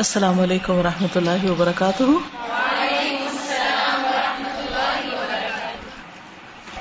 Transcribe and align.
السلام 0.00 0.38
علیکم 0.40 0.78
و 0.78 0.82
رحمۃ 0.82 1.16
اللہ 1.16 1.44
وبرکاتہ 1.48 2.04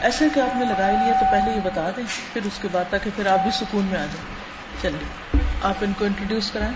ایسا 0.07 0.25
کہ 0.33 0.39
آپ 0.45 0.55
نے 0.59 0.65
لگائی 0.69 0.95
لیا 1.03 1.13
تو 1.19 1.25
پہلے 1.31 1.53
یہ 1.55 1.59
بتا 1.63 1.89
دیں 1.97 2.03
پھر 2.33 2.45
اس 2.47 2.57
کے 2.61 2.67
بعد 2.71 2.89
تاکہ 2.91 3.09
پھر 3.15 3.27
آپ 3.35 3.43
بھی 3.43 3.51
سکون 3.59 3.85
میں 3.91 3.99
آ 3.99 4.03
جائیں 4.13 4.81
چلیے 4.81 5.39
آپ 5.71 5.83
ان 5.87 5.93
کو 5.99 6.05
انٹروڈیوس 6.05 6.49
کرائیں 6.57 6.71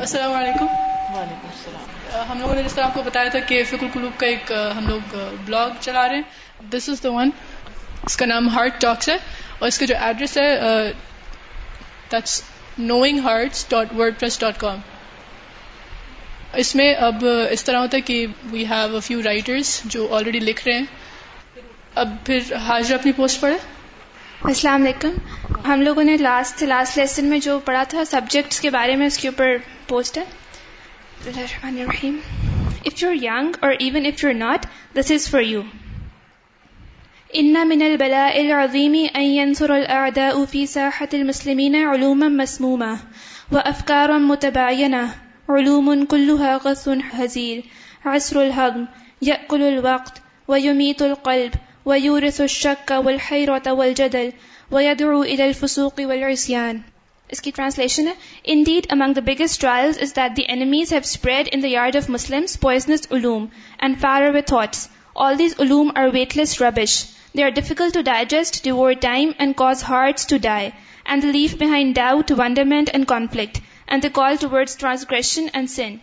السلام 0.00 0.34
علیکم 0.42 0.66
وعلیکم 1.14 1.48
السلام 1.52 2.30
ہم 2.30 2.40
لوگوں 2.40 2.54
نے 2.54 2.62
جس 2.62 2.74
طرح 2.74 2.84
آپ 2.84 2.94
کو 2.94 3.02
بتایا 3.12 3.28
تھا 3.36 3.46
کہ 3.54 3.62
فکر 3.76 3.92
کلوب 3.94 4.18
کا 4.20 4.26
ایک 4.34 4.52
ہم 4.76 4.88
لوگ 4.88 5.14
بلاگ 5.46 5.80
چلا 5.80 6.06
رہے 6.06 6.16
ہیں 6.16 6.70
دس 6.76 6.88
از 6.94 7.02
دا 7.04 7.12
ون 7.22 7.30
اس 8.04 8.16
کا 8.22 8.26
نام 8.34 8.48
ہارٹ 8.56 8.80
ٹاکس 8.88 9.08
ہے 9.08 9.16
اور 9.58 9.68
اس 9.68 9.78
کا 9.78 9.86
جو 9.92 10.04
ایڈریس 10.06 10.36
ہے 10.38 10.48
knowing 12.94 13.20
hearts 13.28 13.68
dot 13.70 13.88
dot 13.88 13.98
WordPress 14.20 14.44
com 14.66 14.78
اس 16.58 16.74
میں 16.76 16.92
اب 17.08 17.24
اس 17.50 17.62
طرح 17.64 17.78
ہوتا 17.80 17.96
ہے 17.96 18.02
کہ 18.02 18.24
we 18.52 18.64
have 18.70 18.94
a 18.94 19.00
few 19.06 19.20
writers 19.24 19.80
جو 19.94 20.06
آلریڈی 20.16 20.38
لکھ 20.40 20.66
رہے 20.68 20.78
ہیں 20.78 21.62
اب 22.02 22.14
پھر 22.26 22.52
حاضر 22.66 22.94
اپنی 22.94 23.12
پوسٹ 23.16 23.40
پڑھے 23.40 23.56
السلام 24.52 24.82
علیکم 24.82 25.60
ہم 25.68 25.80
لوگوں 25.82 26.02
نے 26.04 26.16
لاسٹ 26.20 26.62
لاسٹ 26.72 26.96
لیسن 26.98 27.26
میں 27.30 27.38
جو 27.46 27.58
پڑھا 27.64 27.82
تھا 27.88 28.04
سبجیکٹس 28.10 28.60
کے 28.60 28.70
بارے 28.78 28.96
میں 28.96 29.06
اس 29.06 29.18
کے 29.18 29.28
اوپر 29.28 29.56
پوسٹ 29.88 30.18
ہے 30.18 30.24
الرحمن 31.26 31.80
الرحیم 31.80 32.18
اف 32.86 33.02
یو 33.02 33.08
ار 33.08 33.14
یگ 33.22 33.56
اور 33.64 33.72
even 33.78 34.06
if 34.06 34.24
you 34.24 34.32
not 34.38 34.66
this 34.96 35.10
is 35.14 35.28
for 35.30 35.42
you 35.52 35.62
ان 37.40 37.54
من 37.68 37.82
البلاء 37.90 38.28
العظیم 38.44 38.94
ان 39.02 39.22
ينصر 39.24 39.70
الاعداء 39.78 40.30
في 40.54 40.64
ساحه 40.76 41.08
المسلمين 41.20 41.76
علوما 41.82 42.28
مسمومه 42.40 42.94
وافكارا 43.56 44.24
متباينه 44.30 45.10
علوم 45.56 45.88
غث 46.64 46.82
الحقی 46.88 47.44
حسر 48.04 48.36
الهضم 48.40 48.82
یقل 49.28 49.62
الوقت 49.68 50.20
ویومت 50.50 51.02
القلب 51.06 51.54
و 51.86 51.98
یورس 51.98 52.40
الشک 52.44 52.92
و 52.96 53.08
الحت 53.12 53.66
و 53.66 53.82
عید 54.80 55.40
الفسوقی 55.48 56.04
وسیعان 56.10 56.80
اس 57.36 57.40
کی 57.46 57.50
translation 57.56 58.10
indeed 58.68 58.86
among 58.96 59.12
the 59.18 59.24
biggest 59.32 59.60
trials 59.60 59.98
is 60.06 60.14
that 60.16 60.36
the 60.36 60.42
enemies 60.54 60.92
have 60.92 61.00
spread 61.08 61.48
in 61.52 61.62
the 61.62 61.68
yard 61.68 61.96
of 62.02 62.08
Muslims 62.18 62.56
علوم 63.18 63.46
اینڈ 63.82 64.00
تھاٹس 64.48 64.86
آل 65.26 65.38
دیز 65.38 65.54
علوم 65.66 65.90
are 66.02 66.08
weightless 66.36 66.60
rubbish 66.62 67.02
they 67.36 67.44
are 67.44 67.50
difficult 67.60 67.94
to 67.94 68.00
digest 68.12 68.62
devour 68.64 68.92
time 69.08 69.30
and 69.38 69.54
cause 69.64 69.84
hard 69.88 70.28
to 70.28 70.36
die 70.42 70.70
and 71.12 71.24
leave 71.34 71.56
behind 71.66 71.94
doubt 71.96 72.32
wonderment 72.38 72.90
and 72.92 73.06
conflict 73.14 73.58
and 73.90 74.02
the 74.02 74.10
call 74.10 74.36
towards 74.36 74.76
transgression 74.76 75.50
and 75.52 75.68
sin. 75.68 76.00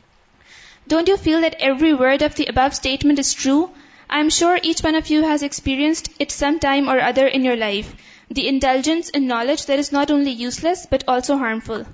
Don't 0.88 1.08
you 1.08 1.17
feel 1.17 1.41
that 1.41 1.55
every 1.59 1.94
word 1.94 2.22
of 2.22 2.36
the 2.36 2.47
above 2.47 2.75
statement 2.75 3.19
is 3.19 3.33
true? 3.33 3.69
I 4.09 4.19
am 4.19 4.30
sure 4.30 4.59
each 4.61 4.81
one 4.81 4.95
of 4.95 5.08
you 5.08 5.23
has 5.23 5.44
experienced 5.44 6.09
it 6.19 6.31
some 6.31 6.59
time 6.59 6.89
or 6.89 7.02
other 7.02 7.27
in 7.27 7.44
your 7.44 7.55
life, 7.55 7.94
the 8.30 8.47
indulgence 8.47 9.09
in 9.09 9.27
knowledge 9.27 9.66
that 9.66 9.80
is 9.80 9.91
not 9.91 10.11
only 10.11 10.31
useless 10.31 10.86
but 10.89 11.03
also 11.08 11.38
harmful. 11.38 11.86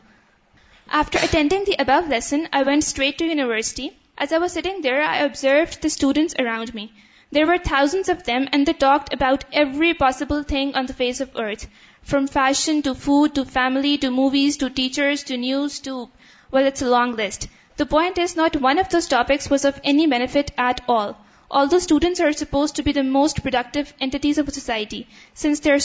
After 0.90 1.18
attending 1.20 1.64
the 1.64 1.82
above 1.82 2.10
lesson, 2.10 2.50
I 2.52 2.64
went 2.64 2.84
straight 2.84 3.18
to 3.20 3.26
university. 3.26 3.94
As 4.18 4.34
I 4.34 4.38
was 4.38 4.52
sitting 4.52 4.82
there, 4.82 5.02
I 5.02 5.20
observed 5.20 5.82
the 5.82 5.90
students 5.90 6.36
around 6.38 6.74
me. 6.74 6.92
There 7.32 7.48
were 7.48 7.58
thousands 7.58 8.10
of 8.10 8.26
them, 8.26 8.48
and 8.52 8.68
they 8.68 8.74
talked 8.74 9.12
about 9.12 9.46
every 9.52 9.96
possible 9.96 10.44
thing 10.44 10.76
on 10.76 10.86
the 10.86 10.94
face 10.94 11.20
of 11.20 11.32
earth. 11.36 11.68
From 12.12 12.26
fashion 12.32 12.80
to 12.84 12.92
food 13.02 13.34
to 13.36 13.44
family 13.52 13.96
to 14.02 14.10
movies 14.12 14.58
to 14.64 14.68
it's 16.54 16.82
long 16.82 17.14
list 17.20 17.46
point 17.90 18.20
is 18.20 18.36
not 18.38 18.58
one 18.62 18.80
of 18.80 18.96
all 20.64 21.12
beta 21.14 21.76
students 21.76 22.22
are 22.22 22.32
suppose 22.40 22.72
most 23.12 23.40
of 23.78 24.50
society 24.54 25.02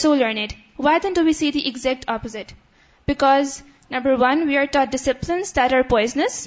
so 0.03 0.15
learned 0.15 1.19
we 1.25 1.33
see 1.43 1.51
the 1.53 1.59
exact 1.71 2.39
because 3.09 3.61
number 3.91 4.15
one 4.28 4.47
we 4.49 4.59
are 4.59 4.84
disciplines 4.93 5.57
that 5.57 5.75
are 5.75 5.83
poisons 5.91 6.47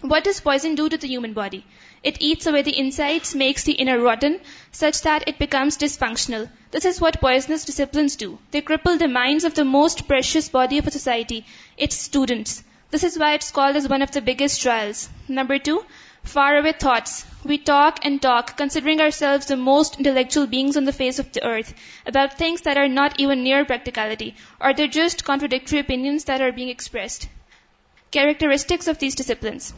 What 0.00 0.22
does 0.22 0.40
poison 0.40 0.76
do 0.76 0.88
to 0.88 0.96
the 0.96 1.08
human 1.08 1.32
body? 1.32 1.64
It 2.04 2.22
eats 2.22 2.46
away 2.46 2.62
the 2.62 2.78
insides, 2.78 3.34
makes 3.34 3.64
the 3.64 3.72
inner 3.72 3.98
rotten, 4.00 4.38
such 4.70 5.02
that 5.02 5.24
it 5.26 5.40
becomes 5.40 5.78
dysfunctional. 5.78 6.48
This 6.70 6.84
is 6.84 7.00
what 7.00 7.20
poisonous 7.20 7.64
disciplines 7.64 8.14
do. 8.14 8.38
They 8.52 8.62
cripple 8.62 8.96
the 8.96 9.08
minds 9.08 9.42
of 9.42 9.54
the 9.54 9.64
most 9.64 10.06
precious 10.06 10.48
body 10.48 10.78
of 10.78 10.86
a 10.86 10.92
society, 10.92 11.44
its 11.76 11.96
students. 11.96 12.62
This 12.92 13.02
is 13.02 13.18
why 13.18 13.34
it's 13.34 13.50
called 13.50 13.74
as 13.74 13.88
one 13.88 14.02
of 14.02 14.12
the 14.12 14.20
biggest 14.20 14.62
trials. 14.62 15.08
Number 15.26 15.58
2, 15.58 15.84
faraway 16.22 16.72
thoughts. 16.72 17.26
We 17.44 17.58
talk 17.58 17.98
and 18.04 18.22
talk, 18.22 18.56
considering 18.56 19.00
ourselves 19.00 19.46
the 19.46 19.56
most 19.56 19.98
intellectual 19.98 20.46
beings 20.46 20.76
on 20.76 20.84
the 20.84 20.92
face 20.92 21.18
of 21.18 21.32
the 21.32 21.44
earth, 21.44 21.74
about 22.06 22.38
things 22.38 22.60
that 22.60 22.78
are 22.78 22.88
not 22.88 23.18
even 23.18 23.42
near 23.42 23.64
practicality, 23.64 24.36
or 24.60 24.74
they're 24.74 24.86
just 24.86 25.24
contradictory 25.24 25.80
opinions 25.80 26.24
that 26.26 26.40
are 26.40 26.52
being 26.52 26.68
expressed. 26.68 27.26
Characteristics 28.16 28.86
of 28.88 28.98
these 28.98 29.14
disciplines. 29.14 29.74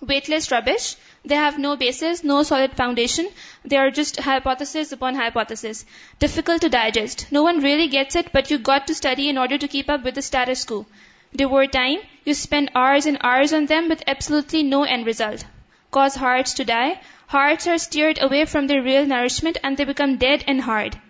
Weightless 0.00 0.50
rubbish. 0.52 0.84
They 1.24 1.34
have 1.34 1.58
no 1.58 1.76
basis, 1.76 2.22
no 2.22 2.44
solid 2.44 2.76
foundation. 2.76 3.28
They 3.64 3.76
are 3.76 3.90
just 3.90 4.20
hypothesis 4.20 4.92
upon 4.92 5.16
hypothesis. 5.16 5.84
Difficult 6.20 6.60
to 6.62 6.68
digest. 6.68 7.24
No 7.30 7.42
one 7.42 7.64
really 7.64 7.88
gets 7.88 8.14
it, 8.14 8.32
but 8.32 8.52
you 8.52 8.58
got 8.58 8.86
to 8.86 8.94
study 8.94 9.28
in 9.28 9.36
order 9.36 9.58
to 9.58 9.72
keep 9.74 9.90
up 9.90 10.04
with 10.04 10.14
the 10.14 10.22
status 10.22 10.64
quo. 10.64 10.86
Devour 11.34 11.66
time. 11.66 11.98
You 12.24 12.34
spend 12.34 12.70
hours 12.72 13.06
and 13.06 13.18
hours 13.20 13.52
on 13.52 13.66
them 13.66 13.88
with 13.88 14.04
absolutely 14.06 14.62
no 14.62 14.84
end 14.84 15.06
result. 15.06 15.44
Cause 15.90 16.14
hearts 16.14 16.54
to 16.54 16.64
die. 16.64 17.00
Hearts 17.26 17.66
are 17.66 17.78
steered 17.78 18.20
away 18.22 18.44
from 18.44 18.68
their 18.68 18.82
real 18.82 19.04
nourishment 19.06 19.58
and 19.64 19.76
they 19.76 19.88
become 19.90 20.18
dead 20.18 20.44
and 20.46 20.60
hard. 20.60 21.00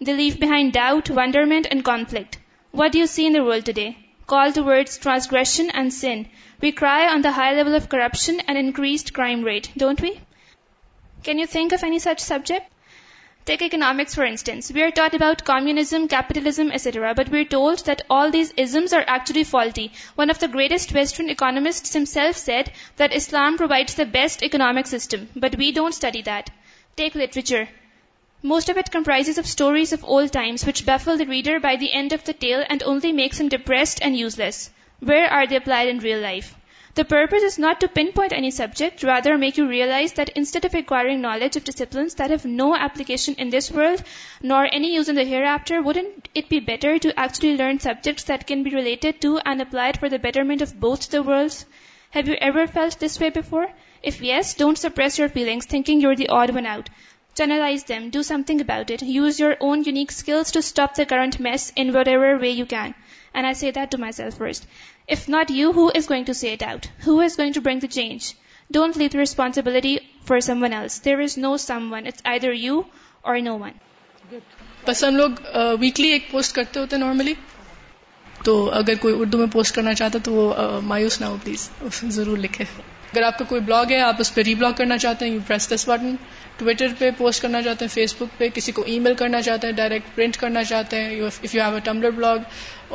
They 0.00 0.16
leave 0.16 0.40
behind 0.40 0.72
doubt, 0.72 1.10
wonderment 1.10 1.68
and 1.70 1.84
conflict. 1.84 2.38
What 2.72 2.90
do 2.90 2.98
you 2.98 3.06
see 3.06 3.28
in 3.28 3.32
the 3.34 3.44
world 3.44 3.64
today? 3.64 3.92
call 4.26 4.52
towards 4.52 4.98
transgression 4.98 5.70
and 5.70 5.92
sin. 5.92 6.28
We 6.60 6.72
cry 6.72 7.12
on 7.12 7.22
the 7.22 7.32
high 7.32 7.52
level 7.54 7.74
of 7.74 7.88
corruption 7.88 8.40
and 8.48 8.58
increased 8.58 9.12
crime 9.14 9.42
rate, 9.42 9.70
don't 9.76 10.00
we? 10.00 10.20
Can 11.22 11.38
you 11.38 11.46
think 11.46 11.72
of 11.72 11.84
any 11.84 11.98
such 11.98 12.20
subject? 12.20 12.72
Take 13.44 13.62
economics, 13.62 14.16
for 14.16 14.24
instance. 14.24 14.72
We 14.72 14.82
are 14.82 14.90
taught 14.90 15.14
about 15.14 15.44
communism, 15.44 16.08
capitalism, 16.08 16.72
etc. 16.72 17.14
But 17.14 17.28
we 17.28 17.40
are 17.42 17.52
told 17.54 17.84
that 17.84 18.02
all 18.10 18.32
these 18.32 18.52
isms 18.56 18.92
are 18.92 19.04
actually 19.06 19.44
faulty. 19.44 19.92
One 20.16 20.30
of 20.30 20.40
the 20.40 20.48
greatest 20.48 20.92
Western 20.92 21.30
economists 21.30 21.92
himself 21.92 22.36
said 22.36 22.72
that 22.96 23.14
Islam 23.14 23.56
provides 23.56 23.94
the 23.94 24.06
best 24.06 24.42
economic 24.42 24.88
system. 24.88 25.28
But 25.36 25.56
we 25.56 25.70
don't 25.70 26.00
study 26.00 26.22
that. 26.22 26.50
Take 26.96 27.14
literature. 27.14 27.68
Most 28.48 28.68
of 28.68 28.78
it 28.78 28.92
comprises 28.92 29.38
of 29.38 29.46
stories 29.48 29.92
of 29.92 30.04
old 30.04 30.30
times 30.30 30.64
which 30.64 30.86
baffle 30.86 31.16
the 31.16 31.26
reader 31.26 31.58
by 31.58 31.74
the 31.74 31.92
end 31.92 32.12
of 32.12 32.22
the 32.22 32.32
tale 32.32 32.64
and 32.70 32.80
only 32.84 33.10
makes 33.10 33.40
him 33.40 33.48
depressed 33.48 33.98
and 34.00 34.16
useless. 34.16 34.70
Where 35.00 35.28
are 35.28 35.48
they 35.48 35.56
applied 35.56 35.88
in 35.88 35.98
real 35.98 36.20
life? 36.20 36.54
The 36.94 37.04
purpose 37.04 37.42
is 37.42 37.58
not 37.58 37.80
to 37.80 37.88
pinpoint 37.88 38.32
any 38.32 38.52
subject, 38.52 39.02
rather 39.02 39.36
make 39.36 39.56
you 39.56 39.66
realize 39.66 40.12
that 40.12 40.28
instead 40.36 40.64
of 40.64 40.76
acquiring 40.76 41.20
knowledge 41.20 41.56
of 41.56 41.64
disciplines 41.64 42.14
that 42.14 42.30
have 42.30 42.44
no 42.44 42.76
application 42.76 43.34
in 43.36 43.50
this 43.50 43.68
world 43.68 44.04
nor 44.40 44.72
any 44.72 44.94
use 44.94 45.08
in 45.08 45.16
the 45.16 45.24
hereafter, 45.24 45.82
wouldn't 45.82 46.28
it 46.32 46.48
be 46.48 46.60
better 46.60 47.00
to 47.00 47.18
actually 47.18 47.56
learn 47.56 47.80
subjects 47.80 48.22
that 48.22 48.46
can 48.46 48.62
be 48.62 48.70
related 48.70 49.20
to 49.22 49.38
and 49.38 49.60
applied 49.60 49.98
for 49.98 50.08
the 50.08 50.20
betterment 50.20 50.62
of 50.62 50.78
both 50.78 51.10
the 51.10 51.20
worlds? 51.20 51.66
Have 52.10 52.28
you 52.28 52.36
ever 52.40 52.68
felt 52.68 53.00
this 53.00 53.18
way 53.18 53.30
before? 53.30 53.66
If 54.04 54.20
yes, 54.20 54.54
don't 54.54 54.78
suppress 54.78 55.18
your 55.18 55.28
feelings, 55.28 55.66
thinking 55.66 56.00
you're 56.00 56.14
the 56.14 56.28
odd 56.28 56.50
one 56.50 56.66
out. 56.66 56.90
Channelize 57.38 57.82
them 57.88 58.08
do 58.12 58.20
something 58.46 58.60
about 58.60 58.90
it 58.90 59.02
use 59.02 59.40
your 59.40 59.50
own 59.66 59.82
unique 59.86 60.10
skills 60.10 60.52
to 60.52 60.58
stop 60.58 60.96
the 60.98 61.02
current 61.08 61.34
mess 61.46 61.70
in 61.76 61.90
whatever 62.08 62.34
way 62.42 62.48
you 62.50 62.56
you 62.58 62.64
can 62.68 62.90
and 63.32 63.46
I 63.46 63.54
see 63.54 63.60
see 63.66 63.70
that 63.70 63.76
to 63.76 63.84
to 63.90 63.96
to 63.96 64.00
myself 64.16 64.36
first 64.38 64.66
if 65.16 65.28
not 65.28 65.50
is 65.50 65.78
is 65.94 66.08
going 66.10 66.24
going 66.28 66.62
it 66.62 67.40
out 67.40 67.58
bring 67.62 67.80
the 67.82 67.88
change 67.98 68.32
don't 68.74 68.96
leave 68.96 69.18
responsibility 69.20 69.96
for 70.28 70.40
someone 70.62 70.72
else 70.74 71.04
there 71.04 71.18
is 71.24 71.36
no 71.38 71.56
someone 71.92 72.06
it's 72.06 72.24
there 72.42 72.52
you 72.62 72.80
or 73.22 73.38
no 73.50 73.58
one 73.64 74.36
بس 74.86 75.04
ہم 75.04 75.16
لوگ 75.16 75.30
weekly 75.80 76.08
ایک 76.12 76.30
post 76.30 76.54
کرتے 76.56 76.80
ہوتے 76.80 76.96
normally 77.06 77.34
تو 78.44 78.58
اگر 78.82 78.94
کوئی 79.00 79.14
اردو 79.18 79.38
میں 79.38 79.46
پوسٹ 79.52 79.74
کرنا 79.74 79.94
چاہتا 80.02 80.18
تو 80.24 80.32
وہ 80.32 80.80
مایوس 80.94 81.20
نہ 81.20 81.26
ہو 81.26 81.36
پلیز 81.44 81.70
ضرور 82.20 82.38
لکھے 82.38 82.64
اگر 83.16 83.24
آپ 83.24 83.36
کا 83.38 83.44
کوئی 83.48 83.60
بلاگ 83.66 83.92
ہے 83.92 83.98
آپ 84.02 84.16
اس 84.20 84.32
پہ 84.34 84.40
ری 84.46 84.54
بلاگ 84.54 84.72
کرنا 84.76 84.96
چاہتے 85.02 85.24
ہیں 85.26 85.32
you 85.32 85.40
press 85.46 85.68
this 85.70 85.84
button 85.88 86.14
Twitter 86.56 86.88
پہ 86.98 87.10
پوسٹ 87.18 87.42
کرنا 87.42 87.60
چاہتے 87.62 87.84
ہیں 87.84 87.92
فیس 87.92 88.14
بک 88.18 88.36
پہ 88.38 88.48
کسی 88.54 88.72
کو 88.78 88.82
ای 88.86 88.98
میل 89.06 89.14
کرنا 89.22 89.40
چاہتے 89.42 89.66
ہیں 89.66 89.74
ڈائریکٹ 89.74 90.14
پرنٹ 90.16 90.36
کرنا 90.40 90.64
چاہتے 90.70 91.00
ہیں 91.02 91.20
if 91.26 91.38
you 91.54 91.62
have 91.62 91.74
a 91.74 91.80
Tumblr 91.84 92.10
blog 92.18 92.38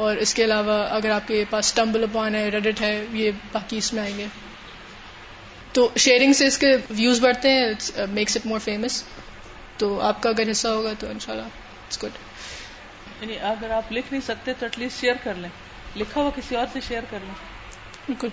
اور 0.04 0.16
اس 0.26 0.34
کے 0.34 0.44
علاوہ 0.44 0.78
اگر 0.98 1.10
آپ 1.12 1.28
کے 1.28 1.44
پاس 1.50 1.74
ٹمبل 1.80 2.04
اپان 2.10 2.36
ہے 2.36 2.48
ریڈٹ 2.54 2.82
ہے 2.82 2.94
یہ 3.22 3.32
باقی 3.54 3.78
اس 3.78 3.92
میں 3.94 4.02
آئیں 4.04 4.18
گے 4.18 4.26
تو 5.74 5.88
شیئرنگ 6.06 6.34
سے 6.42 6.48
اس 6.48 6.58
کے 6.66 6.70
ویوز 6.90 7.22
بڑھتے 7.26 7.54
ہیں 7.54 8.06
میکس 8.14 8.38
اٹ 8.38 8.46
مور 8.52 8.60
فیمس 8.66 9.02
تو 9.78 9.90
آپ 10.12 10.22
کا 10.24 10.30
اگر 10.38 10.52
حصہ 10.52 10.68
ہوگا 10.78 10.94
تو 11.00 11.08
ان 11.16 11.20
شاء 11.26 11.34
اللہ 11.34 11.50
اٹس 11.88 12.04
گڈ 12.04 12.22
یعنی 13.22 13.40
اگر 13.56 13.72
آپ 13.82 13.92
لکھ 13.98 14.08
نہیں 14.12 14.26
سکتے 14.28 14.54
تو 14.60 14.66
ایٹ 14.66 14.80
لیسٹ 14.80 15.00
شیئر 15.02 15.16
کر 15.24 15.42
لیں 15.46 15.50
لکھا 15.98 16.22
ہوا 16.22 16.30
کسی 16.36 16.56
اور 16.64 16.74
سے 16.74 16.80
شیئر 16.88 17.10
کر 17.12 17.20
لیں 17.28 17.34
بالکل 18.08 18.30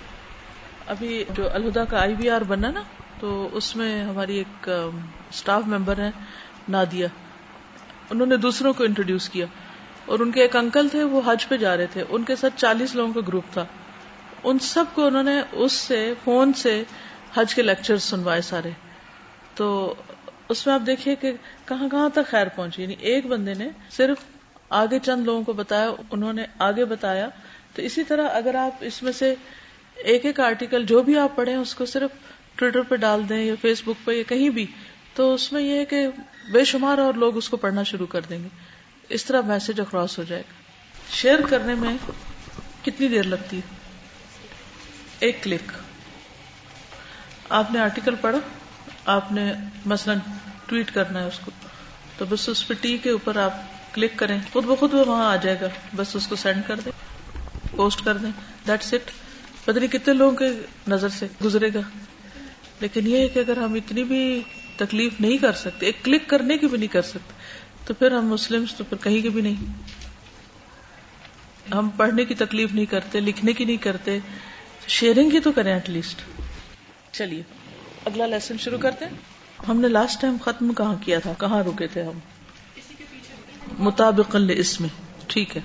ابھی 0.92 1.24
جو 1.36 1.48
الہدا 1.54 1.82
کا 1.88 1.98
آئی 2.00 2.14
وی 2.18 2.28
آر 2.34 2.40
بنا 2.48 2.70
نا 2.74 2.82
تو 3.20 3.30
اس 3.58 3.66
میں 3.76 3.88
ہماری 4.04 4.36
ایک 4.42 4.68
اسٹاف 4.68 5.66
ممبر 5.72 5.98
ہے 6.00 6.10
نادیا 6.74 7.06
انہوں 8.14 8.26
نے 8.26 8.36
دوسروں 8.44 8.72
کو 8.78 8.84
انٹروڈیوس 8.84 9.28
کیا 9.34 9.46
اور 10.12 10.18
ان 10.24 10.30
کے 10.36 10.40
ایک 10.42 10.56
انکل 10.56 10.88
تھے 10.92 11.02
وہ 11.14 11.20
حج 11.26 11.46
پہ 11.48 11.56
جا 11.64 11.76
رہے 11.76 11.86
تھے 11.96 12.04
ان 12.08 12.24
کے 12.30 12.36
ساتھ 12.42 12.56
چالیس 12.60 12.94
لوگوں 13.00 13.12
کا 13.12 13.20
گروپ 13.28 13.52
تھا 13.52 13.64
ان 14.50 14.58
سب 14.68 14.94
کو 14.94 15.06
انہوں 15.06 15.22
نے 15.30 15.34
اس 15.64 15.72
سے 15.90 16.00
فون 16.24 16.52
سے 16.62 16.74
حج 17.36 17.54
کے 17.54 17.62
لیکچر 17.62 17.96
سنوائے 18.08 18.40
سارے 18.48 18.70
تو 19.60 19.68
اس 20.54 20.66
میں 20.66 20.74
آپ 20.74 20.86
دیکھیے 20.86 21.14
کہ 21.24 21.32
کہاں 21.68 21.88
کہاں 21.96 22.08
تک 22.20 22.30
خیر 22.30 22.46
پہنچی 22.56 22.82
یعنی 22.82 22.94
ایک 23.12 23.26
بندے 23.36 23.54
نے 23.64 23.68
صرف 23.96 24.24
آگے 24.82 24.98
چند 25.08 25.24
لوگوں 25.30 25.42
کو 25.44 25.52
بتایا 25.62 25.90
انہوں 26.10 26.32
نے 26.40 26.44
آگے 26.70 26.84
بتایا 26.96 27.28
تو 27.74 27.82
اسی 27.90 28.04
طرح 28.12 28.36
اگر 28.42 28.54
آپ 28.66 28.84
اس 28.92 29.02
میں 29.08 29.12
سے 29.22 29.34
ایک 30.04 30.26
ایک 30.26 30.38
آرٹیکل 30.40 30.84
جو 30.86 31.02
بھی 31.02 31.16
آپ 31.18 31.34
پڑھیں 31.36 31.54
اس 31.54 31.74
کو 31.74 31.84
صرف 31.86 32.10
ٹویٹر 32.58 32.82
پہ 32.88 32.96
ڈال 33.06 33.28
دیں 33.28 33.42
یا 33.44 33.54
فیس 33.62 33.82
بک 33.86 34.04
پہ 34.04 34.12
یا 34.12 34.22
کہیں 34.28 34.48
بھی 34.58 34.66
تو 35.14 35.32
اس 35.34 35.52
میں 35.52 35.62
یہ 35.62 35.78
ہے 35.78 35.84
کہ 35.92 36.06
بے 36.52 36.64
شمار 36.70 36.98
اور 37.04 37.14
لوگ 37.22 37.36
اس 37.36 37.48
کو 37.48 37.56
پڑھنا 37.64 37.82
شروع 37.90 38.06
کر 38.12 38.20
دیں 38.28 38.38
گے 38.44 38.48
اس 39.14 39.24
طرح 39.24 39.40
میسج 39.46 39.80
اکراس 39.80 40.18
ہو 40.18 40.24
جائے 40.28 40.42
گا 40.48 41.12
شیئر 41.16 41.40
کرنے 41.48 41.74
میں 41.80 41.96
کتنی 42.84 43.08
دیر 43.08 43.24
لگتی 43.32 43.56
ہے 43.56 43.76
ایک 45.26 45.42
کلک 45.42 45.72
آپ 47.60 47.70
نے 47.72 47.78
آرٹیکل 47.80 48.14
پڑھا 48.20 48.38
آپ 49.16 49.32
نے 49.32 49.52
مثلا 49.94 50.14
ٹویٹ 50.66 50.90
کرنا 50.94 51.22
ہے 51.22 51.26
اس 51.28 51.38
کو 51.44 51.50
تو 52.18 52.24
بس 52.28 52.48
اس 52.48 52.66
پہ 52.68 52.74
ٹی 52.80 52.96
کے 53.02 53.10
اوپر 53.10 53.36
آپ 53.46 53.54
کلک 53.94 54.18
کریں 54.18 54.38
خود 54.52 54.64
بخود 54.66 54.94
وہ 54.94 55.04
وہاں 55.06 55.30
آ 55.32 55.36
جائے 55.46 55.56
گا 55.60 55.68
بس 55.96 56.16
اس 56.16 56.26
کو 56.26 56.36
سینڈ 56.42 56.66
کر 56.66 56.80
دیں 56.84 56.92
پوسٹ 57.76 58.04
کر 58.04 58.16
دیں 58.16 58.30
دیٹس 58.66 58.92
اٹ 58.94 59.10
پتہ 59.68 59.78
نہیں 59.78 59.92
کتنے 59.92 60.12
لوگوں 60.14 60.34
کے 60.36 60.46
نظر 60.88 61.08
سے 61.14 61.26
گزرے 61.44 61.68
گا 61.72 61.80
لیکن 62.80 63.06
یہ 63.06 63.18
ہے 63.18 63.26
کہ 63.34 63.38
اگر 63.38 63.56
ہم 63.62 63.74
اتنی 63.80 64.02
بھی 64.12 64.20
تکلیف 64.76 65.16
نہیں 65.20 65.38
کر 65.42 65.52
سکتے 65.62 65.86
ایک 65.86 65.96
کلک 66.04 66.22
کرنے 66.28 66.54
کی 66.58 66.66
بھی 66.66 66.78
نہیں 66.78 66.92
کر 66.92 67.02
سکتے 67.10 67.32
تو 67.86 67.90
پھر 67.98 68.08
ہم 68.16 68.24
مسلم 68.32 68.62
تو 68.78 68.82
پھر 68.88 68.98
کہیں 69.02 69.20
بھی 69.28 69.42
نہیں 69.48 69.58
ہم 71.74 71.84
پڑھنے 71.96 72.22
کی 72.24 72.34
تکلیف 72.44 72.70
نہیں 72.74 72.86
کرتے 72.94 73.14
لکھنے 73.20 73.52
کی 73.60 73.64
نہیں 73.64 73.82
کرتے 73.90 74.10
شیئرنگ 74.98 75.28
ہی 75.34 75.40
تو 75.46 75.50
کریں 75.58 75.72
ایٹ 75.74 75.86
لیسٹ 75.90 76.18
چلیے 77.18 77.42
اگلا 78.12 78.26
لیسن 78.36 78.56
شروع 78.64 78.78
کرتے 78.86 79.00
ہیں 79.10 79.14
ہم 79.68 79.76
نے 79.80 79.88
لاسٹ 79.88 80.16
ٹائم 80.20 80.34
ختم 80.44 80.64
کہاں 80.80 80.94
کیا 81.04 81.18
تھا 81.26 81.32
کہاں 81.44 81.60
رکے 81.66 81.86
تھے 81.96 82.00
ہم 82.12 82.18
مطابق 83.88 84.28
اس 84.56 84.72
میں 84.80 84.88
ٹھیک 85.34 85.50
ہے 85.56 85.60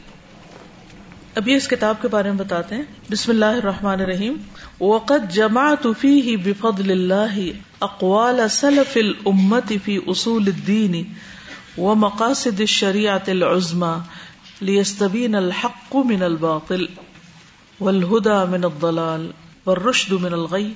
ابھی 1.41 1.53
اس 1.55 1.67
کتاب 1.67 2.01
کے 2.01 2.07
بارے 2.13 2.31
میں 2.31 2.37
بتاتے 2.39 2.75
ہیں 2.75 2.83
بسم 3.11 3.31
اللہ 3.31 3.55
الرحمن 3.61 4.01
الرحیم 4.01 4.33
وقت 4.79 5.31
جمع 5.35 5.63
تفی 5.83 6.11
ہی 6.27 6.35
بفد 6.47 6.79
اللہ 6.79 7.37
اقوال 7.87 8.41
سلف 8.57 8.97
العمت 9.01 9.71
فی 9.85 9.97
اصول 10.13 10.43
الدین 10.53 11.01
و 11.85 11.95
مقاصد 12.03 12.61
شریعت 12.75 13.29
العزما 13.35 13.95
لیستبین 14.69 15.35
الحق 15.41 15.95
من 16.11 16.21
الباطل 16.31 16.85
والہدا 17.79 18.43
من 18.55 18.63
الضلال 18.65 19.29
والرشد 19.65 20.11
من 20.27 20.33
الغی 20.41 20.71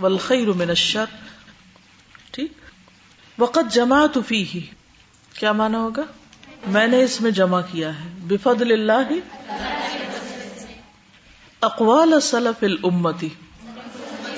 والخیر 0.00 0.52
من 0.62 0.68
الشر 0.78 1.20
ٹھیک 2.36 2.52
وقت 3.40 3.74
جمع 3.74 4.04
تفی 4.14 4.42
ہی 4.54 4.60
کیا 5.38 5.52
معنی 5.62 5.76
ہوگا 5.84 6.04
میں 6.78 6.86
نے 6.86 7.02
اس 7.04 7.20
میں 7.20 7.30
جمع 7.40 7.60
کیا 7.70 7.90
ہے 8.04 8.13
بفد 8.28 8.62
اللہ 8.62 9.10
اقوال 11.68 12.12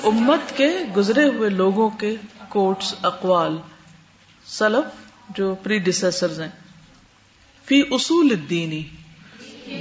امت 0.09 0.57
کے 0.57 0.67
گزرے 0.95 1.23
ہوئے 1.35 1.49
لوگوں 1.49 1.89
کے 2.01 2.15
کوٹس 2.55 2.93
اقوال 3.09 3.57
سلف 4.55 5.29
جو 5.37 5.53
پری 5.63 5.77
ڈیسر 5.85 6.33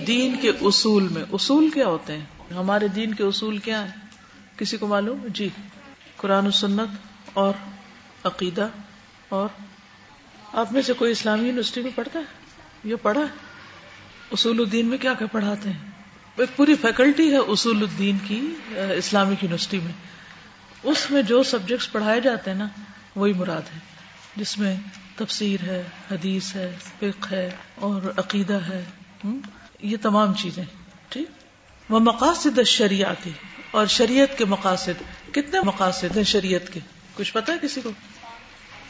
دین 0.09 0.37
کے 0.43 0.51
اصول 0.71 1.09
میں 1.17 1.23
اصول 1.39 1.69
کیا 1.75 1.87
ہوتے 1.87 2.17
ہیں 2.19 2.57
ہمارے 2.61 2.89
دین 3.01 3.15
کے 3.21 3.25
اصول 3.31 3.59
کیا 3.67 3.83
ہیں 3.87 4.55
کسی 4.59 4.77
کو 4.83 4.87
معلوم 4.95 5.27
جی 5.41 5.49
قرآن 6.17 6.47
و 6.47 6.51
سنت 6.61 7.35
اور 7.45 7.53
عقیدہ 8.33 8.67
اور 9.41 9.49
آپ 10.63 10.73
میں 10.73 10.83
سے 10.91 10.93
کوئی 11.03 11.13
اسلامی 11.13 11.47
یونیورسٹی 11.47 11.83
میں 11.83 11.91
پڑھتا 11.95 12.19
ہے 12.19 12.89
یہ 12.93 12.97
پڑھا 13.09 13.21
ہے 13.21 13.46
اصول 14.33 14.61
الدین 14.61 14.87
میں 14.89 14.99
کیا 15.01 15.13
کیا 15.19 15.27
پڑھاتے 15.33 15.71
ہیں 15.71 15.95
ایک 16.45 16.57
پوری 16.57 16.75
فیکلٹی 16.81 17.31
ہے 17.33 17.39
اصول 17.53 17.83
الدین 17.83 18.17
کی 18.27 18.41
اسلامک 18.97 19.43
یونیورسٹی 19.43 19.79
میں 19.85 19.93
اس 20.93 21.11
میں 21.11 21.23
جو 21.31 21.43
سبجیکٹس 21.51 21.91
پڑھائے 21.93 22.21
جاتے 22.21 22.51
ہیں 22.51 22.59
نا 22.59 22.67
وہی 23.15 23.33
مراد 23.37 23.75
ہے 23.75 23.79
جس 24.37 24.59
میں 24.59 24.75
تفسیر 25.17 25.63
ہے 25.69 25.83
حدیث 26.11 26.55
ہے 26.57 26.71
فک 26.99 27.27
ہے 27.33 27.49
اور 27.91 28.11
عقیدہ 28.25 28.59
ہے 28.69 28.83
یہ 29.91 29.97
تمام 30.03 30.35
چیزیں 30.43 30.63
ٹھیک 31.15 31.91
وہ 31.93 32.01
مقاصد 32.13 32.59
شریعتی 32.77 33.31
اور 33.79 33.87
شریعت 33.99 34.37
کے 34.39 34.45
مقاصد 34.55 35.03
کتنے 35.35 35.61
مقاصد 35.67 36.17
ہیں 36.17 36.25
شریعت 36.35 36.73
کے 36.73 36.81
کچھ 37.17 37.33
پتا 37.33 37.53
ہے 37.53 37.59
کسی 37.63 37.81
کو 37.81 37.91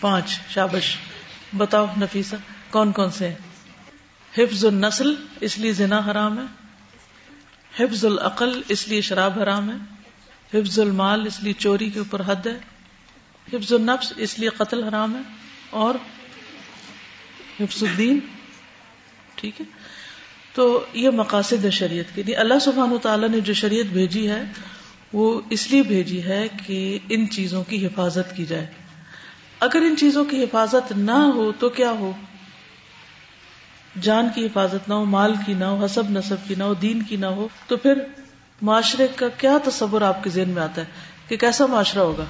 پانچ 0.01 0.39
شابش 0.55 0.97
بتاؤ 1.57 1.87
نفیسہ 2.01 2.37
کون 2.71 2.93
کون 2.93 3.11
سے 3.19 3.29
ہیں 3.29 3.46
حفظ 4.37 4.65
النسل 4.69 5.15
اس 5.47 5.57
لیے 5.59 5.73
زنا 5.83 5.99
حرام 6.11 6.39
ہے 6.39 6.43
حفظ 7.79 8.05
العقل 8.05 8.61
اس 8.75 8.87
لیے 8.89 9.01
شراب 9.11 9.39
حرام 9.43 9.71
ہے 9.71 9.77
حفظ 10.59 10.79
المال 10.81 11.27
اس 11.27 11.39
لیے 11.43 11.53
چوری 11.59 11.89
کے 11.95 11.99
اوپر 11.99 12.21
حد 12.27 12.47
ہے 12.47 12.57
حفظ 13.53 13.73
النفس 13.73 14.13
اس 14.27 14.39
لیے 14.39 14.49
قتل 14.59 14.83
حرام 14.89 15.15
ہے 15.17 15.21
اور 15.85 15.95
حفظ 17.61 17.83
الدین 17.89 18.19
ٹھیک 19.41 19.61
ہے 19.61 19.65
تو 20.55 20.67
یہ 21.05 21.11
مقاصد 21.23 21.65
ہے 21.65 21.71
شریعت 21.79 22.15
کے 22.15 22.23
لیے 22.27 22.35
اللہ 22.45 22.59
سبحان 22.65 22.93
و 22.93 22.99
تعالیٰ 23.07 23.29
نے 23.37 23.41
جو 23.49 23.53
شریعت 23.63 23.93
بھیجی 23.93 24.29
ہے 24.31 24.43
وہ 25.21 25.27
اس 25.57 25.71
لیے 25.71 25.83
بھیجی 25.93 26.23
ہے 26.25 26.43
کہ 26.67 26.79
ان 27.17 27.29
چیزوں 27.39 27.63
کی 27.73 27.85
حفاظت 27.87 28.37
کی 28.37 28.45
جائے 28.53 28.67
اگر 29.69 29.85
ان 29.91 29.97
چیزوں 30.05 30.25
کی 30.35 30.43
حفاظت 30.43 30.93
نہ 31.11 31.19
ہو 31.39 31.51
تو 31.61 31.69
کیا 31.81 31.91
ہو 32.03 32.13
جان 34.05 34.29
کی 34.35 34.45
حفاظت 34.47 34.89
نہ 34.89 34.95
ہو 34.95 35.05
مال 35.15 35.35
کی 35.47 35.53
نہ 35.59 35.65
ہو 35.65 35.85
حسب 35.85 36.11
نصب 36.11 36.47
کی 36.47 36.55
نہ 36.59 36.65
ہو 36.65 36.75
دین 36.83 37.03
کی 37.09 37.17
نہ 37.17 37.27
ہو 37.37 37.47
تو 37.69 37.77
پھر 37.85 38.03
معاشرے 38.71 39.07
کا 39.17 39.29
کیا 39.39 39.57
تصور 39.65 40.01
آپ 40.09 40.23
کے 40.25 40.31
ذہن 40.31 40.51
میں 40.55 40.63
آتا 40.63 40.81
ہے 40.81 40.87
کہ 41.29 41.37
کیسا 41.37 41.67
معاشرہ 41.73 42.03
ہوگا 42.05 42.25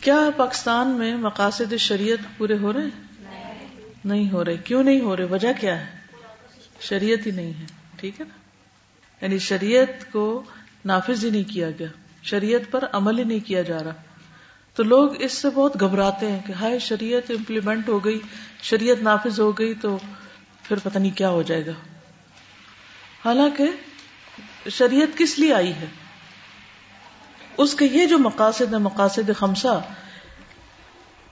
کیا 0.00 0.18
پاکستان 0.36 0.90
میں 0.98 1.14
مقاصد 1.24 1.72
شریعت 1.86 2.36
پورے 2.38 2.56
ہو 2.58 2.72
رہے 2.72 2.82
ہیں 2.82 3.68
نہیں 4.04 4.30
ہو 4.30 4.44
رہے 4.44 4.56
کیوں 4.64 4.82
نہیں 4.82 5.00
ہو 5.04 5.16
رہے 5.16 5.24
وجہ 5.30 5.48
کیا 5.60 5.80
ہے 5.80 6.78
شریعت 6.88 7.26
ہی 7.26 7.30
نہیں 7.32 7.52
ہے 7.60 7.64
ٹھیک 8.00 8.20
ہے 8.20 8.24
نا 8.28 9.24
یعنی 9.24 9.38
شریعت 9.46 10.10
کو 10.12 10.24
نافذ 10.92 11.24
ہی 11.24 11.30
نہیں 11.30 11.48
کیا 11.50 11.70
گیا 11.78 11.88
شریعت 12.30 12.70
پر 12.70 12.84
عمل 12.92 13.18
ہی 13.18 13.24
نہیں 13.24 13.46
کیا 13.46 13.62
جا 13.72 13.82
رہا 13.84 13.94
تو 14.76 14.82
لوگ 14.82 15.20
اس 15.24 15.32
سے 15.42 15.48
بہت 15.54 15.80
گھبراتے 15.80 16.30
ہیں 16.32 16.40
کہ 16.46 16.52
ہائے 16.60 16.78
شریعت 16.88 17.30
امپلیمنٹ 17.36 17.88
ہو 17.88 17.98
گئی 18.04 18.18
شریعت 18.70 19.02
نافذ 19.02 19.40
ہو 19.40 19.50
گئی 19.58 19.74
تو 19.82 19.96
پھر 20.70 20.78
پتہ 20.82 20.98
نہیں 20.98 21.16
کیا 21.18 21.28
ہو 21.34 21.40
جائے 21.50 21.64
گا 21.66 21.72
حالانکہ 23.24 23.64
شریعت 24.76 25.16
کس 25.18 25.38
لیے 25.38 25.52
آئی 25.54 25.72
ہے 25.80 25.86
اس 27.64 27.74
کے 27.80 27.84
یہ 27.92 28.06
جو 28.12 28.18
مقاصد 28.26 28.72
ہیں 28.72 28.80
مقاصد 28.84 29.30
خمسہ 29.38 29.72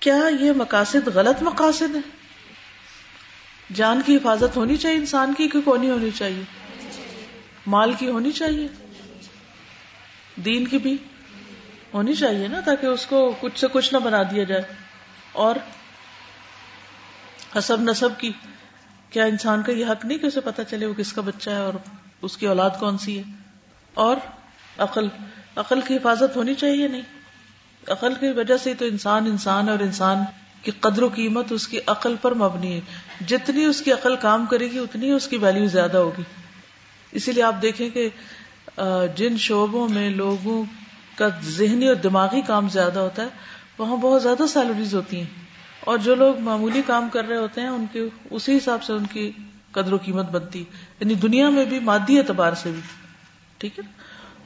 کیا 0.09 0.16
یہ 0.40 0.52
مقاصد 0.62 1.09
غلط 1.14 1.42
مقاصد 1.50 1.95
ہیں 1.99 2.02
جان 3.83 4.02
کی 4.07 4.16
حفاظت 4.16 4.57
ہونی 4.62 4.76
چاہیے 4.87 4.97
انسان 4.97 5.35
کی 5.38 5.49
کو 5.54 5.76
نہیں 5.76 5.90
ہونی 5.90 6.11
چاہیے 6.18 6.42
مال 7.78 7.95
کی 8.02 8.11
ہونی 8.11 8.30
چاہیے 8.42 8.66
دین 10.50 10.66
کی 10.75 10.78
بھی 10.90 10.97
ہونی 11.95 12.14
چاہیے 12.25 12.49
نا 12.59 12.66
تاکہ 12.71 12.87
اس 12.99 13.07
کو 13.14 13.23
کچھ 13.40 13.59
سے 13.61 13.66
کچھ 13.78 13.92
نہ 13.95 13.99
بنا 14.11 14.23
دیا 14.35 14.45
جائے 14.52 14.62
اور 15.47 15.57
حسب 17.59 17.90
نصب 17.90 18.18
کی 18.21 18.33
کیا 19.11 19.25
انسان 19.35 19.62
کا 19.67 19.73
یہ 19.73 19.87
حق 19.91 20.05
نہیں 20.05 20.19
کہ 20.23 20.27
اسے 20.27 20.41
پتا 20.47 20.65
چلے 20.71 20.87
وہ 20.87 20.95
کس 20.97 21.12
کا 21.12 21.23
بچہ 21.27 21.50
ہے 21.50 21.61
اور 21.69 21.75
اس 22.29 22.37
کی 22.37 22.47
اولاد 22.55 22.79
کون 22.81 22.99
سی 23.05 23.19
ہے 23.19 23.23
اور 24.07 24.17
عقل 24.87 25.09
عقل 25.62 25.81
کی 25.87 25.97
حفاظت 25.97 26.37
ہونی 26.37 26.55
چاہیے 26.65 26.88
نہیں 26.88 27.87
عقل 27.95 28.15
کی 28.21 28.31
وجہ 28.37 28.57
سے 28.65 28.75
تو 28.81 28.85
انسان 28.93 29.27
انسان 29.27 29.69
اور 29.69 29.79
انسان 29.87 30.25
کی 30.62 30.71
قدر 30.87 31.03
و 31.03 31.09
قیمت 31.15 31.53
اس 31.53 31.67
کی 31.69 31.79
عقل 31.93 32.15
پر 32.23 32.35
مبنی 32.43 32.73
ہے 32.75 33.25
جتنی 33.33 33.65
اس 33.65 33.81
کی 33.87 33.93
عقل 33.93 34.17
کام 34.27 34.47
کرے 34.50 34.71
گی 34.73 34.79
اتنی 34.79 35.11
اس 35.19 35.29
کی 35.33 35.37
ویلو 35.45 35.67
زیادہ 35.79 35.97
ہوگی 36.07 36.23
اسی 37.21 37.33
لیے 37.33 37.43
آپ 37.43 37.62
دیکھیں 37.62 37.88
کہ 37.97 38.09
جن 39.17 39.37
شعبوں 39.49 39.88
میں 39.97 40.09
لوگوں 40.23 40.62
کا 41.19 41.29
ذہنی 41.59 41.88
اور 41.88 41.97
دماغی 42.09 42.41
کام 42.49 42.69
زیادہ 42.79 42.99
ہوتا 43.07 43.23
ہے 43.23 43.79
وہاں 43.79 43.97
بہت 44.07 44.23
زیادہ 44.23 44.47
سیلریز 44.53 44.95
ہوتی 44.95 45.21
ہیں 45.21 45.48
اور 45.88 45.99
جو 46.04 46.14
لوگ 46.21 46.40
معمولی 46.47 46.80
کام 46.87 47.07
کر 47.12 47.25
رہے 47.28 47.37
ہوتے 47.37 47.61
ہیں 47.61 47.68
ان 47.68 47.85
کے 47.92 48.00
اسی 48.38 48.57
حساب 48.57 48.83
سے 48.87 48.92
ان 48.92 49.04
کی 49.12 49.30
قدر 49.73 49.92
و 49.92 49.97
قیمت 50.07 50.30
بنتی 50.30 50.59
یعنی 51.00 51.14
دنیا 51.21 51.49
میں 51.54 51.64
بھی 51.71 51.78
مادی 51.87 52.18
اعتبار 52.18 52.52
سے 52.62 52.71
بھی 52.71 52.80
ٹھیک 53.62 53.78
ہے 53.78 53.85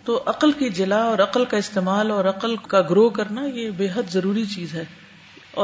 تو 0.05 0.21
عقل 0.33 0.53
کی 0.61 0.69
جلا 0.77 1.01
اور 1.05 1.19
عقل 1.25 1.45
کا 1.55 1.57
استعمال 1.65 2.11
اور 2.19 2.25
عقل 2.35 2.55
کا 2.75 2.81
گرو 2.91 3.09
کرنا 3.17 3.45
یہ 3.57 3.71
بے 3.81 3.89
حد 3.95 4.11
ضروری 4.13 4.45
چیز 4.53 4.75
ہے 4.75 4.85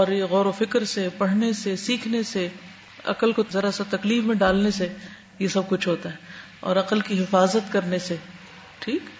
اور 0.00 0.08
یہ 0.16 0.24
غور 0.32 0.46
و 0.52 0.52
فکر 0.62 0.84
سے 0.94 1.08
پڑھنے 1.18 1.52
سے 1.60 1.76
سیکھنے 1.84 2.22
سے 2.32 2.46
عقل 3.14 3.32
کو 3.38 3.42
ذرا 3.52 3.70
سا 3.78 3.84
تکلیف 3.94 4.24
میں 4.32 4.36
ڈالنے 4.42 4.70
سے 4.80 4.88
یہ 5.44 5.48
سب 5.56 5.68
کچھ 5.68 5.88
ہوتا 5.88 6.12
ہے 6.16 6.66
اور 6.70 6.76
عقل 6.84 7.00
کی 7.10 7.20
حفاظت 7.22 7.72
کرنے 7.76 7.98
سے 8.08 8.16
ٹھیک 8.86 9.14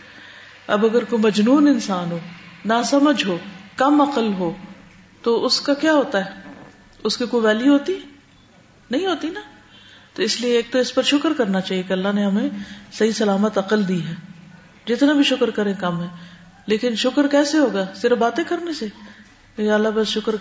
اب 0.79 0.85
اگر 0.91 1.05
کوئی 1.15 1.23
مجنون 1.29 1.69
انسان 1.77 2.13
ہو 2.19 2.19
نہ 2.75 2.83
سمجھ 2.93 3.21
ہو 3.33 3.39
کم 3.87 4.01
عقل 4.09 4.33
ہو 4.43 4.53
تو 5.23 5.39
اس 5.47 5.61
کا 5.71 5.75
کیا 5.87 5.93
ہوتا 6.03 6.25
ہے 6.27 6.47
اس 7.07 7.17
کی 7.17 7.27
کوئی 7.31 7.45
ویلیو 7.47 7.73
ہوتی 7.73 7.93
نہیں 8.91 9.07
ہوتی 9.07 9.29
نا 9.33 9.41
تو 10.15 10.23
اس 10.23 10.41
لیے 10.41 10.57
ایک 10.57 10.71
تو 10.73 10.79
اس 10.79 10.95
پر 10.95 11.03
شکر 11.11 11.33
کرنا 11.39 11.61
چاہیے 11.61 11.83
کہ 11.89 11.93
اللہ 11.93 12.13
نے 12.15 12.25
ہمیں 12.25 12.49
صحیح 12.99 13.11
سلامت 13.19 13.59
عقل 13.59 13.87
دی 13.89 14.01
ہے 14.07 14.15
جتنا 14.87 15.13
بھی 15.13 15.23
شکر 15.31 15.51
کرے 15.59 15.73
کم 15.81 16.03
ہے 16.03 16.07
لیکن 16.73 16.95
شکر 17.03 17.27
کیسے 17.33 17.59
ہوگا 17.59 17.85
صرف 18.01 18.19
باتیں 18.19 18.43
کرنے 18.49 18.73
سے 18.79 18.89
اللہ 19.75 19.89
بس 19.95 20.09
شکر 20.09 20.35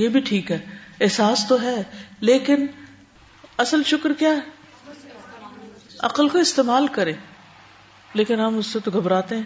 یہ 0.00 0.08
بھی 0.14 0.20
ٹھیک 0.30 0.50
ہے 0.52 0.58
احساس 1.06 1.44
تو 1.48 1.60
ہے 1.62 1.74
لیکن 2.28 2.66
اصل 3.64 3.82
شکر 3.86 4.12
کیا 4.18 4.30
ہے 4.36 4.94
عقل 6.08 6.28
کو 6.28 6.38
استعمال 6.38 6.86
کرے 6.96 7.12
لیکن 8.18 8.40
ہم 8.40 8.58
اس 8.58 8.66
سے 8.72 8.78
تو 8.84 8.90
گھبراتے 9.00 9.36
ہیں 9.36 9.42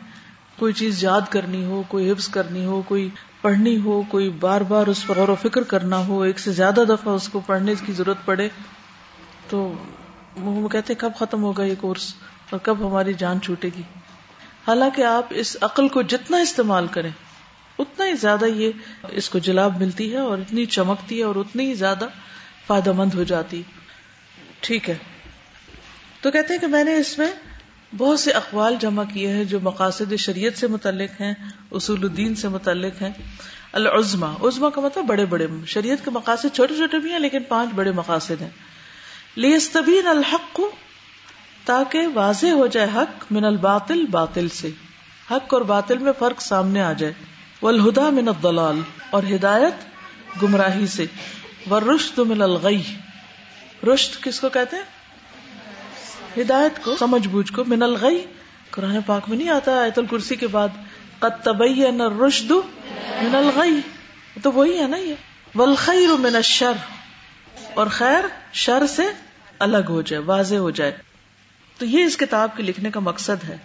کوئی 0.58 0.72
چیز 0.80 1.02
یاد 1.04 1.20
کرنی 1.30 1.64
ہو 1.64 1.82
کوئی 1.88 2.10
حفظ 2.10 2.28
کرنی 2.38 2.64
ہو 2.64 2.80
کوئی 2.88 3.08
پڑھنی 3.42 3.76
ہو 3.84 4.00
کوئی 4.08 4.28
بار 4.40 4.60
بار 4.70 4.86
اس 4.90 5.06
پر 5.06 5.16
غور 5.18 5.28
و 5.28 5.34
فکر 5.42 5.62
کرنا 5.70 5.98
ہو 6.06 6.20
ایک 6.22 6.38
سے 6.38 6.52
زیادہ 6.58 6.82
دفعہ 6.88 7.12
اس 7.20 7.28
کو 7.28 7.40
پڑھنے 7.46 7.74
کی 7.86 7.92
ضرورت 7.98 8.24
پڑے 8.24 8.48
تو 9.48 9.62
وہ 10.42 10.68
کہتے 10.74 10.92
ہیں 10.92 11.00
کب 11.00 11.16
ختم 11.18 11.42
ہوگا 11.42 11.64
یہ 11.70 11.74
کورس 11.80 12.12
اور 12.50 12.58
کب 12.68 12.86
ہماری 12.86 13.12
جان 13.24 13.40
چھوٹے 13.46 13.68
گی 13.76 13.82
حالانکہ 14.66 15.02
آپ 15.12 15.32
اس 15.42 15.56
عقل 15.68 15.88
کو 15.96 16.02
جتنا 16.14 16.38
استعمال 16.46 16.86
کریں 16.96 17.10
اتنا 17.84 18.06
ہی 18.06 18.14
زیادہ 18.26 18.44
یہ 18.60 19.08
اس 19.20 19.28
کو 19.34 19.38
جلاب 19.48 19.80
ملتی 19.80 20.10
ہے 20.12 20.18
اور 20.28 20.38
اتنی 20.44 20.66
چمکتی 20.76 21.18
ہے 21.18 21.24
اور 21.32 21.36
اتنی 21.44 21.66
ہی 21.68 21.74
زیادہ 21.84 22.08
فائدہ 22.66 22.92
مند 23.00 23.14
ہو 23.14 23.24
جاتی 23.34 23.62
ٹھیک 24.68 24.88
ہے 24.90 24.96
تو 26.22 26.30
کہتے 26.30 26.54
ہیں 26.54 26.60
کہ 26.60 26.66
میں 26.76 26.84
نے 26.90 26.96
اس 27.04 27.16
میں 27.18 27.30
بہت 27.96 28.20
سے 28.20 28.30
اقوال 28.32 28.74
جمع 28.80 29.02
کیے 29.12 29.30
ہیں 29.32 29.44
جو 29.44 29.58
مقاصد 29.62 30.12
شریعت 30.18 30.58
سے 30.58 30.66
متعلق 30.74 31.20
ہیں 31.20 31.32
اصول 31.78 32.04
الدین 32.04 32.34
سے 32.42 32.48
متعلق 32.54 33.02
ہیں 33.02 33.10
العظما 33.80 34.30
عظما 34.48 34.68
کا 34.70 34.80
مطلب 34.80 35.04
بڑے 35.06 35.24
بڑے 35.32 35.46
شریعت 35.74 36.04
کے 36.04 36.10
مقاصد 36.14 36.54
چھوٹے 36.56 36.76
چھوٹے 36.76 36.98
بھی 37.06 37.10
ہیں 37.12 37.18
لیکن 37.18 37.42
پانچ 37.48 37.70
بڑے 37.74 37.92
مقاصد 37.98 38.40
ہیں 38.42 38.48
لیستبین 39.44 40.06
الحق 40.06 40.52
کو 40.56 40.70
تاکہ 41.64 42.06
واضح 42.14 42.54
ہو 42.60 42.66
جائے 42.76 42.88
حق 42.94 43.26
من 43.32 43.44
الباطل 43.50 44.04
باطل 44.10 44.48
سے 44.60 44.70
حق 45.30 45.54
اور 45.54 45.62
باطل 45.72 45.98
میں 46.06 46.12
فرق 46.18 46.40
سامنے 46.42 46.82
آ 46.82 46.92
جائے 47.04 47.12
والہدا 47.62 48.08
من 48.20 48.28
الضلال 48.28 48.80
اور 49.18 49.22
ہدایت 49.34 50.42
گمراہی 50.42 50.86
سے 50.96 51.06
ورشد 51.70 52.18
من 52.32 52.42
الغی 52.42 52.80
رشد 53.92 54.22
کس 54.24 54.40
کو 54.40 54.48
کہتے 54.58 54.76
ہیں 54.76 54.90
ہدایت 56.36 56.82
کو 56.84 56.94
سمجھ 56.96 57.26
بوجھ 57.28 57.50
کو 57.52 57.64
من 57.70 57.82
الغی 57.82 58.20
قرآن 58.74 58.96
پاک 59.06 59.28
میں 59.28 59.36
نہیں 59.36 59.48
آتا 59.54 59.72
آیت 59.80 59.98
الکرسی 59.98 60.36
کے 60.42 60.46
بعد 60.56 61.48
من 61.48 63.34
الغی 63.40 63.80
تو 64.42 64.52
وہی 64.52 64.78
ہے 64.80 64.86
نا 64.88 64.96
یہ 64.96 65.56
من 66.24 66.36
الشر 66.36 66.78
اور 67.80 67.86
خیر 67.96 68.24
شر 68.62 68.86
سے 68.94 69.04
الگ 69.66 69.90
ہو 69.94 70.00
جائے 70.10 70.22
واضح 70.26 70.64
ہو 70.66 70.70
جائے 70.78 70.92
تو 71.78 71.86
یہ 71.86 72.04
اس 72.04 72.16
کتاب 72.22 72.56
کے 72.56 72.62
لکھنے 72.62 72.90
کا 72.90 73.00
مقصد 73.10 73.44
ہے 73.48 73.56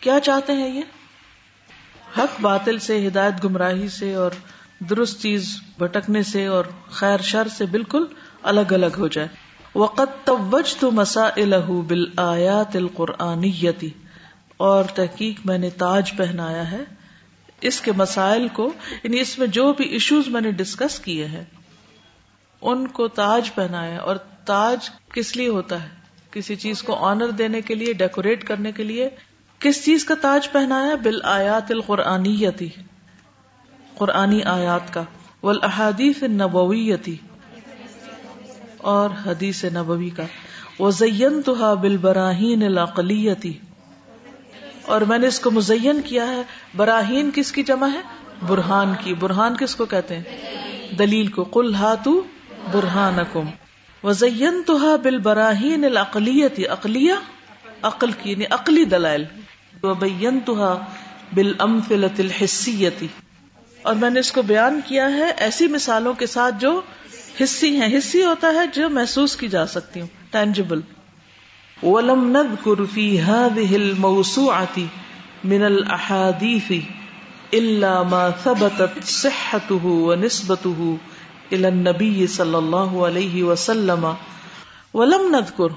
کیا 0.00 0.18
چاہتے 0.24 0.52
ہیں 0.60 0.68
یہ 0.74 2.18
حق 2.18 2.40
باطل 2.40 2.78
سے 2.88 3.06
ہدایت 3.06 3.44
گمراہی 3.44 3.88
سے 3.98 4.12
اور 4.24 4.38
درست 4.90 5.20
چیز 5.22 5.48
بھٹکنے 5.78 6.22
سے 6.32 6.44
اور 6.56 6.64
خیر 7.00 7.22
شر 7.32 7.48
سے 7.56 7.66
بالکل 7.76 8.04
الگ 8.52 8.72
الگ 8.78 8.98
ہو 8.98 9.08
جائے 9.16 9.28
وقت 9.82 10.10
توج 10.26 10.72
تو 10.80 10.88
مسا 10.96 11.22
الح 11.44 11.70
بالآت 11.92 12.76
القرآنی 12.80 13.50
اور 14.66 14.84
تحقیق 14.98 15.40
میں 15.46 15.56
نے 15.62 15.70
تاج 15.80 16.12
پہنایا 16.16 16.70
ہے 16.70 16.82
اس 17.70 17.80
کے 17.86 17.92
مسائل 17.96 18.46
کو 18.58 18.68
یعنی 19.02 19.20
اس 19.20 19.36
میں 19.38 19.46
میں 19.46 19.52
جو 19.56 19.64
بھی 19.80 19.84
ایشوز 19.98 20.28
نے 20.42 20.50
ڈسکس 20.60 20.98
کیے 21.08 21.26
ہیں 21.34 21.42
ان 22.72 22.86
کو 22.98 23.08
تاج 23.18 23.52
پہنایا 23.54 23.98
اور 24.12 24.16
تاج 24.52 24.88
کس 25.14 25.36
لیے 25.36 25.48
ہوتا 25.56 25.82
ہے 25.82 25.88
کسی 26.38 26.56
چیز 26.66 26.82
کو 26.90 26.96
آنر 27.10 27.30
دینے 27.42 27.60
کے 27.70 27.74
لیے 27.82 27.92
ڈیکوریٹ 28.06 28.44
کرنے 28.52 28.72
کے 28.78 28.84
لیے 28.90 29.08
کس 29.66 29.84
چیز 29.84 30.04
کا 30.04 30.14
تاج 30.28 30.50
پہنایا 30.52 30.94
بل 31.04 31.18
آیات 31.34 31.70
القرآنتی 31.78 32.68
قرآنی 33.98 34.42
آیات 34.56 34.92
کا 34.94 35.04
احادیث 35.52 36.22
نبویتی 36.40 37.16
اور 38.92 39.10
حدیث 39.26 39.62
نبوی 39.74 40.08
کا 40.16 40.24
وزین 40.78 41.40
تو 41.44 41.54
بال 41.82 41.96
براہین 42.06 42.62
اور 44.94 45.00
میں 45.10 45.18
نے 45.18 45.26
اس 45.32 45.38
کو 45.40 45.50
مزین 45.58 46.00
کیا 46.08 46.26
ہے 46.30 46.42
براہین 46.80 47.30
کس 47.34 47.52
کی 47.58 47.62
جمع 47.70 47.86
ہے 47.92 48.00
برہان 48.48 48.92
کی 49.04 49.14
برہان 49.22 49.56
کس 49.60 49.74
کو 49.80 49.84
کہتے 49.92 50.16
ہیں 50.24 50.94
دلیل 50.98 51.26
کو 51.36 51.44
کل 51.56 51.74
ہاتو 51.74 52.12
برہان 52.72 53.20
کم 53.32 53.46
وزین 54.02 54.62
تو 54.66 54.78
بال 55.06 55.18
براہین 55.28 55.84
الاقلیتی 55.90 56.66
اقلیہ 56.76 57.12
عقل 57.92 58.12
کی 58.22 58.30
یعنی 58.30 58.44
عقلی 58.58 58.84
دلائل 58.96 59.24
وبین 59.82 60.40
تو 60.50 60.54
بال 61.38 61.52
امفلت 61.68 62.20
اور 63.82 63.94
میں 64.02 64.10
نے 64.10 64.20
اس 64.26 64.32
کو 64.32 64.42
بیان 64.52 64.78
کیا 64.88 65.08
ہے 65.14 65.30
ایسی 65.46 65.66
مثالوں 65.78 66.12
کے 66.24 66.26
ساتھ 66.34 66.54
جو 66.66 66.80
حصی 67.42 67.68
ہیں 67.76 67.86
حصی 67.96 68.22
ہوتا 68.24 68.48
ہے 68.54 68.66
جو 68.74 68.88
محسوس 68.96 69.36
کی 69.36 69.48
جا 69.54 69.66
سکتی 69.74 70.00
ہوں 70.00 70.08
ٹینجیبل 70.34 70.82
ولم 71.90 72.20
نذكر 72.34 72.84
في 72.90 73.04
هذه 73.28 73.76
الموسوعة 73.78 74.82
من 75.52 75.64
الاحاديث 75.68 76.68
الا 77.60 77.90
ما 78.12 78.20
ثبتت 78.44 79.00
صحته 79.14 79.94
ونسبته 80.10 80.86
الى 80.86 81.66
النبي 81.70 82.26
صلی 82.36 82.56
اللہ 82.60 82.94
علیہ 83.08 83.42
وسلم 83.50 84.06
ولم 85.00 85.26
نذكر 85.34 85.76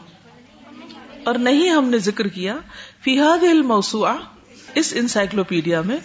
اور 1.31 1.41
نہیں 1.49 1.75
ہم 1.79 1.89
نے 1.95 1.99
ذکر 2.09 2.31
کیا 2.37 2.55
فی 3.07 3.17
هذه 3.23 3.57
الموسوعه 3.57 4.77
اس 4.83 4.93
انسائکلوپیڈیا 5.03 5.81
میں 5.91 5.99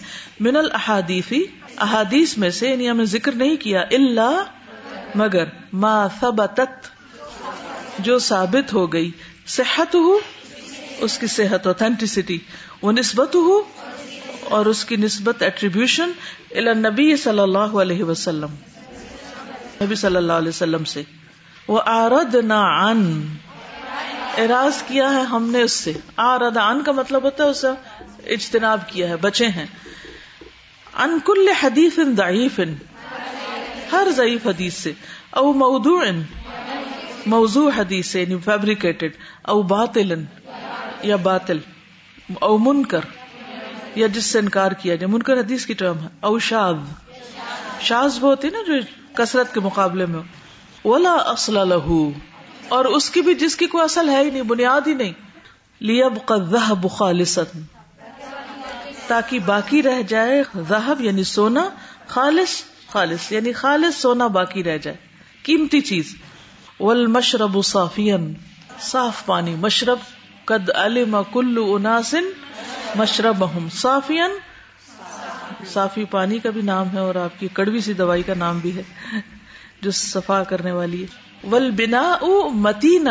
من 0.49 0.59
الاحادیث 0.65 1.31
احادیث 1.89 2.37
میں 2.45 2.49
سے 2.61 2.73
یعنی 2.73 2.89
ہم 2.95 3.05
نے 3.05 3.09
ذکر 3.17 3.41
نہیں 3.43 3.55
کیا 3.67 3.87
اللہ 4.01 4.41
مگر 5.21 5.49
ما 5.85 5.93
ثبتت 6.19 6.87
جو 8.05 8.17
ثابت 8.27 8.73
ہو 8.73 8.85
گئی 8.93 9.09
صحت 9.55 9.95
ہو 10.05 10.17
اس 11.07 11.17
کی 11.23 11.27
صحت 11.37 11.67
اوتھینٹسٹی 11.67 12.37
وہ 12.81 12.91
نسبت 12.91 13.35
ہو 13.47 13.61
اور 14.57 14.65
اس 14.71 14.83
کی 14.85 14.95
نسبت 15.01 15.41
ایٹریبیوشن 15.43 16.11
نبی 16.83 17.15
صلی 17.23 17.39
اللہ 17.39 17.75
علیہ 17.83 18.03
وسلم 18.09 18.55
نبی 19.81 19.95
صلی 20.01 20.15
اللہ 20.17 20.41
علیہ 20.43 20.49
وسلم 20.55 20.83
سے 20.93 21.01
وہ 21.67 21.81
آرد 21.93 22.35
ان 22.43 22.51
اراض 24.43 24.81
کیا 24.87 25.13
ہے 25.13 25.21
ہم 25.31 25.49
نے 25.55 25.61
اس 25.61 25.71
سے 25.85 25.91
آرد 26.27 26.57
ان 26.67 26.83
کا 26.83 26.91
مطلب 27.01 27.23
ہوتا 27.29 27.43
ہے 27.43 27.49
اس 27.49 27.65
اجتناب 28.37 28.87
کیا 28.89 29.07
ہے 29.09 29.15
بچے 29.27 29.47
ہیں 29.59 29.65
انکل 31.05 31.47
حدیف 31.61 31.99
ان 32.05 32.15
ہر 33.93 34.07
ضعیف 34.17 34.45
حدیث 34.47 34.77
سے 34.83 34.91
او 35.39 35.45
مؤدو 35.63 35.97
موضوع 37.33 37.69
حدیث 37.77 38.07
سے 38.13 38.21
یعنی 38.21 38.37
فیبریکیٹڈ 38.45 39.17
او 39.51 39.61
باطل 39.71 40.13
یا 41.09 41.15
باطل 41.27 41.59
او 42.47 42.57
منکر 42.67 43.05
یا 44.01 44.07
جس 44.15 44.25
سے 44.33 44.39
انکار 44.45 44.71
کیا 44.83 44.95
جائے 45.01 45.11
منکر 45.13 45.39
حدیث 45.39 45.65
کی 45.71 45.73
ٹرم 45.81 45.99
ہے 46.03 46.07
او 46.29 46.37
شاد 46.47 46.81
شاز 47.89 48.17
نا 48.55 48.63
جو 48.67 48.79
کثرت 49.21 49.53
کے 49.53 49.59
مقابلے 49.67 50.05
میں 50.13 50.21
ولا 50.83 51.13
اصل 51.35 51.59
له 51.73 51.97
اور 52.77 52.91
اس 52.99 53.09
کی 53.17 53.21
بھی 53.29 53.33
جس 53.45 53.55
کی 53.61 53.67
کوئی 53.75 53.83
اصل 53.83 54.09
ہے 54.15 54.19
ہی 54.21 54.29
نہیں 54.29 54.49
بنیاد 54.55 54.87
ہی 54.91 54.93
نہیں 55.01 55.13
ليبقى 55.89 56.37
الذهب 56.39 56.89
خالصا 56.97 57.47
تاکہ 59.11 59.45
باقی 59.51 59.83
رہ 59.89 60.01
جائے 60.15 60.41
ذہب 60.73 61.01
یعنی 61.09 61.23
سونا 61.35 61.67
خالص 62.15 62.61
خالص 62.93 63.25
یعنی 63.31 63.51
خالص 63.65 64.01
سونا 64.05 64.25
باقی 64.37 64.63
رہ 64.69 64.77
جائے 64.87 64.97
قیمتی 65.49 65.79
چیز 65.89 66.15
ول 66.79 67.05
مشرب 67.17 67.55
صاف 68.91 69.25
پانی 69.25 69.53
مشرب 69.61 70.03
قد 70.51 70.69
علم 70.83 71.15
کل 71.33 71.59
اناسن 71.65 72.27
مشرب 72.99 73.43
صافین 73.81 74.37
صافی 75.73 76.03
پانی 76.15 76.39
کا 76.45 76.49
بھی 76.57 76.61
نام 76.69 76.91
ہے 76.93 76.99
اور 77.05 77.15
آپ 77.27 77.39
کی 77.39 77.47
کڑوی 77.59 77.81
سی 77.87 77.93
دوائی 78.03 78.23
کا 78.29 78.33
نام 78.43 78.59
بھی 78.67 78.75
ہے 78.77 78.83
جو 79.85 79.91
صفا 80.01 80.41
کرنے 80.51 80.71
والی 80.79 81.05
ول 81.51 81.69
بنا 81.81 82.03
او 82.27 82.31
متین 82.67 83.09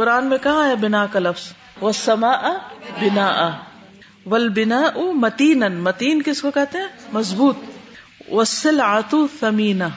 قرآن 0.00 0.28
میں 0.34 0.38
کہا 0.48 0.66
ہے 0.72 0.74
بنا 0.86 1.06
کا 1.14 1.18
لفظ 1.28 1.46
وہ 1.80 1.92
سما 2.02 2.34
بنا 3.00 3.30
ولبنا 4.32 4.76
او 5.00 5.12
متین 5.24 5.60
متین 5.82 6.22
کس 6.28 6.40
کو 6.42 6.50
کہتے 6.54 6.78
ہیں 6.84 7.12
مضبوط 7.12 7.56
وسل 8.38 8.80
آتو 8.84 9.26
فمینا 9.38 9.88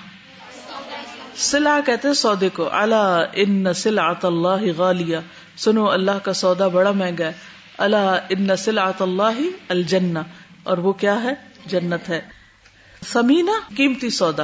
سلا 1.50 1.80
کہتے 1.86 2.14
سودے 2.22 2.48
کو 2.54 2.68
ان 2.80 3.68
اللہ 3.74 4.72
غالیہ 4.78 5.18
سنو 5.66 5.90
اللہ 5.90 6.18
کا 6.24 6.34
سودا 6.42 6.68
بڑا 6.78 6.92
مہنگا 7.02 7.26
ہے 7.28 7.58
اللہ 7.86 8.10
ان 8.36 8.42
نسل 8.48 8.80
آت 8.80 9.02
اللہ 9.02 9.38
الجنا 9.76 10.22
اور 10.72 10.78
وہ 10.86 10.92
کیا 11.04 11.18
ہے 11.24 11.34
جنت 11.74 12.10
ہے 12.10 12.20
سمینا 13.14 13.52
قیمتی 13.76 14.10
سودا 14.20 14.44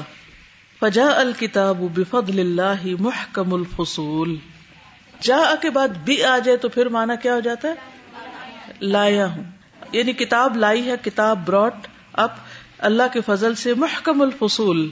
فجا 0.79 1.07
الکتاب 1.19 1.81
بفد 1.99 2.29
اللہ 2.39 2.85
محکم 3.09 3.53
الفصول 3.53 4.35
جا 5.29 5.41
کے 5.61 5.69
بعد 5.79 5.97
بھی 6.05 6.23
آ 6.31 6.37
جائے 6.45 6.57
تو 6.65 6.69
پھر 6.77 6.89
مانا 6.97 7.15
کیا 7.27 7.35
ہو 7.35 7.39
جاتا 7.49 7.67
ہے 7.77 8.71
لایا 8.93 9.25
ہوں 9.35 9.43
یعنی 9.91 10.13
کتاب 10.23 10.55
لائی 10.57 10.89
ہے 10.89 10.95
کتاب 11.03 11.45
براٹ 11.47 11.87
اپ 12.23 12.35
اللہ 12.89 13.11
کے 13.13 13.21
فضل 13.25 13.55
سے 13.63 13.73
محکم 13.83 14.21
الفصول 14.21 14.89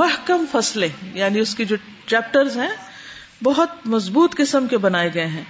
محکم 0.00 0.44
فصلیں 0.50 0.88
یعنی 1.14 1.40
اس 1.40 1.54
کی 1.54 1.64
جو 1.72 1.76
چیپٹر 2.08 2.48
ہیں 2.56 2.68
بہت 3.44 3.86
مضبوط 3.94 4.34
قسم 4.36 4.66
کے 4.66 4.78
بنائے 4.84 5.12
گئے 5.14 5.26
ہیں 5.36 5.42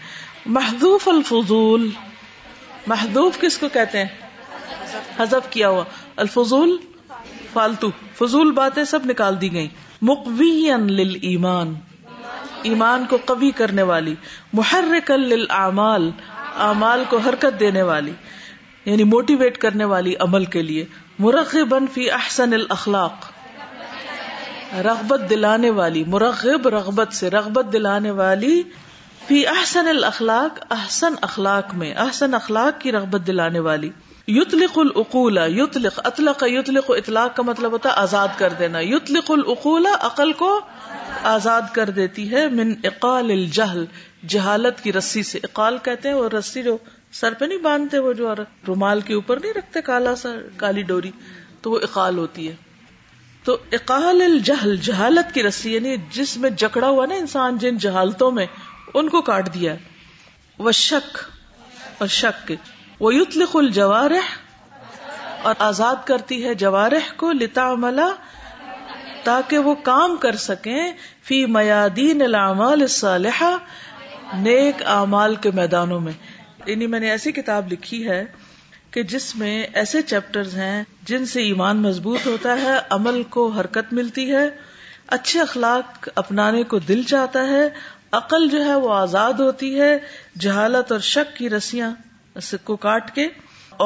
محدوف 0.56 1.06
الفضول 1.08 1.88
محدوف 2.92 3.38
کس 3.40 3.58
کو 3.58 3.68
کہتے 3.72 4.04
ہیں 4.04 5.00
حذف 5.18 5.48
کیا 5.52 5.68
ہوا 5.68 5.84
الفضول 6.24 6.76
فالتو 7.52 7.88
فضول 8.18 8.50
باتیں 8.60 8.82
سب 8.94 9.06
نکال 9.10 9.40
دی 9.40 9.52
گئی 9.52 9.68
مقوی 10.10 10.50
للایمان 11.00 11.74
ایمان 12.70 13.04
کو 13.08 13.16
قوی 13.26 13.50
کرنے 13.56 13.82
والی 13.90 14.14
محرک 14.60 15.10
للاعمال 15.10 16.10
اعمال 16.68 17.02
کو 17.08 17.18
حرکت 17.26 17.58
دینے 17.60 17.82
والی 17.92 18.12
یعنی 18.86 19.04
موٹیویٹ 19.10 19.58
کرنے 19.58 19.84
والی 19.92 20.14
عمل 20.26 20.44
کے 20.56 20.62
لیے 20.70 20.84
مرغب 21.24 21.72
فی 21.94 22.10
احسن 22.10 22.52
الاخلاق 22.54 23.30
رغبت 24.86 25.20
دلانے 25.30 25.70
والی 25.80 26.02
مرغب 26.14 26.66
رغبت 26.74 27.12
سے 27.18 27.30
رغبت 27.30 27.72
دلانے 27.72 28.10
والی 28.22 28.62
فی 29.26 29.46
احسن 29.46 29.88
الاخلاق 29.88 30.58
احسن 30.78 31.14
اخلاق 31.28 31.74
میں 31.82 31.92
احسن 32.06 32.34
اخلاق 32.40 32.80
کی 32.80 32.92
رغبت 32.92 33.26
دلانے 33.26 33.58
والی 33.68 33.90
یطلق 34.38 34.76
لکھ 34.78 35.16
یطلق 35.58 35.98
اطلق 36.04 36.42
لکھ 36.42 36.44
اطلاق 36.58 36.70
لکھ 36.76 36.90
اطلاق 36.96 37.34
کا 37.36 37.42
مطلب 37.46 37.72
ہوتا 37.72 37.92
آزاد 38.02 38.28
کر 38.38 38.52
دینا 38.58 38.80
یطلق 38.80 39.30
لکھ 39.46 39.66
عقل 40.10 40.32
کو 40.42 40.50
آزاد 41.34 41.62
کر 41.72 41.90
دیتی 41.98 42.30
ہے 42.30 42.46
من 42.60 42.72
اقال 42.92 43.30
الجہل 43.30 43.84
جہالت 44.34 44.80
کی 44.82 44.92
رسی 44.92 45.22
سے 45.30 45.38
اقال 45.50 45.78
کہتے 45.88 46.08
ہیں 46.08 46.14
اور 46.16 46.30
رسی 46.32 46.62
جو 46.62 46.76
سر 47.20 47.34
پہ 47.40 47.44
نہیں 47.44 47.58
باندھتے 47.64 47.98
وہ 48.04 48.12
جو 48.20 48.32
رومال 48.68 49.00
کے 49.08 49.14
اوپر 49.14 49.38
نہیں 49.42 49.52
رکھتے 49.56 49.80
کالا 49.88 50.14
سا 50.22 50.28
کالی 50.62 50.82
ڈوری 50.88 51.10
تو 51.62 51.70
وہ 51.70 51.78
اقال 51.88 52.16
ہوتی 52.18 52.46
ہے 52.48 52.54
تو 53.48 53.56
اقال 53.78 54.22
الجہل 54.24 54.74
جہالت 54.86 55.32
کی 55.34 55.42
رسی 55.42 55.74
یعنی 55.74 55.94
جس 56.16 56.36
میں 56.44 56.50
جکڑا 56.62 56.88
ہوا 56.88 57.04
نا 57.06 57.14
انسان 57.24 57.58
جن 57.64 57.76
جہالتوں 57.86 58.30
میں 58.40 58.46
ان 59.00 59.08
کو 59.14 59.20
کاٹ 59.30 59.52
دیا 59.54 59.74
وہ 60.68 60.72
شک 60.80 61.18
اور 62.04 62.08
شک 62.20 62.52
وہ 63.00 63.12
اور 65.48 65.54
آزاد 65.64 65.96
کرتی 66.08 66.36
ہے 66.44 66.52
جوارح 66.60 67.08
کو 67.22 67.30
لتا 67.40 67.64
ملا 67.80 68.06
تاکہ 69.24 69.66
وہ 69.70 69.74
کام 69.88 70.16
کر 70.20 70.36
سکیں 70.44 70.80
فی 71.30 71.44
میادین 71.56 72.22
العمال 72.28 72.80
الصالحہ 72.86 73.56
نیک 74.46 74.82
اعمال 74.94 75.34
کے 75.46 75.50
میدانوں 75.60 75.98
میں 76.06 76.12
یعنی 76.66 76.86
میں 76.92 77.00
نے 77.00 77.10
ایسی 77.10 77.32
کتاب 77.32 77.72
لکھی 77.72 78.06
ہے 78.08 78.24
کہ 78.92 79.02
جس 79.12 79.34
میں 79.36 79.54
ایسے 79.80 80.02
چیپٹر 80.10 80.48
ہیں 80.56 80.82
جن 81.08 81.24
سے 81.26 81.42
ایمان 81.42 81.82
مضبوط 81.82 82.26
ہوتا 82.26 82.60
ہے 82.62 82.76
عمل 82.96 83.22
کو 83.36 83.46
حرکت 83.58 83.92
ملتی 84.00 84.30
ہے 84.34 84.48
اچھے 85.16 85.40
اخلاق 85.40 86.08
اپنانے 86.22 86.62
کو 86.74 86.78
دل 86.88 87.02
چاہتا 87.08 87.46
ہے 87.48 87.68
عقل 88.18 88.48
جو 88.50 88.64
ہے 88.64 88.74
وہ 88.84 88.92
آزاد 88.94 89.40
ہوتی 89.40 89.78
ہے 89.80 89.96
جہالت 90.44 90.92
اور 90.92 91.00
شک 91.12 91.36
کی 91.36 91.50
رسیاں 91.50 91.92
کو 92.64 92.76
کاٹ 92.84 93.14
کے 93.14 93.26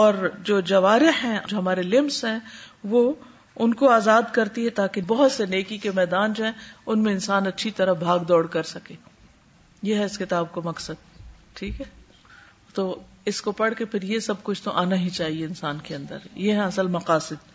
اور 0.03 0.15
جو 0.45 0.61
جوارے 0.71 1.11
ہیں 1.23 1.39
جو 1.49 1.59
ہمارے 1.59 1.83
لمس 1.83 2.25
ہیں 2.25 2.39
وہ 2.93 3.13
ان 3.65 3.75
کو 3.75 3.89
آزاد 3.91 4.23
کرتی 4.33 4.65
ہے 4.65 4.71
تاکہ 4.81 5.01
بہت 5.07 5.33
سے 5.33 5.47
نیکی 5.55 5.79
کے 5.87 5.91
میدان 5.95 6.33
جو 6.37 6.45
ہیں 6.45 6.53
ان 6.87 7.03
میں 7.03 7.13
انسان 7.13 7.47
اچھی 7.47 7.71
طرح 7.77 7.93
بھاگ 8.07 8.21
دوڑ 8.29 8.47
کر 8.57 8.63
سکے 8.75 8.95
یہ 9.91 9.95
ہے 9.99 10.05
اس 10.05 10.19
کتاب 10.19 10.53
کو 10.53 10.63
مقصد 10.65 11.07
ٹھیک 11.59 11.81
ہے 11.81 11.85
تو 12.79 12.85
اس 13.31 13.39
کو 13.45 13.53
پڑھ 13.59 13.75
کے 13.79 13.85
پھر 13.93 14.03
یہ 14.09 14.19
سب 14.25 14.43
کچھ 14.49 14.61
تو 14.65 14.73
آنا 14.83 14.97
ہی 15.05 15.09
چاہیے 15.15 15.45
انسان 15.47 15.79
کے 15.87 15.95
اندر 15.95 16.27
یہ 16.49 16.59
ہے 16.59 16.65
اصل 16.65 16.91
مقاصد 16.97 17.47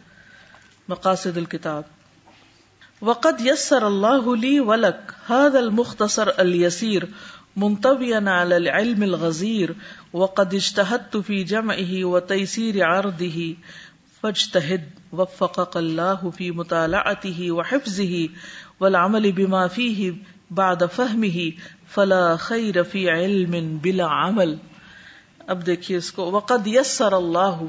مقاصد 0.94 1.38
الکتاب 1.42 3.06
وقت 3.10 3.44
یسر 3.46 3.86
اللہ 3.90 4.28
لی 4.42 4.52
ولک 4.72 5.14
هذا 5.36 5.60
المختصر 5.60 6.32
الیسیر 6.46 7.06
منتبینا 7.66 8.34
علی 8.42 8.56
العلم 8.56 9.04
الغزیر 9.08 9.74
وقد 10.24 10.58
اجتہدت 10.60 11.16
فی 11.30 11.40
جمعه 11.54 12.04
و 12.12 12.22
تیسیر 12.34 12.82
عرضه 12.90 13.48
فاجتہد 14.20 14.92
وفقق 15.22 15.80
اللہ 15.84 16.28
فی 16.42 16.50
متالعته 16.60 17.50
وحفظه 17.62 18.22
والعمل 18.84 19.32
بما 19.40 19.64
فیه 19.80 20.36
بعد 20.62 20.86
فهمه 21.00 21.82
فلا 21.98 22.22
خیر 22.52 22.84
فی 22.94 23.08
علم 23.18 23.60
بلا 23.90 24.14
عمل 24.22 24.56
اب 25.52 25.66
دیکھیے 25.66 25.98
اس 25.98 26.12
کو 26.18 26.30
وقت 26.32 26.68
یس 26.74 27.02
اللہ 27.02 27.64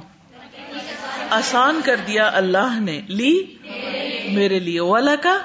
آسان 1.38 1.80
کر 1.84 2.00
دیا 2.06 2.26
اللہ 2.40 2.78
نے 2.80 3.00
لی 3.08 3.32
میرے 4.34 4.58
لیے 4.66 4.80
والا 4.90 5.14
کا 5.22 5.37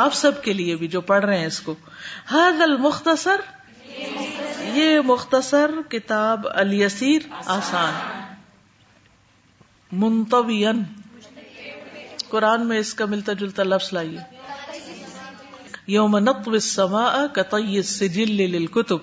آپ 0.00 0.14
سب 0.14 0.42
کے 0.44 0.52
لیے 0.52 0.76
بھی 0.82 0.88
جو 0.88 1.00
پڑھ 1.08 1.24
رہے 1.24 1.38
ہیں 1.38 1.46
اس 1.46 1.60
کو 1.60 1.74
ہر 2.30 2.60
المختصر 2.66 3.40
مختصر 3.40 4.70
یہ 4.76 5.00
مختصر 5.04 5.70
کتاب 5.90 6.46
الیسیر 6.62 7.26
آسان 7.56 8.38
منتوین 10.04 10.82
قرآن 12.28 12.66
میں 12.68 12.78
اس 12.78 12.94
کا 12.98 13.04
ملتا 13.14 13.32
جلتا 13.40 13.62
لفظ 13.72 13.92
لائیے 13.92 14.30
یوم 15.92 16.16
کتب 18.74 18.98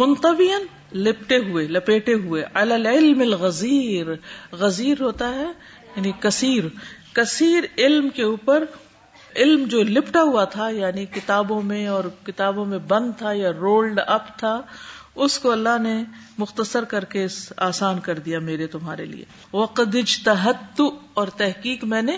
منتوین 0.00 0.64
لپٹے 1.06 1.36
ہوئے 1.48 1.66
لپیٹے 1.74 2.14
ہوئے 2.22 2.42
العلم 2.62 3.22
غزیر 3.42 5.00
ہوتا 5.00 5.28
ہے 5.34 5.46
یعنی 5.94 6.10
کثیر 6.20 6.64
کثیر 7.18 7.64
علم 7.84 8.08
کے 8.18 8.22
اوپر 8.22 8.64
علم 9.44 9.64
جو 9.74 9.82
لپٹا 9.96 10.22
ہوا 10.32 10.44
تھا 10.54 10.68
یعنی 10.78 11.04
کتابوں 11.14 11.60
میں 11.70 11.86
اور 11.94 12.04
کتابوں 12.28 12.64
میں 12.74 12.78
بند 12.92 13.12
تھا 13.18 13.32
یا 13.38 13.52
رولڈ 13.60 14.00
اپ 14.16 14.26
تھا 14.42 14.52
اس 15.26 15.38
کو 15.44 15.50
اللہ 15.52 15.78
نے 15.82 15.94
مختصر 16.38 16.84
کر 16.94 17.04
کے 17.14 17.26
آسان 17.68 18.00
کر 18.08 18.18
دیا 18.28 18.38
میرے 18.50 18.66
تمہارے 18.76 19.04
لیے 19.14 19.24
وقد 19.52 19.96
تحت 20.24 20.80
اور 21.22 21.28
تحقیق 21.42 21.84
میں 21.94 22.02
نے 22.10 22.16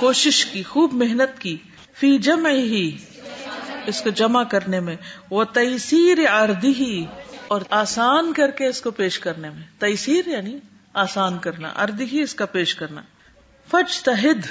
کوشش 0.00 0.44
کی 0.52 0.62
خوب 0.74 0.94
محنت 1.04 1.38
کی 1.46 1.56
فی 2.02 2.16
جمع 2.28 2.50
ہی 2.74 2.84
اس 3.92 4.00
کو 4.02 4.10
جمع 4.20 4.42
کرنے 4.50 4.80
میں 4.88 4.96
وہ 5.30 5.44
تیسیر 5.54 6.18
ارد 6.32 6.64
ہی 6.78 6.94
اور 7.54 7.60
آسان 7.82 8.32
کر 8.36 8.50
کے 8.58 8.66
اس 8.66 8.80
کو 8.82 8.90
پیش 9.00 9.18
کرنے 9.26 9.50
میں 9.56 9.62
تیسیر 9.80 10.28
یعنی 10.28 10.56
آسان 11.06 11.38
کرنا 11.46 11.68
ارد 11.84 12.00
ہی 12.12 12.22
اس 12.22 12.34
کا 12.40 12.46
پیش 12.56 12.74
کرنا 12.80 13.02
فج 13.70 14.00
تحد 14.08 14.46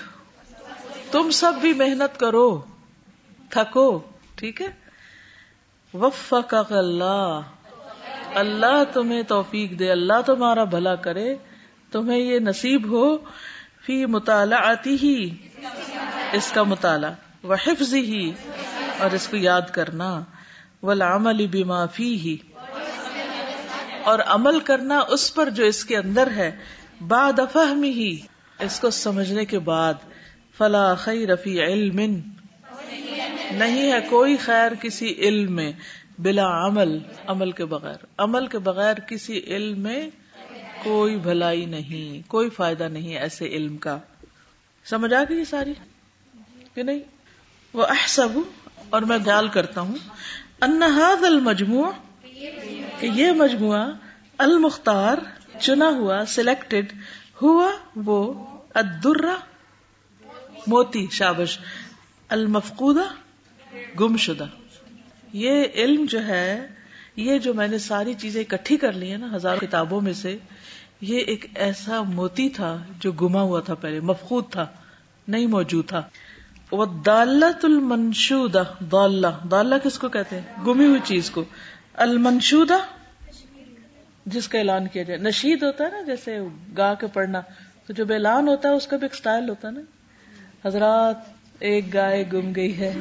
تم 1.12 1.30
سب 1.42 1.54
بھی 1.62 1.74
محنت 1.82 2.20
کرو 2.20 2.46
تھکو 3.56 3.88
ٹھیک 4.36 4.62
ہے 4.62 4.68
وفق 6.04 6.54
اللہ 6.84 7.42
اللہ 8.42 8.84
تمہیں 8.94 9.22
توفیق 9.32 9.78
دے 9.80 9.90
اللہ 9.92 10.22
تمہارا 10.26 10.64
بھلا 10.76 10.96
کرے 11.08 11.34
تمہیں 11.92 12.20
یہ 12.20 12.40
نصیب 12.46 12.88
ہو 12.94 13.04
فی 13.86 14.06
مطالعہ 14.16 14.60
آتی 14.70 14.96
ہی 15.02 15.16
اس 16.40 16.52
کا 16.52 16.64
مطالعہ 16.76 17.12
وہ 17.52 17.56
حفظ 17.66 17.94
ہی 17.94 18.24
اور 19.06 19.12
اس 19.18 19.28
کو 19.28 19.38
یاد 19.38 19.70
کرنا 19.78 20.10
ولا 20.90 21.16
عمل 21.16 21.46
ہی 22.00 22.36
اور 24.12 24.20
عمل 24.36 24.60
کرنا 24.70 25.00
اس 25.18 25.34
پر 25.34 25.50
جو 25.60 25.66
اس 25.74 25.84
کے 25.90 25.98
اندر 25.98 26.32
ہے 26.36 26.50
بادف 27.14 27.58
ہی 27.84 28.10
اس 28.68 28.80
کو 28.80 28.90
سمجھنے 28.98 29.46
کے 29.54 29.60
بعد 29.70 30.06
فلا 30.58 30.84
رفی 31.34 31.60
علم 31.64 32.00
نہیں 32.02 33.92
ہے 33.92 34.00
کوئی 34.10 34.36
خیر 34.46 34.74
کسی 34.82 35.14
علم 35.28 35.56
میں 35.56 35.72
بلا 36.26 36.48
عمل 36.66 36.98
عمل 37.34 37.52
کے 37.60 37.66
بغیر 37.76 38.06
عمل 38.26 38.48
کے 38.54 38.60
بغیر 38.68 39.00
کسی 39.12 39.40
علم 39.56 39.80
میں 39.88 40.02
کوئی 40.84 41.16
بھلائی 41.28 41.66
نہیں 41.74 42.28
کوئی 42.30 42.50
فائدہ 42.60 42.88
نہیں 42.98 43.16
ایسے 43.26 43.48
علم 43.60 43.78
کا 43.88 43.98
سمجھ 44.94 45.14
آ 45.14 45.24
گئی 45.30 45.46
ساری 45.52 45.74
کہ 46.74 46.84
نہیں 46.90 47.13
وہ 47.80 47.86
احسب 47.90 48.38
اور 48.96 49.02
میں 49.12 49.18
گال 49.26 49.48
کرتا 49.54 49.82
ہوں 49.82 49.96
انہاد 50.66 51.24
کہ 53.00 53.08
یہ 53.16 53.32
مجموعہ 53.38 53.84
المختار 54.46 55.18
چنا 55.60 55.88
ہوا 55.98 56.24
سلیکٹڈ 56.36 56.92
ہوا 57.42 57.70
وہ 58.06 58.18
موتی 60.68 61.06
شابش 61.12 61.58
المفقودہ 62.38 63.06
گم 64.00 64.18
شدہ 64.26 64.46
یہ 65.42 65.66
علم 65.84 66.06
جو 66.10 66.26
ہے 66.28 66.46
یہ 67.26 67.38
جو 67.46 67.54
میں 67.54 67.68
نے 67.68 67.78
ساری 67.88 68.14
چیزیں 68.24 68.42
اکٹھی 68.42 68.78
کر 68.84 68.92
لی 69.02 69.10
ہیں 69.12 69.18
نا 69.24 69.28
ہزار 69.36 69.58
کتابوں 69.62 70.02
میں 70.08 70.14
سے 70.22 70.38
یہ 71.10 71.32
ایک 71.34 71.46
ایسا 71.66 72.02
موتی 72.18 72.48
تھا 72.60 72.76
جو 73.02 73.12
گما 73.22 73.42
ہوا 73.52 73.60
تھا 73.70 73.74
پہلے 73.86 74.00
مفقود 74.12 74.52
تھا 74.52 74.66
نہیں 75.36 75.48
موجود 75.58 75.88
تھا 75.90 76.02
دالت 77.06 77.64
المنشودہ 77.66 78.62
دوللہ 78.92 79.28
داللہ 79.52 79.76
کس 79.84 79.98
کو 80.00 80.10
کہتے 80.10 80.40
ہیں 80.40 80.66
گمی 80.68 80.86
ہوئی 80.88 81.00
چیز 81.06 81.30
کو 81.32 81.44
المنشودہ 82.06 82.78
جس 84.36 84.48
کا 84.48 84.58
اعلان 84.58 84.88
کیا 84.94 85.04
جائے 85.08 85.20
نشید 85.20 85.64
ہوتا 85.64 85.84
ہے 85.84 85.90
نا 85.92 86.02
جیسے 86.06 86.38
گا 86.78 86.94
کے 87.00 87.08
پڑھنا 87.14 87.42
تو 87.88 88.04
اعلان 88.14 88.48
ہوتا 88.48 88.70
ہے 88.70 88.74
اس 88.76 88.88
کا 88.88 88.98
بھی 88.98 89.06
ایک 89.06 89.16
سٹائل 89.16 89.50
ہوتا 89.50 89.68
ہے 89.68 89.74
نا 89.74 89.82
حضرات 90.66 91.32
ایک 91.70 91.94
گائے 91.94 92.24
گم 92.34 92.52
گئی 92.56 92.78
ہے 92.80 92.92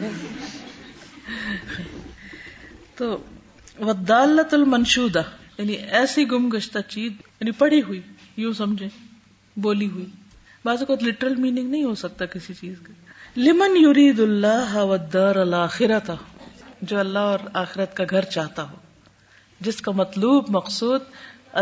تو 2.97 3.17
ودالت 3.81 4.55
المنشودہ 4.55 5.23
یعنی 5.59 5.73
ایسی 6.01 6.31
گم 6.31 6.49
گشتہ 6.57 6.79
چیز 6.89 7.13
یعنی 7.41 7.51
پڑھی 7.63 7.83
ہوئی 7.83 8.01
یوں 8.43 8.53
سمجھے 8.63 8.89
بولی 9.67 9.89
ہوئی 9.91 10.07
بعض 10.65 10.83
اوقات 10.83 11.03
لٹرل 11.05 11.35
میننگ 11.41 11.71
نہیں 11.71 11.85
ہو 11.85 11.95
سکتا 12.05 12.27
کسی 12.35 12.55
چیز 12.61 12.75
کا 12.87 12.93
لمن 13.37 13.77
یورید 13.81 14.19
اللہ 14.21 14.73
الاخرت 15.19 16.11
جو 16.91 16.99
اللہ 16.99 17.29
اور 17.33 17.39
آخرت 17.61 17.95
کا 17.97 18.05
گھر 18.11 18.25
چاہتا 18.35 18.63
ہو 18.71 18.77
جس 19.69 19.81
کا 19.87 19.93
مطلوب 20.01 20.51
مقصود 20.57 21.03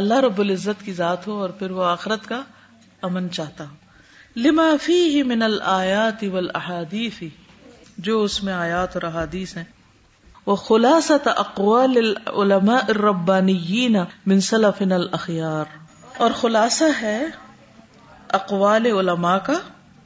اللہ 0.01 0.21
رب 0.27 0.41
العزت 0.47 0.85
کی 0.85 0.93
ذات 0.99 1.27
ہو 1.27 1.39
اور 1.43 1.51
پھر 1.63 1.71
وہ 1.79 1.85
آخرت 1.93 2.27
کا 2.29 2.41
امن 3.11 3.31
چاہتا 3.39 3.65
ہو 3.69 4.41
لما 4.49 4.69
فی 4.83 5.23
من 5.33 5.43
الآیات 5.51 6.25
والاحادیث 6.33 7.23
جو 8.11 8.23
اس 8.23 8.43
میں 8.45 8.53
آیات 8.53 8.97
اور 8.97 9.03
احادیث 9.13 9.57
ہیں 9.57 9.65
وہ 10.47 10.57
اقوال 11.37 11.97
العلماء 12.05 12.79
الربانیین 12.97 13.97
من 14.27 14.41
سلفنا 14.53 14.95
الاخیار 14.95 15.77
اور 16.25 16.33
خلاصہ 16.41 16.91
ہے 17.01 17.17
اقوال 18.45 18.87
علماء 18.99 19.37
کا 19.47 19.59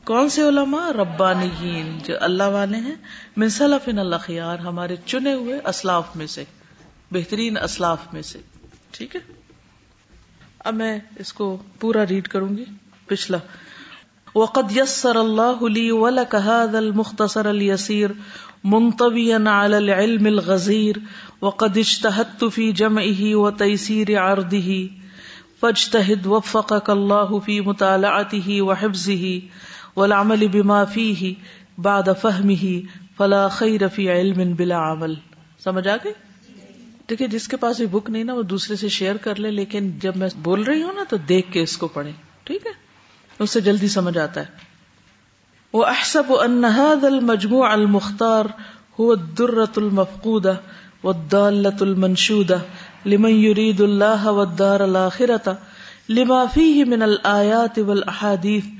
کون 0.08 0.28
سے 0.32 0.42
علماء 0.42 0.86
ربانیین 0.92 1.86
جو 2.06 2.14
اللہ 2.26 2.48
والے 2.54 2.76
ہیں 2.86 2.94
اللہ 3.60 4.22
خیار 4.22 4.58
ہمارے 4.64 4.96
چنے 5.12 5.32
ہوئے 5.34 5.58
اسلاف 5.72 6.10
میں 6.22 6.26
سے 6.32 6.44
بہترین 7.16 7.56
اسلاف 7.62 8.06
میں 8.12 8.22
سے 8.30 8.38
ٹھیک 8.98 9.16
ہے 9.16 9.20
اب 10.70 10.74
میں 10.82 10.92
اس 11.24 11.32
کو 11.40 11.46
پورا 11.80 12.04
ریڈ 12.10 12.28
کروں 12.36 12.48
گی 12.56 12.64
پچھلا 13.14 13.38
وقد 14.34 14.76
یسر 14.76 15.16
اللہ 15.24 15.64
المختصر 16.86 17.48
اليسير 17.50 18.14
منطويا 18.72 19.38
على 19.40 19.76
العلم 19.78 20.26
الغزير 20.28 20.98
وقد 21.46 21.74
اجتهدت 21.80 22.44
في 22.56 22.64
جمعه 22.80 23.32
وتيسير 23.40 24.12
و 24.20 24.28
فاجتهد 24.52 26.30
اللہ 26.30 26.94
الله 26.94 27.40
في 27.48 27.58
مطالعته 27.66 28.56
وحفظه 28.70 29.34
فلا 29.96 30.20
في 33.94 34.04
علم 34.12 34.38
بلا 34.56 34.78
عمل 34.90 35.12
سمجھ 35.64 35.82
آ 35.88 35.94
ٹھیک 36.02 36.14
دیکھیے 37.10 37.26
جس 37.34 37.44
کے 37.48 37.56
پاس 37.64 37.74
یہ 37.80 37.86
بک 37.90 38.06
نہیں 38.10 38.24
نا 38.24 38.34
وہ 38.34 38.42
دوسرے 38.54 38.74
سے 38.82 38.88
شیئر 38.98 39.16
کر 39.24 39.34
لے 39.46 39.50
لیکن 39.62 39.82
جب 40.04 40.14
میں 40.22 40.28
بول 40.48 40.60
رہی 40.68 40.80
ہوں 40.82 40.92
نا 41.00 41.04
تو 41.08 41.16
دیکھ 41.32 41.48
کے 41.56 41.62
اس 41.68 41.74
کو 41.82 41.88
پڑھے 41.96 42.12
ٹھیک 42.50 42.64
ہے 42.66 42.72
اس 43.42 43.50
سے 43.50 43.60
جلدی 43.70 43.88
سمجھ 43.98 44.16
آتا 44.28 44.44
ہے 44.46 44.50
وہ 45.78 45.84
احسب 45.90 46.28
هو 46.32 46.36
المجم 47.06 47.54
المختارت 47.68 49.78
المفق 49.82 50.26
و 50.32 50.34
لمن 53.12 53.34
يريد 53.38 53.80
الله 53.86 54.30
اللہ 54.42 55.08
خرطا 55.16 55.54
لما 56.18 56.38
فيه 56.52 56.84
من 56.92 57.06
الیاتیف 57.06 58.70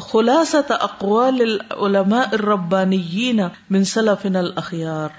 خلاصۃ 0.00 0.70
اقوال 0.72 1.42
العلماء 1.42 2.28
الربانيين 2.34 3.44
من 3.76 3.84
سلفنا 3.90 4.40
الاخيار 4.40 5.12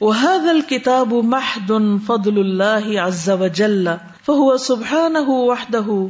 وهذا 0.00 0.50
الكتاب 0.50 1.14
محض 1.30 1.72
فضل 2.08 2.38
الله 2.44 3.00
عز 3.00 3.30
وجل 3.44 3.96
فهو 4.28 4.56
سبحانه 4.66 5.30
وحده 5.30 6.08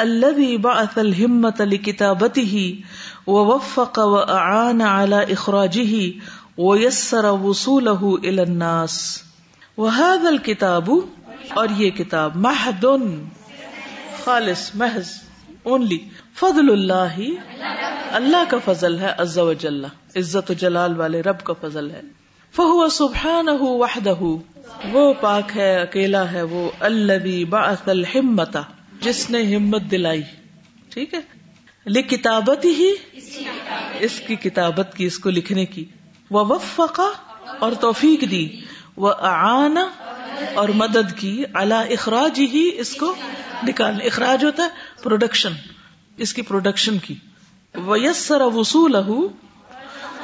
الذي 0.00 0.50
بعث 0.66 0.98
الهمة 0.98 1.54
لكتابته 1.60 2.80
ووفق 3.26 3.98
وأعان 4.00 4.80
على 4.80 5.32
إخراجه 5.32 6.12
ويسر 6.68 7.30
وصوله 7.34 8.14
إلى 8.24 8.42
الناس 8.42 9.24
وهذا 9.76 10.28
الكتاب 10.30 10.90
اور 11.60 11.68
یہ 11.76 11.90
کتاب 11.98 12.36
محض 12.46 12.84
خالص 14.24 14.70
محض 14.82 15.08
اونلی 15.74 15.98
فضل 16.38 16.70
اللہ 16.70 17.16
اللہ 18.18 18.44
کا 18.48 18.58
فضل 18.64 18.98
ہے 18.98 19.12
عز 19.24 19.36
و 19.38 19.52
جل 19.62 19.84
عزت 20.20 20.50
و 20.50 20.54
جلال 20.60 20.96
والے 21.00 21.20
رب 21.22 21.40
کا 21.48 21.52
فضل 21.60 21.90
ہے 21.90 22.00
فہو 22.56 22.88
سبحان 22.98 23.48
وحدہ 23.60 24.14
وہ 24.92 25.12
پاک 25.20 25.56
ہے 25.56 25.68
اکیلا 25.80 26.30
ہے 26.32 26.42
وہ 26.52 26.68
البی 26.88 27.44
بعث 27.54 27.88
الحمت 27.88 28.56
جس 29.02 29.28
نے 29.30 29.42
ہمت 29.54 29.90
دلائی 29.90 30.22
ٹھیک 30.94 31.14
ہے 31.14 31.20
لے 31.96 32.02
کتابت 32.14 32.64
ہی 32.78 32.90
اس 34.08 34.18
کی 34.26 34.36
کتابت 34.42 34.94
کی 34.96 35.04
اس 35.12 35.18
کو 35.26 35.30
لکھنے 35.38 35.64
کی 35.76 35.84
وہ 36.36 36.44
وفق 36.54 37.00
اور 37.66 37.72
توفیق 37.80 38.30
دی 38.30 38.46
وہ 39.04 39.12
آنا 39.34 39.86
اور 40.62 40.68
مدد 40.82 41.12
کی 41.20 41.34
اللہ 41.62 41.92
اخراج 41.98 42.40
ہی 42.52 42.68
اس 42.84 42.94
کو 43.04 43.14
نکال 43.68 44.00
اخراج 44.12 44.44
ہوتا 44.44 44.62
ہے 44.62 45.02
پروڈکشن 45.02 45.52
اس 46.24 46.32
کی 46.34 46.42
پروڈکشن 46.48 46.98
کی 47.02 47.14
ویسر 47.86 48.40
وصول 48.54 48.96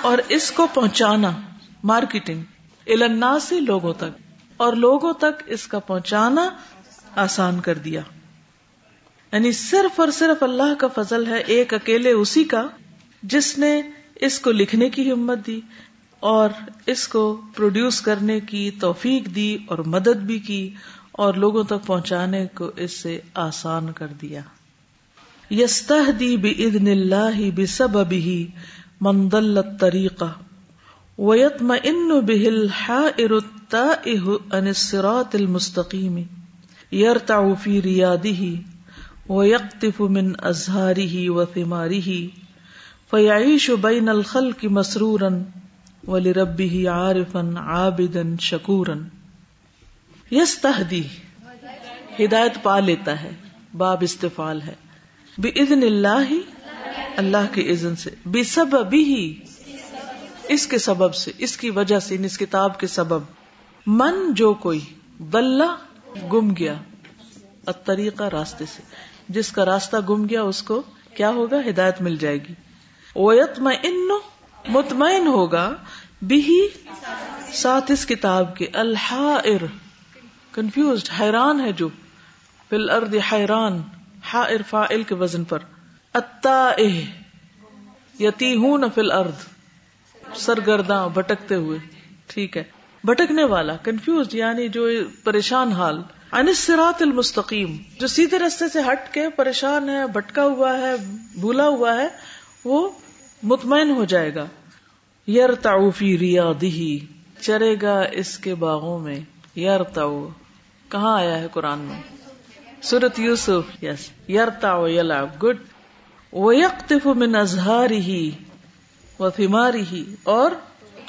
اور 0.02 0.18
اس 0.36 0.50
کو 0.56 0.66
پہنچانا 0.74 1.30
مارکیٹنگ 1.90 2.42
النا 3.00 3.38
سے 3.42 3.60
لوگوں 3.60 3.92
تک 3.98 4.18
اور 4.66 4.72
لوگوں 4.86 5.12
تک 5.24 5.42
اس 5.56 5.66
کا 5.68 5.78
پہنچانا 5.88 6.48
آسان 7.22 7.60
کر 7.60 7.78
دیا 7.88 8.00
یعنی 9.32 9.50
صرف 9.52 9.98
اور 10.00 10.10
صرف 10.18 10.42
اللہ 10.42 10.74
کا 10.78 10.88
فضل 10.96 11.26
ہے 11.26 11.38
ایک 11.56 11.74
اکیلے 11.74 12.12
اسی 12.20 12.44
کا 12.52 12.66
جس 13.34 13.56
نے 13.58 13.80
اس 14.26 14.38
کو 14.40 14.52
لکھنے 14.52 14.88
کی 14.90 15.10
ہمت 15.10 15.46
دی 15.46 15.60
اور 16.34 16.48
اس 16.94 17.06
کو 17.08 17.24
پروڈیوس 17.56 18.00
کرنے 18.08 18.38
کی 18.50 18.70
توفیق 18.80 19.34
دی 19.34 19.56
اور 19.70 19.78
مدد 19.96 20.22
بھی 20.30 20.38
کی 20.48 20.60
اور 21.24 21.34
لوگوں 21.44 21.62
تک 21.72 21.86
پہنچانے 21.86 22.46
کو 22.58 22.70
اس 22.86 22.96
سے 23.02 23.18
آسان 23.48 23.92
کر 24.00 24.06
دیا 24.22 24.40
بإذن 25.50 26.86
اللہ 26.92 27.38
من 27.56 27.68
ضل 27.82 28.18
مند 29.00 29.34
طریقہ 29.80 30.26
ویت 31.18 31.62
مل 31.68 32.58
ارتاست 33.24 35.84
یار 36.92 37.16
تافی 37.26 37.80
ریادی 37.82 38.54
وظہاری 39.28 41.28
و 41.28 41.44
فماری 41.54 42.00
ہی 42.06 42.20
فیش 43.10 43.68
و 43.70 43.76
بین 43.86 44.08
الخل 44.08 44.50
کی 44.60 44.68
مسروری 44.80 46.84
عارفن 46.96 47.56
عبدن 47.64 48.36
شکورن 48.48 49.02
یس 50.30 50.52
تحدی 50.62 51.02
ہدایت 52.20 52.54
پا 52.62 52.78
لیتا 52.86 53.22
ہے 53.22 53.32
باب 53.84 53.98
استفال 54.02 54.60
ہے 54.66 54.74
بے 55.44 55.50
عزن 55.62 55.82
اللہ 55.86 56.30
اللہ 57.20 57.44
کے 57.54 57.68
عزن 57.72 57.96
سے 57.96 58.10
بے 58.36 58.42
سب 58.52 58.74
ہی 58.92 59.20
اس 60.54 60.66
کے 60.70 60.78
سبب 60.86 61.14
سے 61.14 61.32
اس 61.46 61.56
کی 61.56 61.68
وجہ 61.76 61.98
سے 62.06 62.16
اس 62.24 62.38
کتاب 62.38 62.78
کے 62.78 62.86
سبب 62.94 63.24
من 64.00 64.16
جو 64.40 64.52
کوئی 64.64 64.80
گم 66.32 66.48
گیا 66.58 66.74
طریقہ 67.84 68.24
راستے 68.32 68.64
سے 68.74 68.82
جس 69.36 69.50
کا 69.52 69.64
راستہ 69.64 69.96
گم 70.08 70.24
گیا 70.28 70.42
اس 70.52 70.62
کو 70.70 70.80
کیا 71.16 71.30
ہوگا 71.38 71.60
ہدایت 71.68 72.00
مل 72.02 72.16
جائے 72.20 72.36
گی 72.48 72.54
اویت 73.24 73.58
میں 73.66 73.76
ان 73.90 74.08
مطمئن 74.74 75.26
ہوگا 75.36 75.68
بھی 76.32 76.42
ساتھ 77.62 77.90
اس 77.92 78.04
کتاب 78.12 78.56
کے 78.56 78.66
اللہ 78.84 79.46
کنفیوزڈ 80.58 81.08
حیران 81.20 81.60
ہے 81.64 81.72
جو 81.82 81.88
بال 82.70 82.90
ارد 82.96 83.14
حیران 83.32 83.80
ہا 84.32 84.40
ارفا 84.54 84.84
عل 84.94 85.02
کے 85.08 85.14
وزن 85.20 85.44
پر 85.52 85.58
اتا 86.20 86.56
یتی 88.22 88.54
ہوں 88.62 88.78
نفل 88.78 89.10
ارد 89.18 89.44
سرگرداں 90.46 91.06
بھٹکتے 91.14 91.54
ہوئے 91.64 91.78
ٹھیک 92.32 92.56
ہے 92.56 92.62
بھٹکنے 93.10 93.44
والا 93.52 93.76
کنفیوز 93.84 94.34
یعنی 94.34 94.68
جو 94.78 94.86
پریشان 95.24 95.72
حال 95.80 96.02
انسرات 96.40 97.02
المستقیم 97.02 97.76
جو 98.00 98.06
سیدھے 98.14 98.38
رستے 98.38 98.68
سے 98.72 98.80
ہٹ 98.90 99.12
کے 99.14 99.28
پریشان 99.36 99.88
ہے 99.90 100.02
بھٹکا 100.14 100.44
ہوا 100.56 100.76
ہے 100.80 100.94
بھولا 101.40 101.66
ہوا 101.76 101.96
ہے 102.00 102.08
وہ 102.72 102.88
مطمئن 103.52 103.90
ہو 104.00 104.04
جائے 104.14 104.34
گا 104.34 104.46
یار 105.38 105.54
تافی 105.68 106.16
ریا 106.18 106.50
چرے 107.40 107.74
گا 107.82 107.98
اس 108.24 108.36
کے 108.46 108.54
باغوں 108.66 108.98
میں 109.08 109.18
یار 109.64 109.82
تاؤ 109.98 110.22
کہاں 110.90 111.16
آیا 111.18 111.38
ہے 111.38 111.46
قرآن 111.52 111.78
میں 111.88 112.00
سورت 112.86 113.18
یوسف 113.18 113.70
یس 113.82 114.02
یارتا 114.32 114.70
ولاب 114.82 115.28
گڈ 115.42 115.56
وہ 116.32 116.52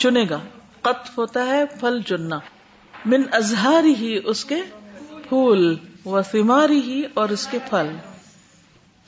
چنے 0.01 0.23
گا 0.29 0.39
قطف 0.81 1.17
ہوتا 1.17 1.45
ہے 1.47 1.63
پھل 1.79 1.99
چننا 2.07 2.39
من 3.13 3.23
اظہاری 3.39 3.93
ہی 3.99 4.17
اس 4.33 4.43
کے 4.45 4.61
پھول 5.27 5.63
و 6.05 6.21
پھولاری 6.31 6.79
ہی 6.85 7.01
اور 7.19 7.29
اس 7.37 7.45
کے 7.51 7.57
پھل 7.69 7.91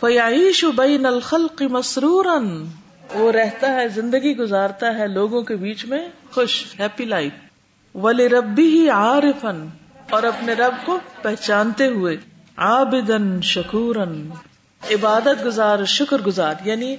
فیاش 0.01 0.63
بین 0.77 1.05
الخلق 1.15 1.57
کی 1.57 1.67
مسرور 1.77 2.25
وہ 3.13 3.31
رہتا 3.39 3.71
ہے 3.75 3.87
زندگی 3.95 4.35
گزارتا 4.37 4.95
ہے 4.97 5.07
لوگوں 5.19 5.41
کے 5.51 5.55
بیچ 5.65 5.85
میں 5.93 6.07
خوش 6.33 6.63
ہیپی 6.79 7.05
لائف 7.15 7.95
ولی 8.05 8.29
ربی 8.29 8.67
ہی 8.77 8.87
عارفن 9.03 9.65
اور 10.15 10.23
اپنے 10.33 10.53
رب 10.59 10.85
کو 10.85 10.97
پہچانتے 11.21 11.85
ہوئے 11.97 12.15
شکورن 12.59 14.17
عبادت 14.93 15.43
گزار 15.45 15.83
شکر 15.85 16.21
گزار 16.25 16.55
یعنی 16.65 16.95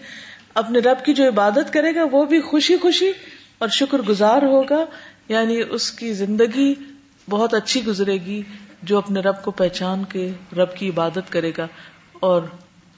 اپنے 0.60 0.78
رب 0.84 1.04
کی 1.04 1.14
جو 1.14 1.28
عبادت 1.28 1.72
کرے 1.72 1.94
گا 1.94 2.02
وہ 2.12 2.24
بھی 2.32 2.40
خوشی 2.48 2.76
خوشی 2.82 3.10
اور 3.64 3.68
شکر 3.78 4.02
گزار 4.08 4.42
ہوگا 4.52 4.84
یعنی 5.28 5.60
اس 5.68 5.90
کی 5.98 6.12
زندگی 6.20 6.74
بہت 7.30 7.54
اچھی 7.54 7.84
گزرے 7.86 8.16
گی 8.24 8.42
جو 8.90 8.98
اپنے 8.98 9.20
رب 9.26 9.42
کو 9.42 9.50
پہچان 9.60 10.04
کے 10.12 10.30
رب 10.56 10.74
کی 10.76 10.88
عبادت 10.90 11.30
کرے 11.32 11.50
گا 11.58 11.66
اور 12.28 12.42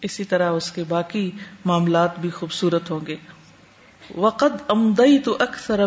اسی 0.09 0.25
طرح 0.31 0.51
اس 0.59 0.71
کے 0.73 0.83
باقی 0.89 1.31
معاملات 1.71 2.19
بھی 2.21 2.31
خوبصورت 2.39 2.91
ہوں 2.91 3.01
گے 3.07 3.17
وقت 4.25 4.71
امدئی 4.71 5.19
تو 5.27 5.37
اکثر 5.41 5.85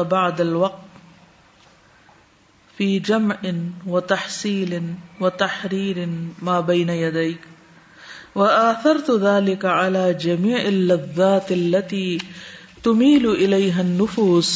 فی 2.83 2.95
جم 3.07 3.29
ان 3.49 3.59
و 3.97 4.01
تحصیل 4.13 4.73
ان 4.77 4.87
و 5.25 5.29
تحریر 5.43 5.97
ان 6.05 6.15
مابین 6.47 6.89
یدعق 7.01 8.39
و 8.41 8.45
آثر 8.47 8.99
تو 9.09 9.17
دال 9.25 9.51
کا 9.65 9.75
جمی 10.25 10.55
الزات 10.71 11.53
التی 11.57 12.03
تمیل 12.85 13.27
الیہ 13.35 13.83
نفوس 13.91 14.51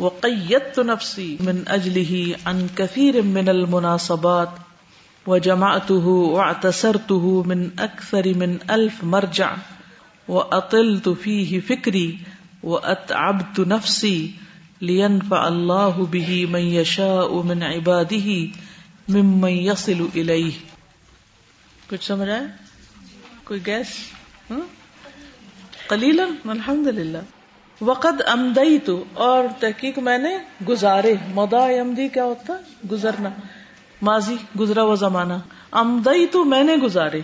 و 0.00 0.08
قیت 0.22 0.78
نفسی 0.92 1.26
من 1.48 1.62
اجلی 1.76 2.04
ہی 2.12 2.22
ان 2.52 2.66
کثیر 2.76 3.20
من 3.34 3.48
المناسبات 3.54 5.28
و 5.28 5.38
جماعت 5.48 5.90
ہو 6.06 6.16
اتسر 6.44 6.96
تو 7.08 7.18
من 7.52 7.66
اکثر 7.88 8.28
من 8.44 8.56
الف 8.78 9.04
مرجع 9.16 9.54
و 10.28 10.38
اطل 10.60 10.96
تو 11.08 11.14
فی 11.26 11.36
ہی 11.52 11.60
فکری 11.72 12.10
و 12.64 12.76
ات 12.96 13.12
اب 13.26 13.42
تو 13.56 13.64
نفسی 13.74 14.16
لین 14.88 15.18
اللہ 15.38 15.98
یشا 16.56 17.10
عبادی 17.64 18.46
کچھ 21.90 22.04
سمجھ 22.06 22.28
آئے 22.28 22.46
کوئی 23.44 23.60
گیس 23.66 23.92
ہاں؟ 24.50 24.58
الحمد 25.96 26.86
للہ 26.96 27.18
وقت 27.90 28.22
امدئی 28.32 28.78
تو 28.86 28.96
اور 29.26 29.44
تحقیق 29.60 29.98
میں 30.08 30.16
نے 30.24 30.36
گزارے 30.68 31.12
مدا 31.34 31.64
امدی 31.82 32.08
کیا 32.16 32.24
ہوتا 32.24 32.54
گزرنا 32.92 33.30
ماضی 34.08 34.34
گزرا 34.60 34.82
ہوا 34.88 34.94
زمانہ 35.04 35.34
امدئی 35.84 36.26
تو 36.34 36.44
میں 36.54 36.62
نے 36.70 36.76
گزارے 36.86 37.20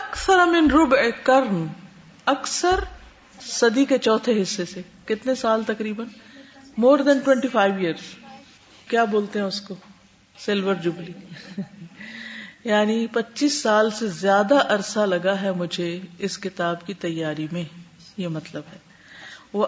اکثر 0.00 0.44
من 0.54 0.70
رب 0.80 0.94
اے 1.00 1.10
اکثر 2.36 2.84
صدی 3.50 3.84
کے 3.92 3.98
چوتھے 4.08 4.40
حصے 4.42 4.64
سے 4.74 4.80
کتنے 5.08 5.34
سال 5.42 5.62
تقریباً 5.66 6.06
more 6.82 6.98
than 7.06 7.18
twenty 7.24 7.48
five 7.52 7.76
years 7.84 8.10
کیا 8.90 9.04
بولتے 9.12 9.38
ہیں 9.38 9.46
اس 9.46 9.60
کو 9.68 9.74
سلور 10.42 10.74
جبلی 10.82 11.12
یعنی 12.64 12.98
پچیس 13.12 13.54
سال 13.62 13.90
سے 13.98 14.08
زیادہ 14.18 14.58
عرصہ 14.74 15.06
لگا 15.12 15.34
ہے 15.40 15.52
مجھے 15.62 15.88
اس 16.28 16.36
کتاب 16.44 16.84
کی 16.86 16.94
تیاری 17.04 17.46
میں 17.52 17.62
یہ 18.24 18.28
مطلب 18.34 18.68
ہے 18.72 18.78
وہ 19.52 19.66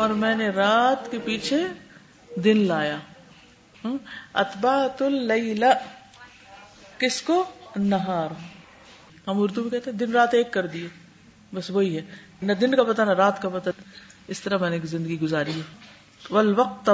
اور 0.00 0.10
میں 0.22 0.34
نے 0.42 0.48
رات 0.60 1.10
کے 1.10 1.18
پیچھے 1.24 1.60
دن 2.44 2.60
لایا 2.68 2.96
اتباط 4.44 5.02
کس 7.00 7.20
کو 7.32 7.42
نہار 7.92 8.38
ہم 9.26 9.42
اردو 9.42 9.62
میں 9.64 9.70
کہتے 9.70 9.90
ہیں 9.90 9.96
دن 10.04 10.12
رات 10.20 10.34
ایک 10.40 10.52
کر 10.58 10.66
دیے 10.76 10.86
بس 11.54 11.70
وہی 11.78 11.96
ہے 11.96 12.02
نہ 12.42 12.52
دن 12.60 12.74
کا 12.76 12.82
پتا 12.84 13.04
نہ 13.04 13.10
رات 13.20 13.40
کا 13.42 13.48
پتا 13.48 13.70
اس 14.34 14.40
طرح 14.40 14.58
میں 14.60 14.70
نے 14.70 14.78
زندگی 14.90 15.20
گزاری 15.20 15.52
ہے 15.56 16.34
الوقت 16.38 16.88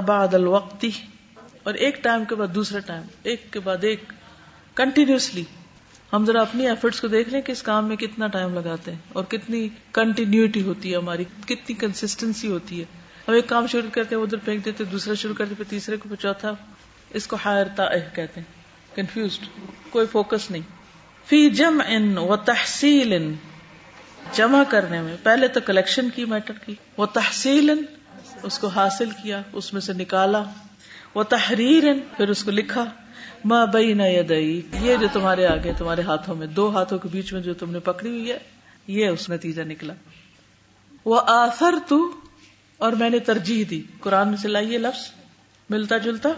اور 1.71 1.75
ایک 1.87 2.03
ٹائم 2.05 2.25
کے 2.29 2.35
بعد 2.35 2.55
دوسرا 2.55 2.79
ٹائم 2.87 3.03
ایک 3.33 3.53
کے 3.53 3.61
بعد 3.65 3.85
ایک 3.91 4.13
کنٹینیوسلی 4.77 5.43
ہم 6.13 6.25
ذرا 6.27 6.41
اپنی 6.43 6.67
ایفرٹس 6.69 7.01
کو 7.01 7.09
دیکھ 7.09 7.29
لیں 7.33 7.41
کہ 7.43 7.53
اس 7.53 7.63
کام 7.63 7.87
میں 7.89 7.97
کتنا 7.97 8.27
ٹائم 8.37 8.55
لگاتے 8.55 8.91
ہیں 8.93 8.99
اور 9.21 9.25
کتنی 9.35 9.69
کنٹینیوٹی 9.99 10.63
ہوتی 10.63 10.91
ہے 10.93 10.97
ہماری 10.97 11.25
کتنی 11.47 11.75
کنسٹینسی 11.85 12.49
ہوتی 12.51 12.81
ہے 12.81 12.85
ہم 13.29 13.35
ایک 13.35 13.49
کام 13.49 13.67
شروع 13.75 13.91
کرتے 13.93 14.17
ادھر 14.17 14.39
پھینک 14.45 14.65
دیتے 14.65 14.85
دوسرا 14.93 15.15
شروع 15.23 15.35
کرتے 15.39 15.55
پھر 15.59 15.65
تیسرے 15.71 15.97
کو 16.03 16.15
چوتھا 16.15 16.53
اس 17.21 17.27
کو 17.33 17.37
ہائر 17.45 17.67
کہتے 17.77 18.41
ہیں 18.41 18.97
کنفیوزڈ 18.97 19.47
کوئی 19.91 20.07
فوکس 20.13 20.51
نہیں 20.51 20.63
فی 21.27 21.49
جم 21.63 21.81
ان 21.87 22.17
و 22.19 22.37
تحصیل 22.51 23.13
ان 23.17 23.35
جمع 24.37 24.63
کرنے 24.71 25.01
میں 25.03 25.17
پہلے 25.23 25.49
تو 25.55 25.61
کلیکشن 25.67 26.09
کی 26.15 26.25
میٹر 26.35 26.59
کی 26.65 26.75
وہ 26.97 27.07
تحصیل 27.15 27.73
اس 28.49 28.59
کو 28.59 28.69
حاصل 28.77 29.11
کیا 29.23 29.41
اس 29.61 29.73
میں 29.73 29.81
سے 29.87 29.93
نکالا 29.99 30.43
وہ 31.15 31.23
تحریر 31.35 31.85
پھر 32.17 32.29
اس 32.35 32.43
کو 32.45 32.51
لکھا 32.51 32.85
ماں 33.53 33.65
بئی 33.73 33.93
نہ 33.95 34.03
یہ 34.03 34.23
جو 35.01 35.07
تمہارے 35.13 35.47
تمہارے 35.79 35.93
آگے 36.03 36.03
ہاتھوں 36.11 36.35
میں 36.43 36.47
دو 36.59 36.69
ہاتھوں 36.77 36.99
کے 36.99 37.09
بیچ 37.13 37.33
میں 37.33 37.41
جو 37.43 37.55
تم 37.63 37.71
نے 37.73 37.79
پکڑی 37.91 38.11
ہوئی 38.11 38.31
ہے 38.31 38.39
یہ 38.99 39.09
اس 39.09 39.29
نتیجہ 39.31 39.63
نکلا 39.73 39.95
وہ 41.13 41.21
آثر 41.35 41.75
تو 41.89 41.99
اور 42.87 42.93
میں 43.01 43.11
نے 43.11 43.19
ترجیح 43.31 43.65
دی 43.71 43.83
قرآن 44.01 44.29
میں 44.29 44.37
سے 44.43 44.49
لائیے 44.49 44.79
لفظ 44.87 45.09
ملتا 45.71 45.99
جلتا 46.07 46.29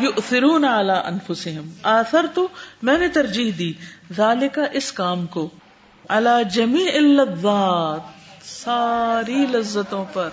یو 0.00 0.10
سرون 0.28 0.64
اعلی 0.64 0.98
انفسم 1.04 1.68
آثر 1.96 2.26
تو 2.34 2.46
میں 2.88 2.98
نے 2.98 3.08
ترجیح 3.18 3.50
دی 3.58 3.72
ذالکہ 4.16 4.54
کا 4.60 4.66
اس 4.80 4.90
کام 5.00 5.26
کو 5.36 5.48
اللہ 6.08 6.42
جمی 6.52 6.84
ساری 8.44 9.44
لذتوں 9.50 10.04
پر 10.12 10.28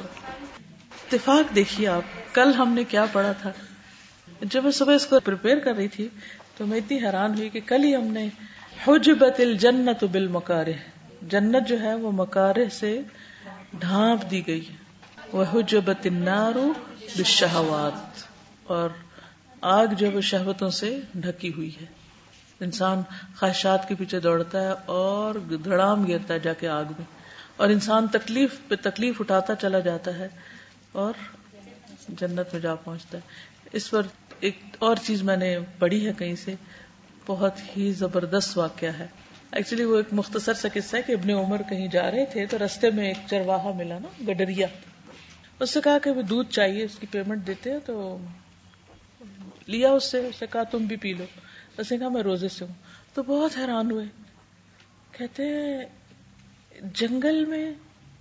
اتفاق 0.55 1.53
دیکھیے 1.55 1.87
آپ 1.87 2.35
کل 2.35 2.51
ہم 2.57 2.73
نے 2.73 2.83
کیا 2.93 3.05
پڑھا 3.11 3.31
تھا 3.41 3.51
جب 4.51 4.63
میں 4.63 4.71
صبح 4.77 4.93
اس 4.93 5.05
کو 5.07 5.19
کر 5.25 5.67
رہی 5.77 5.87
تھی 5.95 6.07
تو 6.57 6.65
میں 6.67 6.77
اتنی 6.77 6.97
حیران 7.05 7.33
ہوئی 7.37 7.49
کہ 7.49 7.59
کل 7.65 7.83
ہی 7.83 7.95
ہم 7.95 8.07
نے 8.13 8.27
حج 8.87 9.09
الجنت 9.17 10.03
جنت 10.03 10.03
بل 10.11 10.27
جنت 11.31 11.67
جو 11.67 11.79
ہے 11.81 11.93
وہ 12.01 12.11
مکار 12.23 12.55
سے 12.79 12.99
ڈھانپ 13.79 14.29
دی 14.31 14.45
گئی 14.47 14.63
وہ 15.33 15.43
حج 15.53 15.75
بت 15.85 16.05
نارو 16.19 16.71
اور 18.73 18.89
آگ 19.77 19.93
جو 19.97 20.11
ہے 20.15 20.21
شہبتوں 20.31 20.69
سے 20.81 20.97
ڈھکی 21.21 21.51
ہوئی 21.53 21.69
ہے 21.81 21.85
انسان 22.65 23.01
خواہشات 23.39 23.87
کے 23.89 23.95
پیچھے 23.99 24.19
دوڑتا 24.19 24.61
ہے 24.61 24.71
اور 24.97 25.35
دڑام 25.65 26.05
گرتا 26.07 26.33
ہے 26.33 26.39
جا 26.43 26.53
کے 26.59 26.67
آگ 26.69 26.91
میں 26.97 27.05
اور 27.63 27.69
انسان 27.69 28.07
تکلیف 28.11 28.59
پہ 28.67 28.75
تکلیف 28.87 29.21
اٹھاتا 29.21 29.55
چلا 29.61 29.79
جاتا 29.87 30.15
ہے 30.17 30.27
اور 31.03 31.13
جنت 32.19 32.53
میں 32.53 32.59
جا 32.61 32.75
پہنچتا 32.83 33.17
ہے 33.17 33.77
اس 33.79 33.89
پر 33.91 34.05
ایک 34.47 34.59
اور 34.87 34.95
چیز 35.05 35.23
میں 35.29 35.37
نے 35.37 35.57
پڑھی 35.79 36.05
ہے 36.07 36.11
کہیں 36.19 36.35
سے 36.43 36.55
بہت 37.27 37.61
ہی 37.75 37.91
زبردست 38.01 38.57
واقعہ 38.57 38.91
ہے 38.99 39.07
ایکچولی 39.59 39.83
وہ 39.91 39.97
ایک 39.97 40.07
مختصر 40.19 40.53
سا 40.53 40.67
قصہ 40.73 40.95
ہے 40.95 41.01
کہ 41.07 41.11
ابن 41.11 41.29
عمر 41.33 41.61
کہیں 41.69 41.87
جا 41.95 42.09
رہے 42.11 42.25
تھے 42.31 42.45
تو 42.49 42.57
رستے 42.65 42.89
میں 42.99 43.07
ایک 43.07 43.17
چرواہا 43.29 43.71
ملا 43.77 43.97
نا 43.99 44.07
گڈریا 44.27 44.67
اس 45.59 45.73
سے 45.73 45.81
کہا 45.83 45.97
کہ 46.03 46.13
دودھ 46.29 46.51
چاہیے 46.59 46.83
اس 46.85 46.97
کی 46.99 47.07
پیمنٹ 47.11 47.45
دیتے 47.47 47.79
تو 47.85 48.17
لیا 49.67 49.91
اس 49.91 50.11
سے 50.11 50.27
اس 50.27 50.35
سے 50.39 50.45
کہا 50.51 50.63
تم 50.71 50.85
بھی 50.87 50.95
پی 51.05 51.13
لو 51.17 51.25
کہا 51.87 52.07
میں 52.13 52.21
روزے 52.23 52.47
سے 52.49 52.65
ہوں 52.65 52.73
تو 53.13 53.23
بہت 53.27 53.57
حیران 53.57 53.91
ہوئے 53.91 54.05
کہتے 55.17 55.43
جنگل 56.99 57.43
میں 57.45 57.65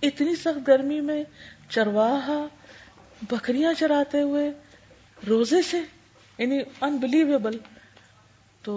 اتنی 0.07 0.35
سخت 0.43 0.67
گرمی 0.67 0.99
میں 1.09 1.23
چرواہا 1.69 2.37
بکریاں 3.31 3.73
چراتے 3.79 4.21
ہوئے 4.21 4.49
روزے 5.27 5.61
سے 5.69 5.79
یعنی 6.37 6.59
انبلیویبل 6.87 7.57
تو 8.63 8.75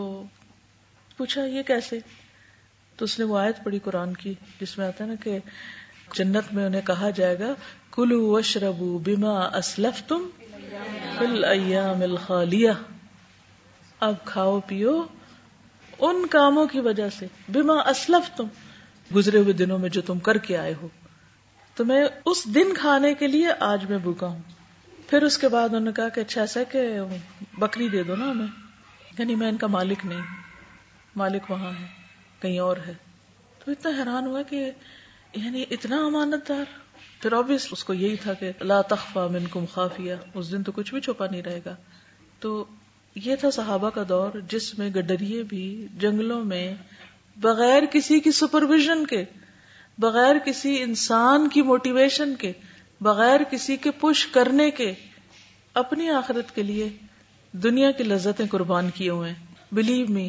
پوچھا 1.16 1.42
یہ 1.56 1.62
کیسے 1.66 1.98
تو 2.96 3.04
اس 3.04 3.18
نے 3.18 3.24
وہ 3.24 3.38
آیت 3.38 3.62
پڑی 3.64 3.78
قرآن 3.84 4.14
کی 4.22 4.34
جس 4.60 4.76
میں 4.78 4.86
آتا 4.86 5.04
ہے 5.04 5.08
نا 5.08 5.14
کہ 5.22 5.38
جنت 6.18 6.52
میں 6.54 6.64
انہیں 6.66 6.82
کہا 6.86 7.10
جائے 7.20 7.38
گا 7.38 7.52
کلو 7.96 8.34
اشربو 8.36 8.96
بیما 9.10 9.38
اسلف 9.60 10.02
تم 10.08 10.26
ایام 11.50 12.02
الخالیہ 12.02 12.70
اب 14.06 14.14
کھاؤ 14.24 14.58
پیو 14.66 14.92
ان 16.06 16.24
کاموں 16.30 16.66
کی 16.70 16.80
وجہ 16.86 17.08
سے 17.16 17.26
بما 17.56 17.74
اسلف 17.90 18.30
تم 18.36 18.46
گزرے 19.14 19.38
ہوئے 19.38 19.52
دنوں 19.58 19.78
میں 19.78 19.88
جو 19.96 20.00
تم 20.08 20.18
کر 20.28 20.38
کے 20.46 20.56
آئے 20.58 20.72
ہو 20.80 20.88
تو 21.78 21.84
میں 21.90 22.00
اس 22.32 22.42
دن 22.54 22.72
کھانے 22.78 23.12
کے 23.20 23.26
لیے 23.34 23.52
آج 23.66 23.84
میں 23.90 23.98
بھوکا 24.08 24.26
ہوں 24.32 24.40
پھر 25.10 25.22
اس 25.28 25.38
کے 25.44 25.48
بعد 25.54 25.68
انہوں 25.68 25.84
نے 25.90 25.92
کہا 26.00 26.08
کہ 26.16 26.20
اچھا 26.26 26.40
ایسا 26.40 26.62
کہ 26.72 26.82
بکری 27.58 27.88
دے 27.94 28.02
دو 28.10 28.16
نا 28.24 28.30
ہمیں 28.30 29.14
یعنی 29.18 29.34
میں 29.44 29.48
ان 29.48 29.56
کا 29.62 29.66
مالک 29.76 30.04
نہیں 30.10 31.16
مالک 31.24 31.50
وہاں 31.50 31.70
ہے 31.78 31.86
کہیں 32.42 32.58
اور 32.66 32.76
ہے 32.86 32.94
تو 33.64 33.70
اتنا 33.72 33.92
حیران 34.00 34.26
ہوا 34.32 34.42
کہ 34.52 34.70
یعنی 35.44 35.64
اتنا 35.78 36.04
امانت 36.10 36.48
دار 36.48 36.64
پھر 37.22 37.32
آبیس 37.42 37.68
اس 37.78 37.84
کو 37.90 37.94
یہی 38.04 38.16
تھا 38.26 38.34
کہ 38.42 38.52
لا 38.72 38.80
تخفا 38.94 39.26
منکم 39.38 39.64
خافیہ 39.74 40.14
اس 40.34 40.52
دن 40.52 40.62
تو 40.62 40.72
کچھ 40.80 40.92
بھی 40.94 41.00
چھپا 41.08 41.26
نہیں 41.30 41.42
رہے 41.50 41.60
گا 41.66 41.74
تو 42.46 42.62
یہ 43.24 43.36
تھا 43.40 43.50
صحابہ 43.50 43.88
کا 43.94 44.02
دور 44.08 44.38
جس 44.50 44.78
میں 44.78 44.88
گڈریے 44.94 45.42
بھی 45.48 45.62
جنگلوں 46.00 46.42
میں 46.44 46.72
بغیر 47.40 47.82
کسی 47.92 48.18
کی 48.20 48.30
سپرویژن 48.32 49.04
کے 49.06 49.22
بغیر 50.02 50.36
کسی 50.44 50.76
انسان 50.82 51.48
کی 51.54 51.62
موٹیویشن 51.62 52.34
کے 52.38 52.52
بغیر 53.02 53.40
کسی 53.50 53.76
کے 53.84 53.90
پش 54.00 54.26
کرنے 54.36 54.70
کے 54.78 54.92
اپنی 55.82 56.08
آخرت 56.10 56.54
کے 56.54 56.62
لیے 56.62 56.88
دنیا 57.62 57.90
کی 57.98 58.04
لذتیں 58.04 58.46
قربان 58.50 58.88
کیے 58.94 59.10
ہوئے 59.10 59.30
ہیں 59.30 59.74
بلیو 59.74 60.06
می 60.14 60.28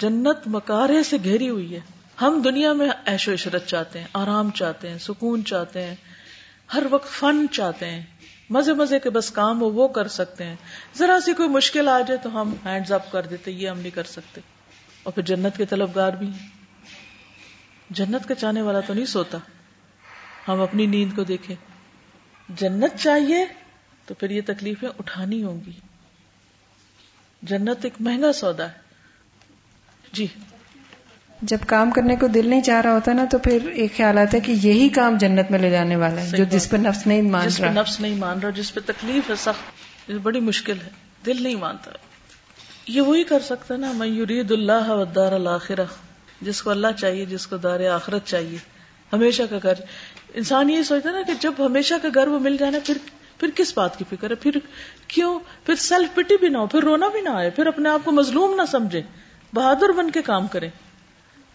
جنت 0.00 0.46
مکارے 0.54 1.02
سے 1.02 1.16
گھیری 1.24 1.48
ہوئی 1.50 1.74
ہے 1.74 1.80
ہم 2.20 2.40
دنیا 2.44 2.72
میں 2.82 2.88
ایش 3.10 3.28
و 3.28 3.32
عشرت 3.34 3.66
چاہتے 3.66 3.98
ہیں 4.00 4.06
آرام 4.20 4.50
چاہتے 4.58 4.90
ہیں 4.90 4.98
سکون 5.06 5.44
چاہتے 5.46 5.82
ہیں 5.86 5.94
ہر 6.74 6.82
وقت 6.90 7.08
فن 7.18 7.44
چاہتے 7.56 7.90
ہیں 7.90 8.02
مزے 8.56 8.72
مزے 8.74 8.98
کے 9.06 9.10
بس 9.14 9.30
کام 9.38 9.60
ہو 9.60 9.68
وہ 9.78 9.86
کر 9.96 10.08
سکتے 10.18 10.44
ہیں 10.46 10.54
ذرا 10.98 11.18
سی 11.24 11.32
کوئی 11.40 11.48
مشکل 11.54 11.88
آ 11.88 11.98
جائے 12.06 12.18
تو 12.22 12.40
ہم 12.40 12.54
ہینڈز 12.64 12.92
اپ 12.98 13.10
کر 13.12 13.26
دیتے 13.32 13.50
یہ 13.50 13.68
ہم 13.68 13.78
نہیں 13.80 13.94
کر 13.94 14.04
سکتے 14.14 14.40
اور 15.02 15.12
پھر 15.12 15.22
جنت 15.30 15.56
کے 15.56 15.64
طلبگار 15.72 16.12
بھی 16.20 16.26
ہیں 16.36 16.46
جنت 17.98 18.28
کا 18.28 18.34
چاہنے 18.44 18.62
والا 18.62 18.80
تو 18.86 18.94
نہیں 18.94 19.06
سوتا 19.16 19.38
ہم 20.48 20.60
اپنی 20.62 20.86
نیند 20.94 21.14
کو 21.16 21.24
دیکھیں 21.32 21.54
جنت 22.62 22.98
چاہیے 23.02 23.44
تو 24.06 24.14
پھر 24.20 24.30
یہ 24.30 24.40
تکلیفیں 24.46 24.88
اٹھانی 24.98 25.42
ہوں 25.42 25.60
گی 25.66 25.72
جنت 27.52 27.84
ایک 27.84 28.00
مہنگا 28.08 28.32
سودا 28.42 28.68
ہے 28.72 28.86
جی 30.18 30.26
جب 31.50 31.58
کام 31.68 31.90
کرنے 31.94 32.14
کو 32.20 32.26
دل 32.34 32.46
نہیں 32.50 32.60
چاہ 32.66 32.80
رہا 32.82 32.92
ہوتا 32.92 33.12
نا 33.12 33.24
تو 33.30 33.38
پھر 33.38 33.66
ایک 33.72 33.96
خیال 33.96 34.18
آتا 34.18 34.36
ہے 34.36 34.40
کہ 34.46 34.52
یہی 34.62 34.88
کام 34.94 35.16
جنت 35.20 35.50
میں 35.50 35.58
لے 35.58 35.70
جانے 35.70 35.96
والا 35.96 36.22
ہے 36.30 36.36
جو 36.36 36.44
جس 36.50 36.68
پہ 36.70 36.76
نفس 36.76 37.06
نہیں 37.06 37.22
مان 37.30 37.46
جس 37.48 37.60
رہا 37.60 37.68
پہ 37.68 37.72
نفس 37.78 37.98
نہیں 38.00 38.14
مان 38.18 38.40
رہا 38.40 38.50
جس 38.56 38.72
پہ 38.74 38.80
تکلیف 38.86 39.30
ہے 39.30 39.34
سخت 39.42 40.10
بڑی 40.22 40.40
مشکل 40.40 40.80
ہے 40.84 40.88
دل 41.26 41.42
نہیں 41.42 41.54
مانتا 41.60 41.90
یہ 42.94 43.00
وہی 43.00 43.22
کر 43.30 43.40
سکتا 43.48 43.76
نا 43.76 43.90
اللہ 44.50 44.92
میورہ 45.62 45.84
جس 46.40 46.62
کو 46.62 46.70
اللہ 46.70 46.88
چاہیے 46.98 47.24
جس 47.26 47.46
کو 47.46 47.56
دار 47.62 47.80
آخرت 47.92 48.26
چاہیے 48.26 48.56
ہمیشہ 49.12 49.42
کا 49.50 49.56
گھر 49.62 49.80
انسان 50.42 50.70
یہ 50.70 50.82
سوچتا 50.90 51.10
نا 51.12 51.22
کہ 51.26 51.32
جب 51.40 51.64
ہمیشہ 51.66 51.94
کا 52.02 52.08
گھر 52.14 52.28
وہ 52.28 52.38
مل 52.48 52.56
جانا 52.56 52.78
پھر 52.86 52.96
پھر 53.40 53.48
کس 53.56 53.72
بات 53.76 53.96
کی 53.98 54.04
فکر 54.10 54.30
ہے 54.30 54.34
پھر 54.42 54.58
کیوں 55.14 55.38
پھر 55.66 55.74
سیلف 55.86 56.14
پٹی 56.14 56.36
بھی 56.40 56.48
نہ 56.48 56.58
ہو 56.58 56.66
پھر 56.74 56.82
رونا 56.84 57.08
بھی 57.12 57.20
نہ 57.20 57.28
آئے 57.40 57.50
پھر 57.56 57.66
اپنے 57.66 57.88
آپ 57.88 58.04
کو 58.04 58.12
مظلوم 58.12 58.54
نہ 58.60 58.62
سمجھے 58.70 59.02
بہادر 59.54 59.92
بن 59.96 60.10
کے 60.18 60.22
کام 60.22 60.46
کریں 60.56 60.68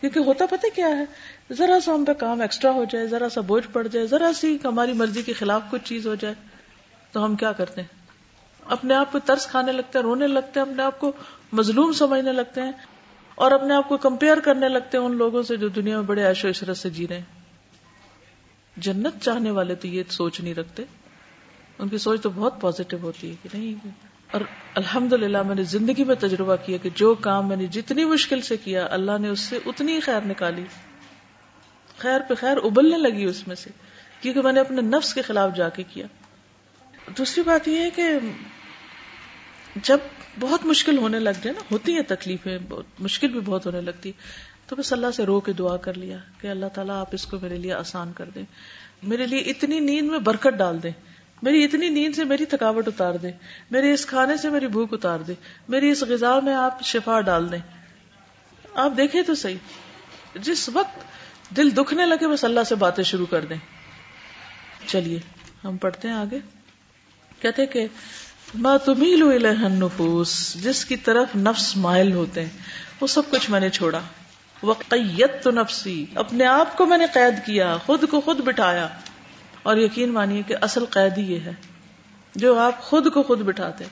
کیونکہ 0.04 0.26
ہوتا 0.28 0.46
پتہ 0.50 0.68
کیا 0.76 0.88
ہے 0.98 1.04
ذرا 1.58 1.80
سا 1.84 1.94
ہم 1.96 2.04
پہ 2.06 2.14
کام 2.20 2.42
ایکسٹرا 2.42 2.72
ہو 2.76 2.84
جائے 2.92 3.06
ذرا 3.08 3.28
سا 3.36 3.42
بوجھ 3.52 3.66
پڑ 3.74 3.86
جائے 3.88 4.06
ذرا 4.14 4.32
سی 4.36 4.56
ہماری 4.64 4.94
مرضی 5.02 5.22
کے 5.26 5.34
خلاف 5.34 5.62
کچھ 5.72 5.84
چیز 5.90 6.08
ہو 6.08 6.16
جائے 6.24 6.34
تو 7.12 7.24
ہم 7.26 7.36
کیا 7.44 7.52
کرتے 7.60 7.82
ہیں 7.82 8.12
اپنے 8.78 8.96
آپ 8.96 9.12
کو 9.12 9.20
ترس 9.26 9.46
کھانے 9.52 9.72
لگتے 9.72 9.98
ہیں 10.00 10.04
رونے 10.06 10.28
لگتے 10.28 10.60
ہیں 10.60 10.68
اپنے 10.68 10.84
آپ 10.84 11.00
کو 11.00 11.12
مظلوم 11.62 11.92
سمجھنے 12.02 12.32
لگتے 12.34 12.62
ہیں 12.62 12.72
اور 13.46 13.52
اپنے 13.62 13.74
آپ 13.76 13.88
کو 13.90 13.98
کمپیئر 14.10 14.40
کرنے 14.46 14.70
لگتے 14.70 14.98
ہیں 14.98 15.06
ان 15.06 15.16
لوگوں 15.18 15.44
سے 15.44 15.56
جو 15.64 15.68
دنیا 15.82 15.98
میں 16.00 16.08
بڑے 16.08 16.28
عیش 16.28 16.44
و 16.46 16.50
عشرت 16.50 16.78
سے 16.78 16.90
جی 17.00 17.08
رہے 17.10 17.18
ہیں 17.18 18.82
جنت 18.88 19.22
چاہنے 19.24 19.52
والے 19.60 19.76
تو 19.76 19.88
یہ 19.88 20.04
سوچ 20.22 20.40
نہیں 20.40 20.54
رکھتے 20.54 20.84
ان 21.80 21.90
کی 21.90 21.98
سوچ 22.08 22.22
تو 22.24 22.30
بہت 22.36 22.62
پازیٹو 22.62 22.98
ہوتی 23.02 23.30
ہے 23.30 23.36
کہ 23.44 23.58
نہیں 23.58 23.88
اور 24.38 24.42
الحمد 24.80 25.14
للہ 25.14 25.42
میں 25.48 25.56
نے 25.56 25.64
زندگی 25.72 26.04
میں 26.12 26.16
تجربہ 26.20 26.56
کیا 26.66 26.78
کہ 26.84 26.90
جو 27.02 27.14
کام 27.26 27.48
میں 27.48 27.56
نے 27.58 27.66
جتنی 27.76 28.06
مشکل 28.12 28.40
سے 28.48 28.56
کیا 28.64 28.86
اللہ 28.96 29.18
نے 29.26 29.30
اس 29.30 29.40
سے 29.50 29.58
اتنی 29.72 30.00
خیر 30.06 30.22
نکالی 30.26 30.64
خیر 31.98 32.22
پہ 32.30 32.34
خیر 32.40 32.58
ابلنے 32.70 32.98
لگی 32.98 33.26
اس 33.34 33.46
میں 33.48 33.56
سے 33.56 33.70
کیونکہ 34.22 34.42
میں 34.48 34.54
نے 34.54 34.60
اپنے 34.60 34.82
نفس 34.88 35.14
کے 35.14 35.22
خلاف 35.30 35.56
جا 35.58 35.68
کے 35.78 35.84
کیا 35.94 36.06
دوسری 37.18 37.44
بات 37.52 37.68
یہ 37.68 37.80
ہے 37.84 37.90
کہ 38.00 38.10
جب 39.90 40.10
بہت 40.40 40.66
مشکل 40.74 40.98
ہونے 41.06 41.20
لگ 41.20 41.44
جائے 41.44 41.56
نا 41.56 41.64
ہوتی 41.72 41.96
ہیں 41.96 42.02
تکلیفیں 42.16 42.58
مشکل 43.08 43.32
بھی 43.38 43.42
بہت 43.54 43.66
ہونے 43.66 43.82
لگتی 43.92 44.10
ہے 44.10 44.68
تو 44.68 44.76
بس 44.80 44.92
اللہ 44.94 45.12
سے 45.22 45.26
رو 45.32 45.40
کے 45.48 45.54
دعا 45.64 45.76
کر 45.88 45.98
لیا 46.06 46.18
کہ 46.42 46.48
اللہ 46.58 46.74
تعالیٰ 46.74 47.00
آپ 47.06 47.14
اس 47.20 47.26
کو 47.34 47.38
میرے 47.42 47.56
لیے 47.68 47.74
آسان 47.86 48.12
کر 48.22 48.30
دیں 48.36 48.44
میرے 49.14 49.28
لیے 49.28 49.40
اتنی 49.54 49.80
نیند 49.90 50.10
میں 50.12 50.20
برکت 50.30 50.58
ڈال 50.66 50.84
دیں 50.84 50.92
میری 51.42 51.64
اتنی 51.64 51.90
نیند 51.90 52.16
سے 52.16 52.24
میری 52.26 52.46
تھکاوٹ 52.54 52.88
اتار 52.88 53.14
دے 53.22 53.32
میرے 53.72 53.92
اس 53.94 54.06
کھانے 54.06 54.38
سے 54.42 54.50
میری 54.50 54.68
بھوک 54.76 54.94
اتار 54.94 55.20
دے 55.28 55.34
میری 55.70 55.90
اس 55.92 56.04
غذا 56.10 56.38
میں 56.44 56.54
آپ 56.56 56.84
شفا 56.94 57.20
ڈال 57.32 57.52
دیں 57.52 57.60
آپ 58.84 58.92
دیکھیں 58.98 59.22
تو 59.28 59.36
صحیح 59.46 60.38
جس 60.44 60.68
وقت 60.74 61.56
دل 61.58 61.72
دکھنے 61.78 62.06
لگے 62.06 62.28
بس 62.28 62.44
اللہ 62.46 62.64
سے 62.70 62.76
باتیں 62.84 63.04
شروع 63.04 63.26
کر 63.32 63.46
دیں 63.46 63.58
چلیے 64.88 65.20
ہم 65.66 65.78
پڑھتے 65.84 66.08
ہیں 66.08 66.16
آگے 66.16 66.40
کہتے 67.42 67.66
کہ 67.76 67.86
جس 70.64 70.84
کی 70.86 70.96
طرف 71.06 71.36
نفس 71.36 71.76
مائل 71.86 72.12
ہوتے 72.14 72.42
ہیں 72.46 72.50
وہ 73.02 73.08
سب 73.14 73.30
کچھ 73.30 73.50
میں 73.52 73.60
نے 73.60 73.70
چھوڑا 73.78 74.00
وقت 74.72 74.94
تو 75.44 75.52
نفسی 75.52 75.96
اپنے 76.24 76.46
آپ 76.46 76.78
کو 76.78 76.86
میں 76.92 76.98
نے 76.98 77.06
قید 77.14 77.46
کیا 77.46 77.76
خود 77.86 78.04
کو 78.10 78.22
خود 78.26 78.42
بٹھایا 78.48 78.88
اور 79.72 79.78
یقین 79.78 80.12
مانیے 80.14 80.42
کہ 80.48 80.56
اصل 80.68 80.86
قیدی 80.96 81.22
یہ 81.34 81.40
ہے 81.46 81.54
جو 82.44 82.50
آپ 82.60 82.80
خود 82.90 83.10
کو 83.14 83.24
خود 83.24 83.42
بٹھاتے 83.52 83.84
ہیں 83.84 83.92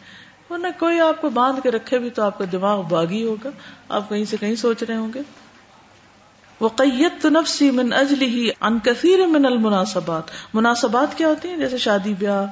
کوئی 0.80 1.00
آپ 1.00 1.20
کو 1.22 1.30
باندھ 1.36 1.60
کے 1.64 1.72
رکھے 1.72 1.98
بھی 2.06 2.10
تو 2.16 2.22
آپ 2.24 2.38
کا 2.38 2.46
دماغ 2.52 2.80
باغی 2.90 3.20
ہوگا 3.26 3.50
آپ 3.98 4.10
کہیں 4.10 4.24
سے 4.32 4.38
کہیں 4.40 4.56
سوچ 4.64 4.82
رہے 4.84 4.96
ہوں 4.96 5.12
گے 5.14 5.22
نفسی 7.36 7.70
من 7.72 7.78
من 7.90 7.94
اجلی 8.00 8.26
ہی 8.34 8.44
ان 8.70 8.80
کثیر 8.86 9.20
المناسبات 9.26 10.32
مناسبات 10.54 11.16
کیا 11.18 11.28
ہوتی 11.28 11.48
ہیں 11.50 11.58
جیسے 11.58 11.78
شادی 11.86 12.14
بیاہ 12.20 12.44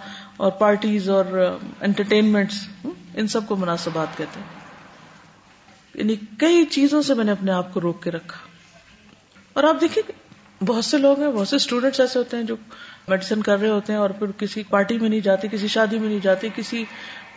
اور 0.46 0.52
پارٹیز 0.62 1.04
اور 1.18 1.26
انٹرٹینمنٹس 1.88 2.58
ان 2.86 3.26
سب 3.36 3.44
کو 3.48 3.54
مناسبات 3.66 4.10
کہتے 4.18 4.36
ہیں 4.40 4.50
یعنی 6.00 6.16
کئی 6.46 6.58
چیزوں 6.78 7.02
سے 7.08 7.12
میں 7.20 7.26
نے 7.30 7.34
اپنے 7.38 7.52
آپ 7.52 7.68
کو 7.74 7.78
روک 7.82 7.98
کے 8.04 8.10
رکھا 8.12 8.40
اور 9.54 9.64
آپ 9.74 9.78
دیکھیں 9.82 10.02
بہت 10.74 10.86
سے 10.86 10.98
لوگ 10.98 11.22
ہیں 11.22 11.30
بہت 11.32 11.48
سے 11.48 11.56
اسٹوڈینٹس 11.56 12.00
ایسے 12.06 12.20
ہوتے 12.20 12.38
ہیں 12.38 12.44
جو 12.50 12.56
میڈیسن 13.10 13.42
کر 13.48 13.60
رہے 13.60 13.70
ہوتے 13.70 13.94
ہیں 13.94 14.00
اور 14.04 14.10
پھر 14.20 14.32
کسی 14.44 14.64
پارٹی 14.74 14.98
میں 15.04 15.10
نہیں 15.10 15.26
جاتے 15.30 15.48
کسی 15.56 15.68
شادی 15.78 16.00
میں 16.04 16.08
نہیں 16.10 16.24
جاتے 16.28 16.50
کسی 16.56 16.84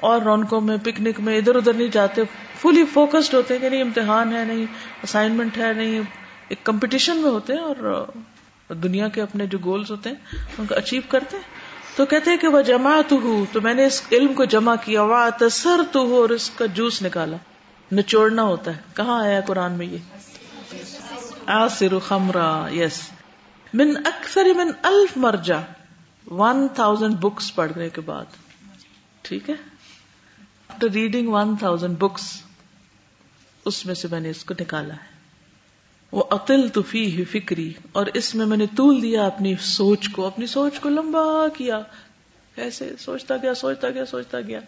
اور 0.08 0.20
رونقوں 0.28 0.60
میں 0.68 0.76
پکنک 0.86 1.20
میں 1.28 1.36
ادھر 1.40 1.56
ادھر 1.60 1.76
نہیں 1.80 1.92
جاتے 1.96 2.22
فلی 2.62 2.84
فوکسڈ 2.94 3.34
ہوتے 3.38 3.54
ہیں 3.54 3.60
کہ 3.64 3.68
نہیں 3.74 3.82
امتحان 3.88 4.32
ہے 4.36 4.44
نہیں 4.50 4.64
اسائنمنٹ 5.08 5.58
ہے 5.64 5.72
نہیں 5.80 6.08
ایک 6.54 6.64
کمپٹیشن 6.70 7.22
میں 7.26 7.30
ہوتے 7.36 7.58
ہیں 7.58 7.68
اور 7.72 8.76
دنیا 8.88 9.08
کے 9.14 9.22
اپنے 9.22 9.46
جو 9.54 9.58
گولز 9.64 9.90
ہوتے 9.94 10.10
ہیں 10.14 10.40
ان 10.58 10.66
کو 10.72 10.74
اچیو 10.82 11.06
کرتے 11.14 11.42
ہیں 11.42 11.96
تو 11.96 12.04
کہتے 12.10 12.30
ہیں 12.34 12.38
کہ 12.42 12.50
وہ 12.56 12.60
جمع 12.72 12.92
تو 13.08 13.16
ہوں 13.22 13.44
تو 13.54 13.60
میں 13.68 13.72
نے 13.80 13.86
اس 13.92 14.00
علم 14.18 14.32
کو 14.42 14.44
جمع 14.56 14.74
کیا 14.84 15.02
وا 15.14 15.22
تصر 15.42 15.82
تو 15.96 16.04
ہوں 16.10 16.16
اور 16.24 16.34
اس 16.36 16.48
کا 16.60 16.66
جوس 16.80 17.00
نکالا 17.08 17.36
نچوڑنا 17.98 18.42
ہوتا 18.50 18.76
ہے 18.76 18.96
کہاں 19.00 19.20
آیا 19.24 19.40
قرآن 19.52 19.78
میں 19.82 19.86
یہ 19.94 20.20
آسر 21.58 21.98
خمرا 22.08 22.46
یس 22.78 22.82
yes. 22.86 23.00
من 23.80 23.92
اکثر 24.08 24.48
من 24.56 24.70
الف 24.88 25.16
مرجا 25.24 25.58
ون 26.38 26.66
تھاؤزینڈ 26.74 27.14
بکس 27.20 27.54
پڑھنے 27.54 27.88
کے 27.90 28.00
بعد 28.08 28.34
ٹھیک 29.28 29.48
ہے 29.50 29.54
after 30.70 30.90
reading 30.94 31.28
one 31.32 31.54
thousand 31.62 31.98
books 31.98 32.24
اس 33.70 33.84
میں 33.86 33.94
سے 34.00 34.08
میں 34.10 34.20
نے 34.20 34.30
اس 34.30 34.42
کو 34.50 34.54
نکالا 34.60 34.94
ہے 34.94 35.10
وہ 36.18 36.24
تفی 36.74 37.24
فکری 37.32 37.72
اور 38.00 38.06
اس 38.20 38.34
میں 38.40 38.46
میں 38.46 38.56
نے 38.56 38.66
تول 38.76 39.00
دیا 39.02 39.24
اپنی 39.26 39.54
سوچ 39.68 40.08
کو 40.16 40.26
اپنی 40.26 40.46
سوچ 40.54 40.78
کو 40.80 40.88
لمبا 40.96 41.22
کیا 41.58 41.78
کیسے 42.54 42.90
سوچتا 43.04 43.36
گیا 43.42 43.54
سوچتا 43.60 43.90
گیا 43.94 44.04
سوچتا 44.10 44.40
گیا 44.50 44.60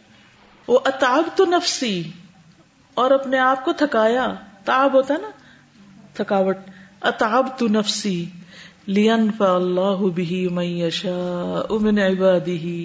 وہ 0.68 0.78
اتاب 0.92 1.28
تو 1.36 1.44
نفسی 1.56 1.92
اور 3.02 3.10
اپنے 3.18 3.38
آپ 3.50 3.64
کو 3.64 3.72
تھکایا 3.84 4.26
تاب 4.72 4.94
ہوتا 4.96 5.14
ہے 5.14 5.18
نا 5.22 5.30
تھکاوٹ 6.22 6.56
اتاب 7.12 7.48
تو 7.58 7.66
نفسی 7.78 8.14
لین 8.86 9.30
فا 9.36 9.52
اللہ 9.54 10.02
بھی 10.14 10.46
مئی 10.52 10.80
یشا 10.80 11.12
امن 11.70 11.98
عبادی 11.98 12.84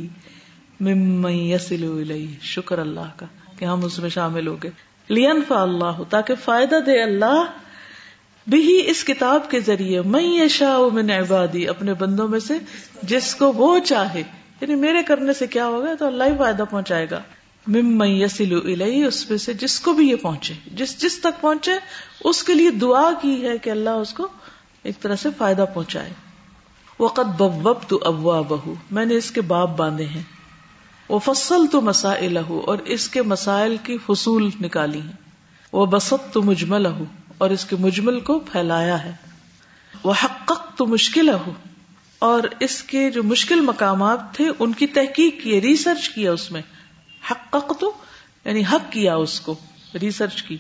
مم 0.80 1.26
یسیل 1.30 2.14
شکر 2.52 2.80
اللہ 2.80 3.10
کا 3.18 3.26
کہ 3.60 3.66
ہم 3.66 3.84
اس 3.86 3.98
میں 4.00 4.10
شامل 4.10 4.48
ہو 4.48 4.56
گئے 4.64 4.70
لین 5.14 5.42
فا 5.48 5.62
اللہ 5.62 6.02
تاکہ 6.10 6.36
فائدہ 6.44 6.80
دے 6.86 7.02
اللہ 7.04 7.42
بھی 8.50 8.80
اس 8.90 9.04
کتاب 9.06 9.50
کے 9.50 9.60
ذریعے 9.66 10.02
میں 10.14 10.24
یشا 10.24 10.74
امن 10.76 11.10
عبادی 11.12 11.68
اپنے 11.70 11.94
بندوں 12.00 12.28
میں 12.28 12.40
سے 12.48 12.58
جس 13.12 13.34
کو 13.36 13.52
وہ 13.54 13.78
چاہے 13.88 14.24
یعنی 14.62 14.76
میرے 14.76 15.04
کرنے 15.08 15.34
سے 15.40 15.48
کیا 15.58 15.68
ہوگا 15.68 15.94
تو 16.00 16.08
اللہ 16.08 16.30
ہی 16.32 16.38
فائدہ 16.38 16.64
پہنچائے 16.70 17.06
گا 17.12 17.20
مم 17.76 18.02
یسلو 18.08 18.58
اس 19.08 19.30
میں 19.30 19.38
سے 19.48 19.54
جس 19.66 19.80
کو 19.80 19.94
بھی 19.94 20.10
یہ 20.10 20.16
پہنچے 20.22 20.54
جس 20.82 21.00
جس 21.02 21.20
تک 21.22 21.42
پہنچے 21.42 21.72
اس 22.30 22.44
کے 22.44 22.54
لیے 22.54 22.70
دعا 22.82 23.10
کی 23.22 23.42
ہے 23.48 23.58
کہ 23.64 23.70
اللہ 23.70 24.04
اس 24.06 24.14
کو 24.14 24.28
ایک 24.88 25.00
طرح 25.02 25.16
سے 25.22 25.30
فائدہ 25.38 25.66
پہنچائے 25.74 26.10
وقت 27.00 27.40
بب 27.42 27.80
تو 27.88 28.00
ابوا 28.06 28.40
بہ 28.50 28.74
میں 28.98 29.06
نے 29.06 29.16
اس 29.18 29.30
کے 29.32 29.42
باپ 29.50 29.76
باندھے 29.78 30.06
ہیں 30.08 30.22
وہ 31.10 31.20
فصل 31.26 31.66
تو 31.72 31.82
مسائل 31.82 32.38
اور 32.48 32.78
اس 32.96 33.08
کے 33.10 33.22
مسائل 33.34 33.76
کی 33.84 33.98
فصول 34.06 34.50
نکالی 34.62 35.02
ہیں 35.02 35.18
وہ 35.72 35.86
بست 35.94 36.34
تو 36.34 36.42
مجمل 36.44 36.86
اہ 36.86 37.02
اور 37.46 37.50
اس 37.56 37.66
کے 37.66 37.76
مجمل 37.80 38.20
کو 38.30 38.40
پھیلایا 38.52 39.04
ہے 39.04 39.12
وہ 40.04 40.14
حقق 40.24 40.52
تو 40.78 40.86
مشکل 40.88 41.30
ہو 41.46 41.52
اور 42.28 42.44
اس 42.68 42.82
کے 42.92 43.10
جو 43.12 43.24
مشکل 43.24 43.62
مقامات 43.72 44.34
تھے 44.36 44.48
ان 44.60 44.74
کی 44.82 44.88
تحقیق 45.00 45.42
کی 45.44 45.60
ریسرچ 45.62 46.10
کیا 46.16 46.32
اس 46.32 46.52
میں 46.52 46.62
حقق 47.32 47.74
تو 47.80 47.92
یعنی 48.46 48.64
حق 48.72 48.92
کیا 48.92 49.16
اس 49.28 49.40
کو 49.46 49.56
ریسرچ 50.02 50.42
کی 50.44 50.58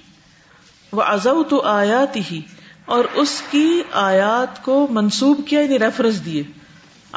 وہ 0.99 1.03
ازو 1.07 1.41
تو 1.49 1.61
آیات 1.72 2.15
ہی 2.32 2.41
اور 2.95 3.05
اس 3.21 3.31
کی 3.49 3.65
آیات 4.01 4.61
کو 4.65 4.75
منسوب 4.97 5.39
کیا 5.49 5.59
یعنی 5.61 5.77
ریفرنس 5.79 6.15
دیے 6.25 6.41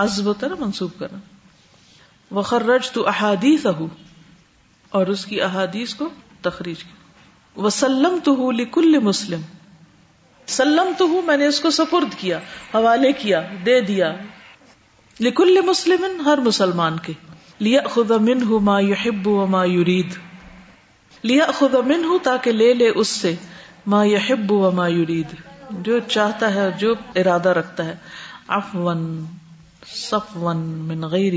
ازب 0.03 0.27
نا 0.49 0.55
منسوب 0.63 0.99
کرنا 0.99 1.19
وخرج 2.39 2.91
تو 2.97 3.05
احادیث 3.13 3.65
اور 4.99 5.07
اس 5.15 5.25
کی 5.31 5.41
احادیث 5.47 5.95
کو 6.01 6.09
تخریج 6.49 6.83
کیا 6.89 7.63
وسلم 7.67 8.19
تو 8.25 8.35
ہوں 8.41 8.53
لکل 8.61 8.99
مسلم 9.07 9.47
سلم 10.57 10.91
تو 10.99 11.07
ہوں 11.13 11.23
میں 11.31 11.37
نے 11.43 11.47
اس 11.53 11.61
کو 11.67 11.71
سپرد 11.79 12.17
کیا 12.23 12.39
حوالے 12.75 13.13
کیا 13.23 13.41
دے 13.69 13.77
دیا 13.89 14.11
لکل 15.29 15.61
مسلم 15.69 16.05
ہر 16.27 16.41
مسلمان 16.51 16.99
کے 17.07 17.13
لیا 17.69 17.83
خدا 17.95 18.17
من 18.29 18.43
ہوں 18.51 18.61
ما 18.69 18.79
یحب 18.91 19.29
و 19.33 19.47
ما 19.57 19.65
یرید 19.77 20.19
لیا 21.33 21.47
خدا 21.63 21.81
من 21.93 22.05
ہوں 22.11 22.19
تاکہ 22.29 22.59
لے 22.63 22.69
لے 22.83 22.89
اس 23.05 23.15
سے 23.23 23.35
ما 23.95 24.03
یحب 24.11 24.53
و 24.59 24.71
ما 24.81 24.87
یرید 24.97 25.35
جو 25.87 25.99
چاہتا 26.09 26.55
ہے 26.55 26.69
جو 26.79 26.95
ارادہ 27.23 27.49
رکھتا 27.59 27.85
ہے 27.85 27.95
اف 28.57 28.75
ون 28.75 29.05
سف 29.93 30.37
غیر 31.13 31.35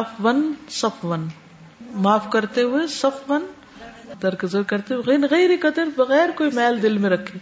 اف 0.00 0.08
ون 0.24 0.52
سف 0.80 1.04
معاف 2.06 2.26
کرتے 2.32 2.62
ہوئے 2.62 2.86
سف 2.96 3.28
بغیر 5.96 6.30
کوئی 6.38 6.50
میل 6.54 6.82
دل 6.82 6.98
میں 7.04 7.10
رکھے 7.10 7.38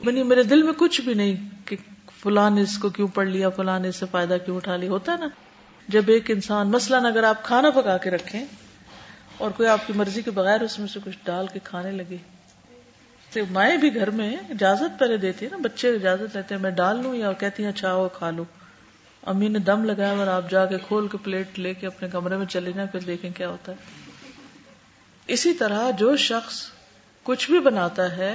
یعنی 0.00 0.22
میرے 0.22 0.42
دل 0.50 0.62
میں 0.62 0.72
کچھ 0.78 1.00
بھی 1.04 1.14
نہیں 1.20 1.48
کہ 1.66 1.76
فلاں 2.22 2.50
اس 2.60 2.76
کو 2.78 2.88
کیوں 2.98 3.08
پڑھ 3.14 3.28
لیا 3.28 3.48
فلاں 3.58 3.78
اس 3.88 3.96
سے 3.96 4.06
فائدہ 4.10 4.36
کیوں 4.44 4.56
اٹھا 4.56 4.76
لیا 4.76 4.90
ہوتا 4.90 5.12
ہے 5.12 5.16
نا 5.18 5.28
جب 5.96 6.08
ایک 6.14 6.30
انسان 6.30 6.70
مثلاً 6.70 7.06
اگر 7.06 7.22
آپ 7.28 7.42
کھانا 7.44 7.70
پکا 7.76 7.96
کے 8.04 8.10
رکھیں 8.10 8.44
اور 9.38 9.50
کوئی 9.56 9.68
آپ 9.68 9.86
کی 9.86 9.92
مرضی 9.96 10.22
کے 10.22 10.30
بغیر 10.40 10.60
اس 10.62 10.78
میں 10.78 10.86
سے 10.94 11.00
کچھ 11.04 11.16
ڈال 11.24 11.46
کے 11.52 11.58
کھانے 11.64 11.90
لگے 11.92 12.16
تو 13.34 13.40
مائیں 13.54 13.76
بھی 13.82 13.94
گھر 13.94 14.10
میں 14.18 14.28
اجازت 14.52 14.98
پہلے 15.00 15.16
دیتی 15.24 15.44
ہے 15.46 15.50
نا 15.50 15.56
بچے 15.62 15.88
اجازت 15.94 16.36
لیتے 16.36 16.54
ہیں 16.54 16.60
میں 16.62 16.70
ڈال 16.78 17.02
لوں 17.02 17.14
یا 17.14 17.30
کہتی 17.42 17.64
ہیں 17.64 17.72
چھاو 17.80 18.08
کھا 18.16 18.30
لو 18.38 18.44
امی 19.32 19.48
نے 19.54 19.58
دم 19.68 19.84
لگایا 19.90 20.16
اور 20.22 20.26
آپ 20.36 20.48
جا 20.50 20.64
کے 20.72 20.76
کھول 20.86 21.06
کے 21.12 21.18
پلیٹ 21.24 21.58
لے 21.66 21.74
کے 21.82 21.86
اپنے 21.86 22.08
کمرے 22.12 22.36
میں 22.36 22.46
چلے 22.54 22.72
جائیں 22.78 22.88
پھر 22.92 23.00
دیکھیں 23.10 23.30
کیا 23.36 23.48
ہوتا 23.48 23.72
ہے 23.72 25.32
اسی 25.36 25.52
طرح 25.62 25.90
جو 25.98 26.16
شخص 26.24 26.60
کچھ 27.30 27.50
بھی 27.50 27.58
بناتا 27.68 28.06
ہے 28.16 28.32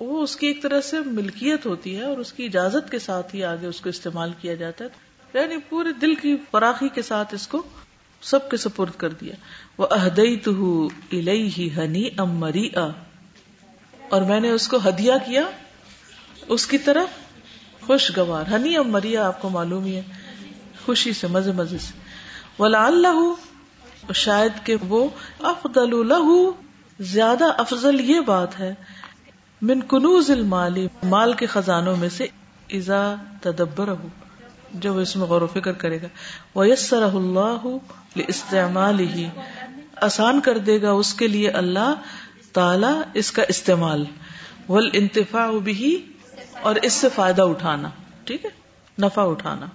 وہ 0.00 0.22
اس 0.22 0.36
کی 0.42 0.46
ایک 0.46 0.62
طرح 0.62 0.80
سے 0.90 1.00
ملکیت 1.18 1.66
ہوتی 1.66 1.96
ہے 1.96 2.04
اور 2.10 2.18
اس 2.24 2.32
کی 2.32 2.44
اجازت 2.52 2.90
کے 2.90 2.98
ساتھ 3.08 3.34
ہی 3.34 3.42
آگے 3.52 3.66
اس 3.72 3.80
کو 3.80 3.88
استعمال 3.94 4.32
کیا 4.40 4.54
جاتا 4.64 4.84
ہے 4.84 5.38
یعنی 5.40 5.58
پورے 5.68 5.92
دل 6.02 6.14
کی 6.24 6.36
فراخی 6.50 6.88
کے 6.94 7.02
ساتھ 7.12 7.34
اس 7.34 7.48
کو 7.56 7.62
سب 8.30 8.48
کے 8.50 8.56
سپرد 8.66 8.96
کر 9.02 9.12
دیا 9.22 9.34
وہ 9.78 9.86
اہدئی 10.00 10.36
تو 10.48 10.52
ہنی 11.80 12.08
امری 12.26 12.68
آ 12.86 12.88
اور 14.14 14.22
میں 14.28 14.38
نے 14.44 14.48
اس 14.50 14.66
کو 14.68 14.78
ہدیہ 14.88 15.12
کیا 15.26 15.42
اس 16.54 16.66
کی 16.70 16.78
طرف 16.86 17.18
خوشگوار 17.86 18.48
ہنی 18.52 18.76
مریا 18.94 19.26
آپ 19.26 19.40
کو 19.42 19.48
معلوم 19.56 19.84
ہی 19.84 19.94
ہے 19.96 20.02
خوشی 20.86 21.12
سے 21.18 21.26
مزے 21.34 21.52
مزے 21.58 21.78
سے 21.86 21.98
وہ 22.62 22.72
شاید 24.22 24.56
کہ 24.66 24.76
افضل 25.50 26.12
افضل 26.16 26.40
زیادہ 27.12 27.50
یہ 28.08 28.20
بات 28.30 28.58
ہے 28.60 28.72
من 29.70 29.80
کنوز 29.92 30.30
المال 30.36 30.76
مال 31.14 31.32
کے 31.42 31.46
خزانوں 31.54 31.94
میں 32.00 32.08
سے 32.16 32.26
ایزا 32.78 33.00
تدبر 33.46 33.90
ہو 34.00 34.08
جو 34.84 34.96
اس 35.04 35.14
میں 35.20 35.26
غور 35.34 35.42
و 35.46 35.50
فکر 35.52 35.72
کرے 35.84 36.00
گا 36.02 36.08
وہ 36.54 36.66
یس 36.68 36.92
استعمال 38.28 39.00
ہی 39.14 39.28
آسان 40.08 40.40
کر 40.48 40.58
دے 40.70 40.80
گا 40.82 40.90
اس 41.04 41.14
کے 41.22 41.28
لیے 41.36 41.50
اللہ 41.62 42.12
اس 42.58 43.30
کا 43.32 43.42
استعمال 43.52 44.04
ول 44.68 44.88
انتفا 45.00 45.50
بھی 45.66 45.90
اور 46.68 46.76
اس 46.88 46.92
سے 47.02 47.08
فائدہ 47.14 47.42
اٹھانا 47.52 47.88
ٹھیک 48.30 48.44
ہے 48.44 48.50
نفع 49.02 49.22
اٹھانا 49.30 49.66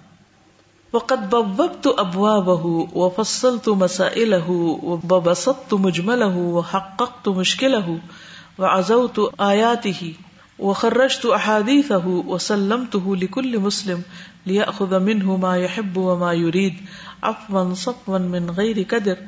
وہ 0.93 0.99
قد 1.11 1.33
تو 1.81 1.93
ابوا 2.03 2.37
بہ 2.49 2.61
و 3.05 3.09
فصل 3.15 3.57
تو 3.63 3.75
مسائل 3.83 4.33
بسط 4.39 5.05
بس 5.27 5.47
تو 5.69 5.77
مجمل 5.87 6.23
و 6.33 6.59
حق 6.73 7.01
تو 7.23 7.33
مشکل 7.33 7.75
ہو 7.87 7.95
وہ 8.57 8.65
اضو 8.71 9.05
تو 9.15 9.29
آیات 9.47 9.85
ہی 10.01 10.11
وہ 10.57 10.73
خرش 10.81 11.17
تو 11.19 11.33
احادیث 11.33 11.91
ہو 12.03 12.11
وہ 12.31 12.37
سلم 12.49 12.83
تو 12.91 13.13
لکل 13.23 13.57
مسلم 13.67 14.01
لیا 14.51 14.63
من 15.07 15.21
ہو 15.29 15.37
ما 15.37 15.55
ما 16.19 16.31
یورید 16.43 16.75
اف 17.33 17.51
ون 17.55 17.75
سف 17.87 18.09
ون 18.09 18.29
من 18.35 18.49
غیر 18.57 18.81
قدر 18.89 19.27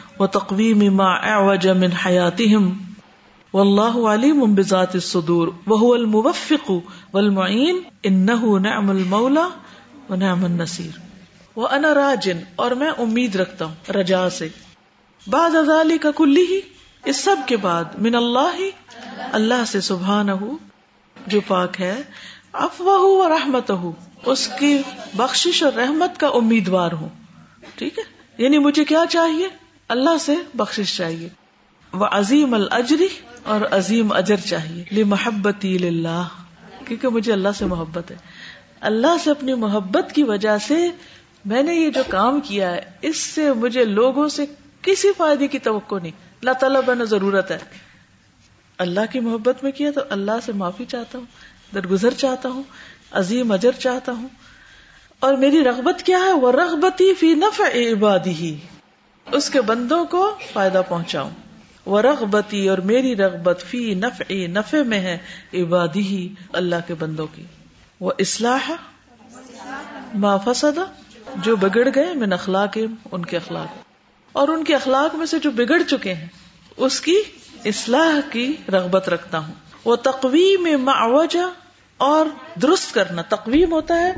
و 0.21 0.25
تقویم 0.33 0.81
اے 0.81 0.87
نعم 1.73 1.83
حیاتی 2.05 2.45
اللہ 3.61 3.95
علی 4.09 4.31
ممبزات 4.39 4.95
راجن 11.97 12.43
وہ 12.57 12.69
نہ 12.73 12.89
امید 13.05 13.35
رکھتا 13.41 13.65
ہوں 13.65 13.91
رجا 13.97 14.29
سے 14.37 14.47
بعد 15.37 15.55
ذالک 15.71 16.01
کا 16.17 16.27
ہی 16.51 16.59
اس 17.13 17.23
سب 17.23 17.41
کے 17.47 17.57
بعد 17.65 17.97
من 18.07 18.15
اللہ 18.21 18.61
اللہ 19.41 19.63
سے 19.71 19.81
سبح 19.89 20.21
نہ 20.29 20.35
جو 21.35 21.41
پاک 21.47 21.81
ہے 21.87 21.95
افواہ 22.67 23.07
اور 23.09 23.29
رحمت 23.31 23.71
ہو 23.81 23.91
اس 24.35 24.47
کی 24.59 24.71
بخش 25.23 25.63
اور 25.63 25.73
رحمت 25.83 26.19
کا 26.25 26.27
امیدوار 26.41 26.91
ہوں 27.01 27.09
ٹھیک 27.81 27.99
ہے 27.99 28.03
یعنی 28.43 28.57
مجھے 28.67 28.83
کیا 28.93 29.03
چاہیے 29.09 29.47
اللہ 29.95 30.17
سے 30.25 30.33
بخشش 30.59 30.95
چاہیے 30.97 31.27
وہ 32.01 32.07
عظیم 32.17 32.53
الجری 32.53 33.07
اور 33.55 33.61
عظیم 33.77 34.11
اجر 34.19 34.45
چاہیے 34.49 34.83
لی 34.97 35.03
محبت 35.13 35.61
کیونکہ 36.85 37.07
مجھے 37.15 37.31
اللہ 37.33 37.55
سے 37.57 37.65
محبت 37.71 38.11
ہے 38.11 38.15
اللہ 38.91 39.17
سے 39.23 39.31
اپنی 39.31 39.53
محبت 39.63 40.11
کی 40.19 40.23
وجہ 40.29 40.57
سے 40.67 40.77
میں 41.53 41.63
نے 41.69 41.75
یہ 41.75 41.89
جو 41.99 42.03
کام 42.09 42.39
کیا 42.51 42.71
ہے 42.75 43.09
اس 43.09 43.23
سے 43.33 43.51
مجھے 43.65 43.85
لوگوں 43.99 44.27
سے 44.37 44.45
کسی 44.89 45.11
فائدے 45.17 45.47
کی 45.55 45.59
توقع 45.67 45.99
نہیں 46.07 46.23
اللہ 46.29 46.57
تعالیٰ 46.63 46.81
بنا 46.85 47.03
ضرورت 47.17 47.51
ہے 47.57 47.59
اللہ 48.87 49.11
کی 49.11 49.19
محبت 49.29 49.63
میں 49.63 49.71
کیا 49.81 49.91
تو 50.01 50.09
اللہ 50.19 50.39
سے 50.45 50.51
معافی 50.63 50.85
چاہتا 50.97 51.17
ہوں 51.17 51.73
درگزر 51.73 52.13
چاہتا 52.25 52.49
ہوں 52.57 52.63
عظیم 53.25 53.51
اجر 53.59 53.81
چاہتا 53.87 54.11
ہوں 54.21 54.27
اور 55.27 55.33
میری 55.45 55.63
رغبت 55.71 56.03
کیا 56.05 56.19
ہے 56.27 56.31
وہ 56.45 56.51
رغبتی 56.63 57.13
فی 57.23 57.33
نف 57.45 57.61
عبادی 57.71 58.37
اس 59.37 59.49
کے 59.49 59.61
بندوں 59.67 60.03
کو 60.13 60.21
فائدہ 60.51 60.81
پہنچاؤں 60.87 61.29
وہ 61.91 62.01
رغبتی 62.01 62.67
اور 62.69 62.77
میری 62.89 63.15
رغبت 63.15 63.63
فی 63.69 63.79
نفے 64.55 64.81
میں 64.93 64.99
ہے 65.05 65.17
عبادی 65.61 66.01
ہی 66.07 66.27
اللہ 66.61 66.83
کے 66.87 66.93
بندوں 67.03 67.27
کی 67.35 67.43
وہ 68.07 68.11
ما 70.23 70.35
فسدا 70.45 70.83
جو 71.43 71.55
بگڑ 71.63 71.87
گئے 71.95 72.13
میں 72.21 72.27
اخلاق 72.37 72.77
ان 73.15 73.25
کے 73.25 73.37
اخلاق 73.37 73.79
اور 74.41 74.47
ان 74.55 74.63
کے 74.69 74.75
اخلاق 74.75 75.15
میں 75.21 75.25
سے 75.33 75.39
جو 75.45 75.51
بگڑ 75.61 75.81
چکے 75.87 76.13
ہیں 76.21 76.27
اس 76.87 76.99
کی 77.07 77.15
اصلاح 77.73 78.19
کی 78.31 78.45
رغبت 78.73 79.09
رکھتا 79.09 79.39
ہوں 79.47 79.53
وہ 79.85 79.95
تقویم 80.07 80.89
اور 80.91 82.25
درست 82.61 82.93
کرنا 82.93 83.21
تقویم 83.33 83.73
ہوتا 83.73 83.99
ہے 84.01 84.11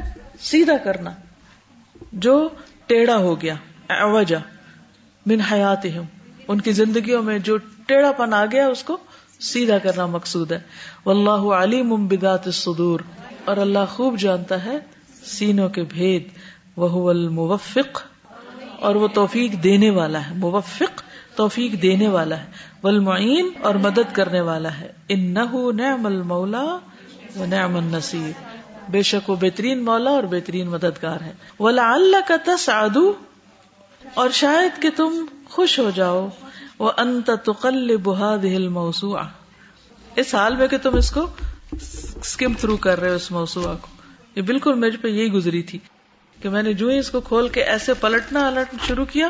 سیدھا 0.50 0.78
کرنا 0.84 1.12
جو 2.28 2.34
ٹیڑھا 2.88 3.18
ہو 3.28 3.40
گیا 3.42 3.56
اوجہ 4.02 4.38
من 5.32 5.42
حیات 5.52 5.86
ہوں 5.96 6.06
ان 6.54 6.62
کی 6.62 6.72
زندگیوں 6.78 7.22
میں 7.24 7.38
جو 7.50 7.58
ٹیڑھا 7.88 8.12
پن 8.18 8.34
آ 8.34 8.44
گیا 8.52 8.68
اس 8.68 8.84
کو 8.84 8.98
سیدھا 9.52 9.78
کرنا 9.84 10.06
مقصود 10.16 10.52
ہے 10.52 10.60
اللہ 11.14 11.46
علی 11.60 11.82
ممبا 11.92 12.36
سدور 12.64 13.00
اور 13.52 13.58
اللہ 13.68 13.94
خوب 13.94 14.18
جانتا 14.20 14.64
ہے 14.66 14.78
سینوں 15.36 15.68
کے 15.78 15.84
بھید 15.94 16.28
وہ 16.84 17.10
الموفق 17.10 18.02
اور 18.88 18.96
وہ 19.04 19.08
توفیق 19.14 19.54
دینے 19.64 19.90
والا 19.98 20.20
ہے 20.30 20.34
موفق 20.44 21.02
توفیق 21.36 21.82
دینے 21.82 22.08
والا 22.16 22.40
ہے 22.40 22.72
والمعین 22.84 23.50
اور 23.68 23.76
مدد 23.84 24.14
کرنے 24.16 24.42
والا 24.52 24.78
ہے 24.80 24.92
ان 25.16 25.34
نہ 25.78 25.96
مولا 26.34 26.64
و 27.36 27.46
نیا 27.50 27.68
نصیر 27.92 28.32
بے 28.92 29.02
شک 29.12 29.30
وہ 29.30 29.36
بہترین 29.46 29.84
مولا 29.86 30.12
اور 30.20 30.24
بہترین 30.36 30.70
مددگار 30.70 31.22
ہے 31.26 31.32
ولہ 31.60 31.82
اللہ 32.00 32.28
کا 32.46 32.76
اور 34.22 34.30
شاید 34.40 34.82
کہ 34.82 34.90
تم 34.96 35.24
خوش 35.50 35.78
ہو 35.80 35.90
جاؤ 35.96 36.28
وہ 36.80 36.92
انت 37.04 37.30
تقل 37.46 37.96
اس 40.22 40.34
حال 40.36 40.56
میں 40.56 40.68
کہ 40.72 40.78
تم 40.82 40.96
اس 40.98 41.10
کو 41.12 41.26
اسکم 41.76 42.54
تھرو 42.60 42.76
کر 42.82 43.00
رہے 43.02 43.10
ہو 43.10 43.16
اس 43.16 43.30
موسوا 43.32 43.74
کو 43.82 43.88
یہ 44.36 44.42
بالکل 44.50 44.74
میرے 44.80 44.98
پہ 45.02 45.08
یہی 45.08 45.32
گزری 45.34 45.62
تھی 45.72 45.78
کہ 46.42 46.50
میں 46.56 46.64
نے 46.64 46.74
جو 46.82 46.88
ہی 46.90 46.98
اس 47.00 47.10
کو 47.12 47.22
کھول 47.30 47.48
کے 47.56 47.64
ایسے 47.76 47.94
پلٹنا 48.00 48.46
الٹنا 48.48 48.86
شروع 48.88 49.06
کیا 49.12 49.28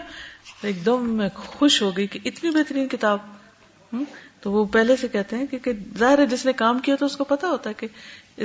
ایک 0.70 0.86
دم 0.86 1.10
میں 1.18 1.30
خوش 1.36 1.82
ہو 1.82 1.96
گئی 1.98 2.08
کہ 2.16 2.20
اتنی 2.26 2.50
بہترین 2.58 2.88
کتاب 2.96 3.96
تو 4.42 4.52
وہ 4.52 4.66
پہلے 4.72 4.96
سے 5.02 5.08
کہتے 5.08 5.36
ہیں 5.38 5.46
کہ 5.64 5.72
ظاہر 6.00 6.20
ہے 6.20 6.26
جس 6.36 6.46
نے 6.46 6.54
کام 6.64 6.80
کیا 6.86 6.96
تو 7.00 7.06
اس 7.06 7.16
کو 7.18 7.24
پتا 7.34 7.48
ہوتا 7.50 7.70
ہے 7.70 7.74
کہ 7.80 7.88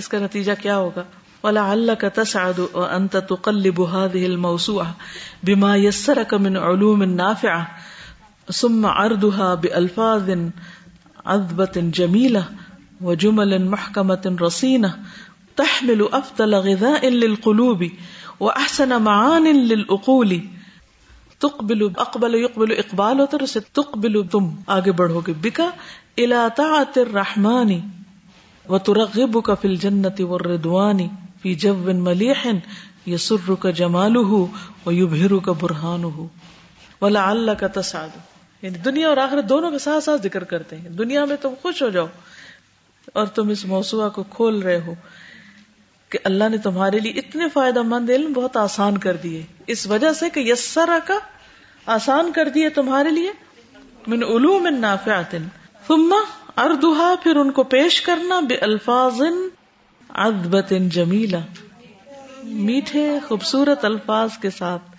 اس 0.02 0.08
کا 0.08 0.18
نتیجہ 0.22 0.52
کیا 0.62 0.76
ہوگا 0.78 1.04
تصا 1.42 2.50
انتہد 2.74 3.66
موسوح 4.44 4.86
باسرکمن 5.46 6.56
علوم 6.56 7.02
اردو 8.88 9.30
الفاظ 9.80 10.30
و 13.02 13.14
جمل 13.22 13.58
محکمت 13.74 14.26
احسن 18.56 18.92
اقولی 18.94 20.40
تخ 21.42 21.60
بلو 21.70 21.88
اقبل 22.04 22.34
اقبال 22.78 23.20
و 23.20 23.26
تر 23.30 23.44
سے 23.52 23.60
تخ 23.78 23.96
بلو 24.04 24.22
تم 24.30 24.48
آگے 24.76 24.90
گے 25.26 25.32
بکا 25.46 25.68
الاطر 26.24 27.12
رحمانی 27.14 27.80
و 28.68 28.78
ترغیب 28.92 29.38
کفل 29.44 29.74
جنتی 29.82 30.22
و 30.32 30.38
ردوانی 30.38 31.08
فی 31.42 31.54
جب 31.64 31.82
بن 31.86 32.00
ملیح 32.08 32.46
یسر 33.10 33.50
کا 33.64 33.70
جمال 33.80 34.16
ہو 34.30 34.46
اور 34.84 34.92
یو 34.92 35.06
بھیرو 35.12 35.38
کا 35.48 35.52
برہان 35.60 36.04
ہو 36.16 36.26
ولا 37.00 37.28
اللہ 37.30 37.58
کا 37.58 37.66
تصاد 37.76 38.16
یعنی 38.62 38.78
دنیا 38.86 39.08
اور 39.08 39.16
آخر 39.24 39.40
دونوں 39.52 39.70
کے 39.70 39.78
ساتھ 39.84 40.04
ساتھ 40.04 40.22
ذکر 40.22 40.44
کرتے 40.52 40.76
ہیں 40.76 40.88
دنیا 41.00 41.24
میں 41.32 41.36
تم 41.40 41.54
خوش 41.62 41.82
ہو 41.82 41.88
جاؤ 41.96 42.06
اور 43.20 43.26
تم 43.36 43.48
اس 43.56 43.64
موسوا 43.74 44.08
کو 44.16 44.22
کھول 44.32 44.58
رہے 44.62 44.80
ہو 44.86 44.94
کہ 46.12 46.18
اللہ 46.30 46.48
نے 46.52 46.58
تمہارے 46.64 46.98
لیے 47.04 47.12
اتنے 47.22 47.48
فائدہ 47.52 47.82
مند 47.92 48.10
علم 48.10 48.32
بہت 48.32 48.56
آسان 48.56 48.98
کر 49.04 49.16
دیے 49.22 49.42
اس 49.74 49.86
وجہ 49.86 50.12
سے 50.20 50.30
کہ 50.36 50.40
یسرا 50.50 50.98
کا 51.06 51.18
آسان 51.98 52.32
کر 52.38 52.48
دیے 52.54 52.68
تمہارے 52.80 53.10
لیے 53.20 53.32
من 54.12 54.24
علوم 54.34 54.66
نافیات 54.80 55.34
ثم 55.86 56.14
اردوہا 56.64 57.14
پھر 57.22 57.36
ان 57.42 57.50
کو 57.58 57.62
پیش 57.76 58.00
کرنا 58.08 58.40
بے 58.48 58.56
الفاظ 58.68 59.22
ادبت 60.24 60.72
جمیلا 60.92 61.38
میٹھے 62.44 63.08
خوبصورت 63.28 63.84
الفاظ 63.84 64.38
کے 64.42 64.50
ساتھ 64.50 64.96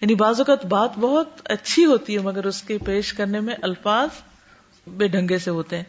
یعنی 0.00 0.14
بعض 0.22 0.40
اوقات 0.40 0.64
بات 0.66 0.98
بہت 1.00 1.40
اچھی 1.50 1.84
ہوتی 1.86 2.14
ہے 2.14 2.18
مگر 2.22 2.44
اس 2.46 2.62
کے 2.68 2.78
پیش 2.84 3.12
کرنے 3.14 3.40
میں 3.40 3.54
الفاظ 3.68 4.20
بے 4.96 5.08
ڈھنگے 5.08 5.38
سے 5.44 5.50
ہوتے 5.50 5.76
ہیں 5.76 5.84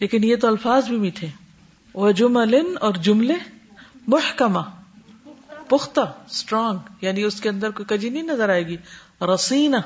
لیکن 0.00 0.24
یہ 0.24 0.36
تو 0.42 0.48
الفاظ 0.48 0.88
بھی 0.88 0.96
میٹھے 0.98 1.28
وہ 1.94 2.10
جملن 2.22 2.74
اور 2.88 2.94
جملے 3.10 3.34
محکمہ 4.14 4.60
پختہ 5.68 6.00
اسٹرانگ 6.30 6.94
یعنی 7.02 7.22
اس 7.22 7.40
کے 7.40 7.48
اندر 7.48 7.70
کوئی 7.78 7.96
کجی 7.96 8.08
نہیں 8.10 8.22
نظر 8.32 8.48
آئے 8.50 8.66
گی 8.66 8.76
رسینا 9.34 9.80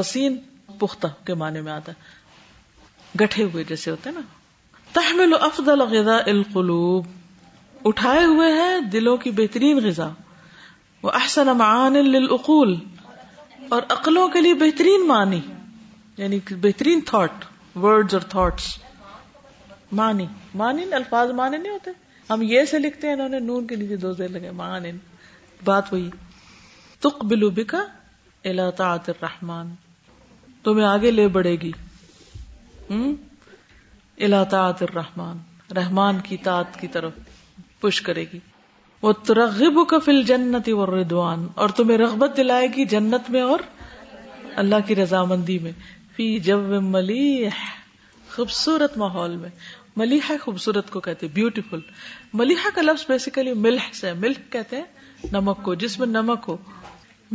رسین 0.00 0.36
پختہ 0.78 1.06
کے 1.26 1.34
معنی 1.42 1.60
میں 1.60 1.72
آتا 1.72 1.92
ہے 1.98 3.20
گٹھے 3.24 3.44
ہوئے 3.52 3.64
جیسے 3.68 3.90
ہوتے 3.90 4.10
ہیں 4.10 4.16
نا 4.16 4.22
تحمل 4.96 5.34
افضل 5.46 5.80
غذا 5.92 6.16
القلوب 6.32 7.08
اٹھائے 7.88 8.24
ہوئے 8.34 8.52
ہیں 8.58 8.78
دلوں 8.92 9.16
کی 9.24 9.30
بہترین 9.40 9.78
غذا 9.86 10.06
وہ 11.02 11.10
احسن 11.18 11.50
معان 11.58 11.96
للعقول 12.12 12.74
اور 13.76 13.82
عقلوں 13.96 14.28
کے 14.36 14.40
لیے 14.46 14.54
بہترین 14.62 15.06
معنی 15.08 15.40
یعنی 16.22 16.38
بہترین 16.64 17.00
تھاٹ 17.10 17.44
ورڈز 17.84 18.14
اور 18.18 18.22
تھاٹس 18.36 18.70
معنی 20.00 20.26
معنی 20.62 20.86
الفاظ 21.00 21.30
معنی 21.42 21.56
نہیں 21.66 21.72
ہوتے 21.72 21.90
ہم 22.30 22.42
یہ 22.52 22.64
سے 22.72 22.78
لکھتے 22.86 23.06
ہیں 23.06 23.14
انہوں 23.14 23.28
نے 23.28 23.38
نون 23.50 23.66
کے 23.72 23.76
نیچے 23.82 23.96
دو 24.06 24.12
دیر 24.22 24.28
لگے 24.38 24.50
معنی 24.62 24.92
بات 25.64 25.92
وہی 25.92 26.08
تک 27.06 27.24
بلو 27.34 27.50
بکا 27.60 27.84
الا 28.54 28.70
تعت 28.82 29.08
الرحمان 29.16 29.74
تمہیں 30.64 30.86
آگے 30.94 31.10
لے 31.20 31.28
بڑھے 31.38 31.54
گی 31.66 31.72
الاطاط 34.24 34.80
الرحمان 34.82 35.38
رحمان 35.78 36.20
کی 36.26 36.36
تاط 36.44 36.76
کی 36.80 36.86
طرف 36.92 37.16
پش 37.80 38.00
کرے 38.02 38.24
گی 38.32 38.38
وہ 39.02 39.12
تو 39.24 39.34
ردوان 40.94 41.46
اور 41.64 41.68
تمہیں 41.80 41.96
رغبت 41.98 42.36
دلائے 42.36 42.68
گی 42.76 42.84
جنت 42.92 43.28
میں 43.30 43.40
اور 43.54 43.60
اللہ 44.62 44.86
کی 44.86 44.96
رضامندی 44.96 45.58
میں 45.66 45.72
فی 46.16 46.28
ملیح 46.94 47.58
خوبصورت 48.30 48.96
ماحول 49.02 49.36
میں 49.42 50.06
خوبصورت 50.44 50.90
کو 50.96 51.00
کہتے 51.08 51.28
بیوٹیفل 51.34 51.80
ملیح 52.42 52.66
کا 52.74 52.82
لفظ 52.82 53.04
بیسیکلی 53.08 53.52
ملح 53.66 53.92
سے 54.00 54.12
ملک 54.24 54.50
کہتے 54.52 54.76
ہیں 54.76 55.28
نمک 55.32 55.62
کو 55.64 55.74
جس 55.84 55.98
میں 55.98 56.06
نمک 56.14 56.48
ہو 56.48 56.56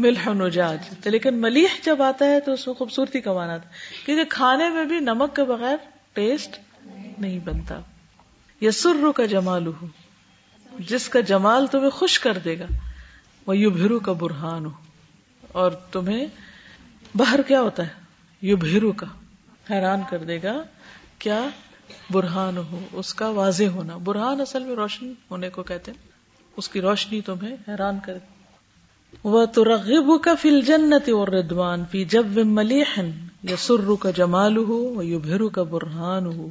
مل 0.07 0.17
نجاج 0.41 1.07
لیکن 1.13 1.37
ملیح 1.41 1.79
جب 1.85 2.01
آتا 2.09 2.25
ہے 2.33 2.39
تو 2.45 2.53
اس 2.53 2.67
میں 2.67 2.75
خوبصورتی 2.81 3.21
کمانا 3.29 3.57
تھا 3.63 3.69
کیونکہ 4.05 4.23
کھانے 4.35 4.69
میں 4.79 4.85
بھی 4.93 4.99
نمک 5.13 5.35
کے 5.35 5.43
بغیر 5.55 5.89
ٹیسٹ 6.13 6.59
نہیں 7.21 7.39
بنتا 7.45 7.79
یا 8.61 8.71
سر 8.81 9.03
کا 9.15 9.25
جمال 9.33 9.67
ہو 9.81 9.87
جس 10.91 11.07
کا 11.15 11.19
جمال 11.31 11.67
تمہیں 11.71 11.89
خوش 12.01 12.19
کر 12.25 12.37
دے 12.45 12.57
گا 12.59 12.65
وہ 13.47 13.57
یو 13.57 13.69
بھیرو 13.77 13.99
کا 14.07 14.13
برہان 14.23 14.65
ہو 14.65 15.49
اور 15.61 15.71
تمہیں 15.91 16.25
باہر 17.21 17.41
کیا 17.47 17.61
ہوتا 17.61 17.85
ہے 17.87 18.47
یو 18.49 18.57
بھیرو 18.65 18.91
کا 19.01 19.05
کا 19.07 19.73
حیران 19.73 20.01
کر 20.09 20.23
دے 20.29 20.37
گا 20.43 20.53
کیا 21.25 21.39
برہان 22.15 22.57
ہو 22.71 22.79
اس 23.01 23.13
واضح 23.39 23.73
ہونا 23.79 23.97
برہان 24.11 24.41
اصل 24.47 24.63
میں 24.69 24.75
روشنی 24.75 25.11
ہونے 25.31 25.49
کو 25.57 25.63
کہتے 25.71 25.91
ہیں 25.91 26.55
اس 26.61 26.69
کی 26.69 26.81
روشنی 26.87 27.19
تمہیں 27.31 27.55
حیران 27.67 27.99
کر 28.05 28.17
وہ 29.33 29.45
تو 29.57 29.63
کا 30.27 30.33
فل 30.41 30.59
جنت 30.71 31.09
اور 31.17 31.27
ردوان 31.37 31.83
پی 31.93 32.03
جب 32.15 32.37
ملیحن 32.59 33.11
یا 33.51 33.55
سرر 33.67 33.95
کا 34.05 34.11
جمال 34.23 34.57
ہو 34.71 34.79
یو 35.11 35.19
بھیرو 35.29 35.49
کا 35.59 35.63
برہان 35.75 36.25
ہو 36.39 36.49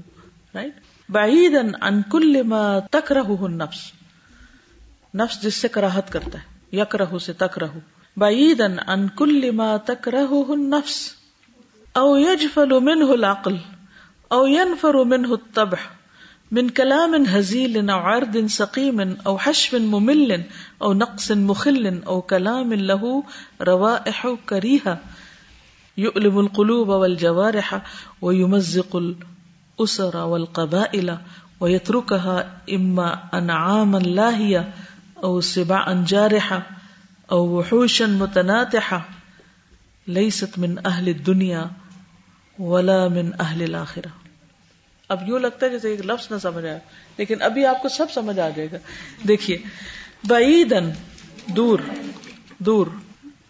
رائٹ 0.54 0.78
بعید 1.16 1.54
عید 1.56 1.74
انکل 1.88 2.36
تک 2.90 3.10
رہ 3.16 3.30
نفس 3.50 3.80
نفس 5.20 5.40
جس 5.42 5.54
سے 5.62 5.68
کراہت 5.76 6.10
کرتا 6.12 6.38
ہے 6.38 6.76
یک 6.78 6.94
رہو 7.02 7.18
سے 7.26 7.32
تک 7.42 7.58
رہو 7.64 8.24
انکل 8.92 9.50
تک 9.90 10.08
رہو 10.16 10.54
نفس 10.64 10.96
او 12.00 12.16
لاقل 13.20 13.56
او 14.38 15.34
تب 15.54 15.74
من 16.58 16.70
کلام 16.78 17.14
حیل 17.34 17.78
اردن 17.90 18.48
سکیمن 18.58 19.14
او 19.30 19.36
حشو 19.44 19.78
ممل 19.96 20.34
او 20.78 20.92
نقص 21.06 21.30
ان 21.30 21.42
مخل 21.52 21.86
او 22.12 22.20
کلام 22.34 22.72
لہو 22.90 23.20
روا 23.70 23.96
کریح 24.54 24.88
علم 26.14 26.38
القلوب 26.38 26.88
والجوارح 26.88 27.74
جو 28.22 28.30
رہا 28.40 28.46
مزل 28.56 29.12
قبا 30.52 30.82
الاترو 30.92 32.00
کہا 32.10 32.36
اما 32.76 33.08
او 33.32 33.96
ان 34.02 34.60
او 35.22 35.40
انجا 35.86 36.56
متناتحا 38.18 38.98
ست 40.36 40.56
من 40.58 40.74
اہل 40.90 41.12
دنیا 41.26 41.64
ولا 42.58 42.96
من 43.16 43.30
اہل 43.40 43.74
اب 45.14 45.28
یوں 45.28 45.38
لگتا 45.40 45.66
ہے 45.66 45.70
جیسے 45.70 45.90
ایک 45.90 46.04
لفظ 46.06 46.30
نہ 46.32 46.36
سمجھ 46.42 46.64
آیا 46.64 46.78
لیکن 47.18 47.42
ابھی 47.42 47.64
آپ 47.66 47.80
کو 47.82 47.88
سب 47.96 48.10
سمجھ 48.14 48.38
آ 48.38 48.48
جائے 48.56 48.66
گا 48.72 48.78
دیکھیے 49.28 49.56
بعیدن 50.32 50.90
دور 51.56 51.78
دور 52.70 52.86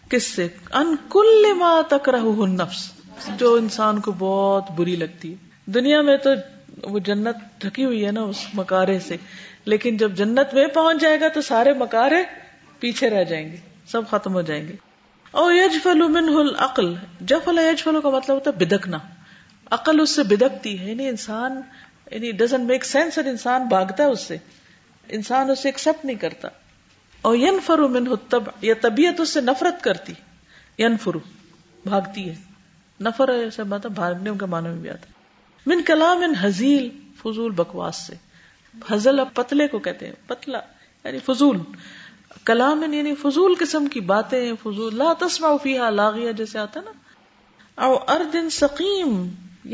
کس 0.09 0.27
سے 0.35 0.47
انکل 0.83 1.53
ماں 1.59 1.81
تک 1.89 2.09
رہ 2.17 2.25
نفس 2.53 2.89
جو 3.39 3.53
انسان 3.61 3.99
کو 4.07 4.11
بہت 4.19 4.71
بری 4.77 4.95
لگتی 5.05 5.31
ہے 5.31 5.49
دنیا 5.75 6.01
میں 6.07 6.15
تو 6.25 6.29
وہ 6.93 6.99
جنت 7.07 7.37
تھکی 7.61 7.83
ہوئی 7.85 8.05
ہے 8.05 8.11
نا 8.11 8.21
اس 8.33 8.39
مکارے 8.59 8.99
سے 9.07 9.17
لیکن 9.73 9.97
جب 9.97 10.15
جنت 10.21 10.53
میں 10.53 10.67
پہنچ 10.77 11.01
جائے 11.01 11.19
گا 11.21 11.27
تو 11.33 11.41
سارے 11.47 11.73
مکارے 11.81 12.21
پیچھے 12.79 13.09
رہ 13.09 13.23
جائیں 13.31 13.45
گے 13.51 13.57
سب 13.91 14.07
ختم 14.09 14.33
ہو 14.33 14.41
جائیں 14.49 14.63
گے 14.67 14.75
اور 15.41 15.51
یج 15.53 15.77
فل 15.83 16.01
منہ 16.15 16.37
عقل 16.69 16.93
جب 17.31 17.39
فلا 17.45 17.61
یج 17.69 17.83
فلو 17.83 18.01
کا 18.01 18.09
مطلب 18.15 18.35
ہوتا 18.35 18.51
ہے 18.51 18.63
بدکنا 18.63 18.97
عقل 19.79 19.99
اس 20.01 20.15
سے 20.15 20.23
بدکتی 20.33 20.77
ہے 20.79 20.89
یعنی 20.89 21.07
انسان 21.09 21.61
یعنی 22.11 22.31
ڈزنٹ 22.41 22.69
میک 22.71 22.85
سینس 22.85 23.17
انسان 23.25 23.67
بھاگتا 23.75 24.03
ہے 24.03 24.09
اس 24.17 24.25
سے 24.31 24.37
انسان 25.19 25.49
اسے 25.51 25.67
ایکسپٹ 25.69 26.05
نہیں 26.05 26.17
کرتا 26.25 26.47
اور 27.29 27.35
ین 27.37 27.59
فرو 27.65 27.87
منہ 27.95 28.15
یا 28.69 28.73
طبیعت 28.81 29.19
اس 29.25 29.29
سے 29.33 29.41
نفرت 29.51 29.81
کرتی 29.83 30.13
ین 30.83 30.97
فرو 31.03 31.19
بھاگتی 31.85 32.29
ہے 32.29 32.33
نفر 33.07 33.33
نفرتا 33.33 33.63
مطلب 33.75 33.91
بھاگنے 34.03 34.31
کے 34.39 34.45
معنی 34.55 34.69
میں 34.75 34.79
بھی 34.81 34.89
آتا 34.89 35.07
ہے 35.07 35.19
من 35.69 35.81
کلام 35.87 36.21
ان 36.23 36.33
حضیل 36.41 36.87
فضول 37.21 37.51
بکواس 37.55 37.95
سے 38.07 38.13
حضل 38.89 39.19
اب 39.19 39.33
پتلے 39.33 39.67
کو 39.73 39.79
کہتے 39.87 40.05
ہیں 40.05 40.13
پتلا 40.27 40.59
یعنی 41.03 41.17
فضول 41.25 41.57
کلام 42.45 42.83
یعنی 42.93 43.13
فضول 43.21 43.53
قسم 43.59 43.85
کی 43.93 43.99
باتیں 44.11 44.51
فضول 44.63 44.95
لا 44.97 45.11
تسمع 45.19 45.55
فیہا 45.63 45.89
لاغیہ 45.89 46.31
جیسے 46.37 46.59
آتا 46.59 46.81
نا 46.85 47.85
او 47.85 47.93
ارد 48.13 48.35
سقیم 48.51 49.15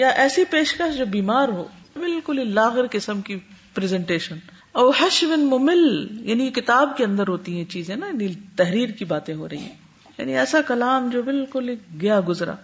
یا 0.01 0.07
ایسی 0.23 0.43
پیشکش 0.51 0.97
جو 0.97 1.05
بیمار 1.15 1.49
ہو 1.59 1.65
بالکل 1.99 2.43
لاغر 2.55 2.88
قسم 2.91 3.21
کی 3.29 3.38
پریزنٹیشن 3.73 4.38
او 4.79 4.89
حش 4.99 5.23
ممل 5.38 5.88
یعنی 6.29 6.49
کتاب 6.59 6.95
کے 6.97 7.03
اندر 7.05 7.27
ہوتی 7.27 7.55
ہیں 7.57 7.63
چیزیں 7.75 7.95
نا 7.95 8.07
یعنی 8.07 8.27
تحریر 8.57 8.89
کی 8.99 9.05
باتیں 9.13 9.33
ہو 9.35 9.47
رہی 9.49 9.57
ہیں 9.59 9.75
یعنی 10.17 10.38
ایسا 10.38 10.61
کلام 10.67 11.09
جو 11.13 11.21
بالکل 11.31 11.73
گیا 12.01 12.19
گزرا 12.27 12.55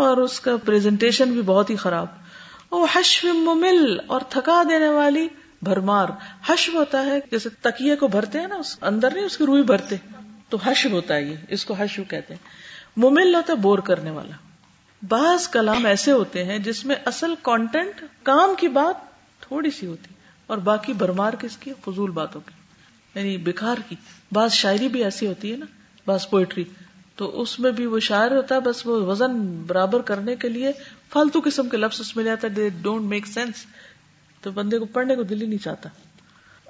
اور 0.00 0.16
اس 0.22 0.40
کا 0.40 0.56
پریزنٹیشن 0.64 1.32
بھی 1.32 1.42
بہت 1.44 1.70
ہی 1.70 1.76
خراب 1.84 2.16
حشو 2.72 3.32
ممل 3.34 3.98
اور 4.06 4.20
تھکا 4.30 4.62
دینے 4.68 4.88
والی 4.94 5.26
بھرمار 5.64 6.08
حشو 6.48 6.72
ہوتا 6.76 7.04
ہے 7.06 7.18
جیسے 7.30 7.48
تکیے 7.62 7.96
کو 8.00 8.08
بھرتے 8.08 8.40
ہیں 8.40 8.46
نا 8.48 8.54
اس 8.54 8.72
اس 8.72 8.78
اندر 8.90 9.14
نہیں 9.14 9.28
کی 9.38 9.46
روئی 9.46 9.62
بھرتے 9.70 9.96
تو 10.48 10.56
حشو 10.64 10.88
ہوتا 10.92 11.14
ہے 11.14 11.22
یہ 11.22 11.52
اس 11.56 11.64
کو 11.64 11.74
حشو 11.78 12.02
کہتے 12.10 12.34
ہیں 12.34 13.00
ممل 13.04 13.34
ہوتا 13.34 13.52
ہے 13.52 13.58
بور 13.68 13.78
کرنے 13.88 14.10
والا 14.10 14.36
بعض 15.08 15.48
کلام 15.48 15.86
ایسے 15.86 16.12
ہوتے 16.12 16.44
ہیں 16.44 16.58
جس 16.68 16.84
میں 16.86 16.96
اصل 17.06 17.34
کانٹینٹ 17.42 18.00
کام 18.28 18.54
کی 18.58 18.68
بات 18.76 19.06
تھوڑی 19.42 19.70
سی 19.78 19.86
ہوتی 19.86 20.12
اور 20.52 20.58
باقی 20.68 20.92
برمار 21.04 21.32
کس 21.40 21.56
کی 21.60 21.72
فضول 21.84 22.10
باتوں 22.20 22.40
کی 22.46 22.56
یعنی 23.14 23.36
بیکار 23.50 23.76
کی 23.88 23.96
بعض 24.34 24.52
شاعری 24.52 24.88
بھی 24.94 25.04
ایسی 25.04 25.26
ہوتی 25.26 25.52
ہے 25.52 25.56
نا 25.56 25.66
بعض 26.06 26.28
پوئٹری 26.30 26.64
تو 27.16 27.28
اس 27.42 27.58
میں 27.60 27.70
بھی 27.78 27.86
وہ 27.92 27.98
شاعر 28.08 28.30
ہوتا 28.36 28.54
ہے 28.54 28.60
بس 28.68 28.86
وہ 28.86 29.00
وزن 29.06 29.36
برابر 29.68 30.00
کرنے 30.10 30.34
کے 30.42 30.48
لیے 30.48 30.72
فالتو 31.12 31.40
قسم 31.44 31.68
کے 31.68 31.76
لفظ 31.76 32.00
اس 32.00 32.14
میں 32.16 32.24
جاتا 32.24 32.48
ہے 32.56 32.68
ڈونٹ 32.86 33.06
میک 33.14 33.26
سینس 33.26 33.64
تو 34.42 34.50
بندے 34.58 34.78
کو 34.78 34.84
پڑھنے 34.96 35.16
کو 35.16 35.22
دل 35.32 35.40
ہی 35.42 35.46
نہیں 35.46 35.62
چاہتا 35.64 35.88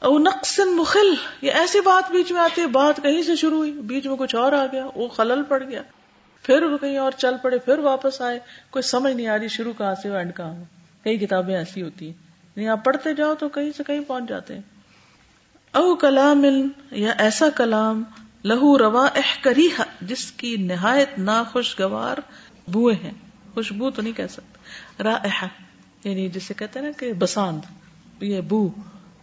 او 0.08 0.18
نقص 0.24 0.58
یہ 1.42 1.52
ایسی 1.60 1.80
بات 1.84 2.10
بیچ 2.12 2.30
میں 2.32 2.40
آتی 2.40 2.60
ہے 2.62 2.66
بات 2.76 3.00
کہیں 3.02 3.22
سے 3.28 3.36
شروع 3.36 3.56
ہوئی 3.58 3.72
بیچ 3.92 4.06
میں 4.06 4.16
کچھ 4.16 4.34
اور 4.42 4.52
آ 4.58 4.64
گیا 4.72 4.86
وہ 4.94 5.08
خلل 5.16 5.42
پڑ 5.48 5.62
گیا 5.62 5.82
پھر 6.42 6.62
وہ 6.72 6.76
کہیں 6.82 6.96
اور 7.04 7.12
چل 7.24 7.34
پڑے 7.42 7.58
پھر 7.64 7.78
واپس 7.86 8.20
آئے 8.30 8.38
کوئی 8.76 8.82
سمجھ 8.90 9.12
نہیں 9.14 9.26
آ 9.28 9.38
رہی 9.38 9.48
شروع 9.56 9.72
کہاں 9.78 9.94
سے 10.02 10.16
اینڈ 10.16 10.36
کہاں 10.36 10.64
کئی 11.04 11.16
کتابیں 11.24 11.54
ایسی 11.56 11.82
ہوتی 11.82 12.06
ہیں 12.06 12.56
یعنی 12.56 12.68
آپ 12.74 12.84
پڑھتے 12.84 13.14
جاؤ 13.22 13.34
تو 13.42 13.48
کہیں 13.58 13.70
سے 13.76 13.84
کہیں 13.90 14.00
پہنچ 14.08 14.28
جاتے 14.28 14.54
ہیں 14.54 15.76
او 15.82 15.94
کلام 16.04 16.44
یا 17.04 17.12
ایسا 17.26 17.48
کلام 17.56 18.02
لہو 18.52 18.76
روا 18.78 19.06
اح 19.22 19.34
کری 19.44 19.68
جس 20.12 20.30
کی 20.42 20.56
نہایت 20.68 21.18
ناخوشگوار 21.30 22.20
بوئیں 22.78 23.10
خوشبو 23.54 23.90
تو 23.90 24.02
نہیں 24.02 24.12
کہہ 24.16 24.26
سکتا 24.30 25.02
رائحہ 25.04 25.46
یعنی 26.04 26.28
جسے 26.38 26.54
کہتے 26.58 26.80
ہیں 26.80 26.86
نا 26.86 26.92
کہ 26.98 27.12
بساند 27.22 28.22
یہ 28.24 28.40
بو 28.50 28.66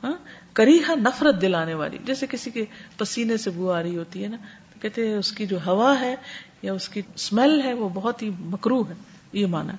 ہاں، 0.04 0.14
کریحا 0.60 0.94
نفرت 1.02 1.42
دلانے 1.42 1.74
والی 1.82 1.98
جیسے 2.06 2.26
کسی 2.32 2.52
کے 2.58 2.66
پسینے 2.98 3.38
سے 3.44 3.50
بو 3.56 3.72
آ 3.72 3.82
رہی 3.84 3.98
ہوتی 3.98 4.24
ہے 4.24 4.28
نا 4.34 4.38
تو 4.74 4.80
کہتے 4.82 5.08
ہیں 5.08 5.16
اس 5.18 5.32
کی 5.40 5.46
جو 5.54 5.58
ہوا 5.66 5.94
ہے 6.02 6.16
یا 6.62 6.74
اس 6.74 6.88
کی 6.90 7.02
اسمیل 7.16 7.62
ہے 7.62 7.74
وہ 7.82 7.90
بہت 7.94 8.22
ہی 8.24 8.30
مکرو 8.56 8.82
ہے 8.90 8.94
یہ 9.40 9.46
مانا 9.58 9.74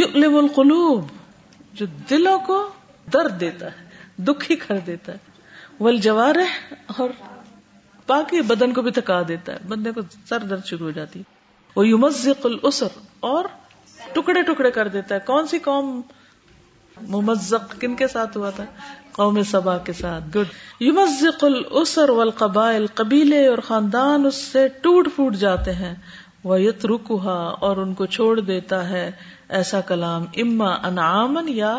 یقلب 0.00 0.36
القلوب 0.36 1.08
جو 1.80 1.86
دلوں 2.10 2.38
کو 2.46 2.58
درد 3.12 3.40
دیتا 3.40 3.66
ہے 3.76 4.22
دکھی 4.28 4.56
کر 4.66 4.78
دیتا 4.86 5.12
ہے 5.12 5.26
والجوار 5.80 6.36
اور 6.98 7.10
پاکی 8.06 8.40
بدن 8.46 8.72
کو 8.74 8.82
بھی 8.82 8.90
تھکا 8.98 9.20
دیتا 9.28 9.52
ہے 9.52 9.68
بندے 9.68 9.90
کو 9.92 10.00
سر 10.28 10.44
درد 10.50 10.64
شروع 10.70 10.86
ہو 10.86 10.90
جاتی 10.98 11.18
ہے 11.20 11.36
وہ 11.76 11.86
یمزق 11.88 12.46
الاسر 12.46 12.98
اور 13.30 13.44
ٹکڑے 14.14 14.42
ٹکڑے 14.52 14.70
کر 14.78 14.88
دیتا 14.96 15.14
ہے 15.14 15.20
کون 15.26 15.46
سی 15.48 15.58
قوم 15.64 16.00
ممزق 17.14 17.74
کن 17.80 17.94
کے 17.96 18.06
ساتھ 18.12 18.36
ہوا 18.36 18.50
تھا 18.56 18.64
قوم 19.18 19.42
سبا 19.50 19.76
کے 19.88 19.92
ساتھ 20.00 20.24
گڈ 20.36 20.54
یو 20.82 21.00
الاسر 21.00 22.08
السر 22.08 22.86
قبیلے 23.00 23.46
اور 23.46 23.58
خاندان 23.68 24.26
اس 24.26 24.34
سے 24.54 24.66
ٹوٹ 24.86 25.08
پھوٹ 25.14 25.36
جاتے 25.44 25.74
ہیں 25.82 25.94
وہ 26.50 26.56
رکا 26.94 27.34
اور 27.66 27.76
ان 27.84 27.94
کو 28.00 28.06
چھوڑ 28.16 28.38
دیتا 28.40 28.88
ہے 28.88 29.10
ایسا 29.58 29.80
کلام 29.92 30.24
اما 30.44 30.70
انعامن 30.88 31.48
یا 31.56 31.74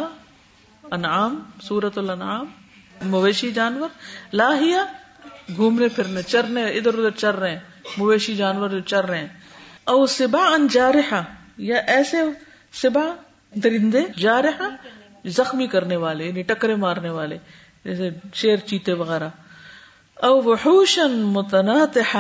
انعام 1.00 1.40
سورت 1.64 1.98
الانعام 1.98 2.46
مویشی 3.16 3.52
جانور 3.58 3.90
لاہیا 4.42 4.84
گھومنے 5.56 5.88
پھرنے 5.96 6.22
چرنے 6.32 6.66
ادھر 6.80 6.98
ادھر 7.00 7.18
چر 7.24 7.36
رہے 7.44 7.52
ہیں 7.52 7.98
مویشی 7.98 8.36
جانور 8.36 8.80
چر 8.86 9.06
رہے 9.10 9.20
ہیں 9.20 9.88
او 9.94 10.06
سبا 10.16 10.44
اور 10.48 11.28
یا 11.68 11.80
ایسے 11.94 12.18
سبا 12.82 13.04
درندے 13.64 14.02
جا 14.18 14.42
رہا 14.42 14.68
زخمی 15.38 15.66
کرنے 15.74 15.96
والے 16.04 16.26
یعنی 16.26 16.42
ٹکرے 16.52 16.76
مارنے 16.84 17.10
والے 17.18 17.38
جیسے 17.86 18.10
شیر 18.42 18.58
چیتے 18.70 18.94
وغیرہ 19.02 19.28
او 20.28 20.32
وحوشن 20.50 21.18
متناطا 21.38 22.20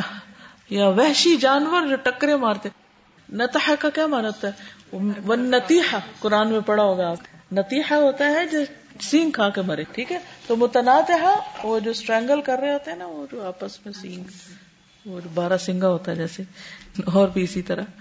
یا 0.77 0.87
وحشی 0.97 1.35
جانور 1.45 1.87
جو 1.89 1.95
ٹکرے 2.07 2.35
مارتے 2.43 2.69
نتحا 3.41 3.75
کا 3.79 3.89
کیا 3.95 4.05
مانا 4.15 4.27
ہوتا 4.33 4.49
ہے 4.49 5.37
نتیحا 5.55 5.97
قرآن 6.19 6.51
میں 6.51 6.59
پڑا 6.65 6.83
ہوگا 6.83 7.09
آپ 7.09 7.53
نتیحا 7.57 7.97
ہوتا 8.03 8.25
ہے 8.35 8.45
جو 8.51 8.59
سینگ 9.09 9.31
کھا 9.31 9.49
کے 9.55 9.61
مرے 9.67 9.83
ٹھیک 9.93 10.11
ہے 10.11 10.17
تو 10.47 10.55
متناطا 10.63 11.33
وہ 11.63 11.79
جو 11.87 11.91
اسٹرینگل 11.91 12.41
کر 12.49 12.59
رہے 12.61 12.73
ہوتے 12.73 12.91
ہیں 12.91 12.97
نا 12.97 13.05
وہ 13.15 13.25
جو 13.31 13.43
آپس 13.47 13.79
میں 13.85 13.93
سینگ 13.99 15.11
وہ 15.11 15.19
بارہ 15.33 15.57
سنگا 15.67 15.87
ہوتا 15.95 16.11
ہے 16.11 16.15
جیسے 16.23 16.43
اور 17.13 17.27
بھی 17.33 17.43
اسی 17.43 17.61
طرح 17.71 17.97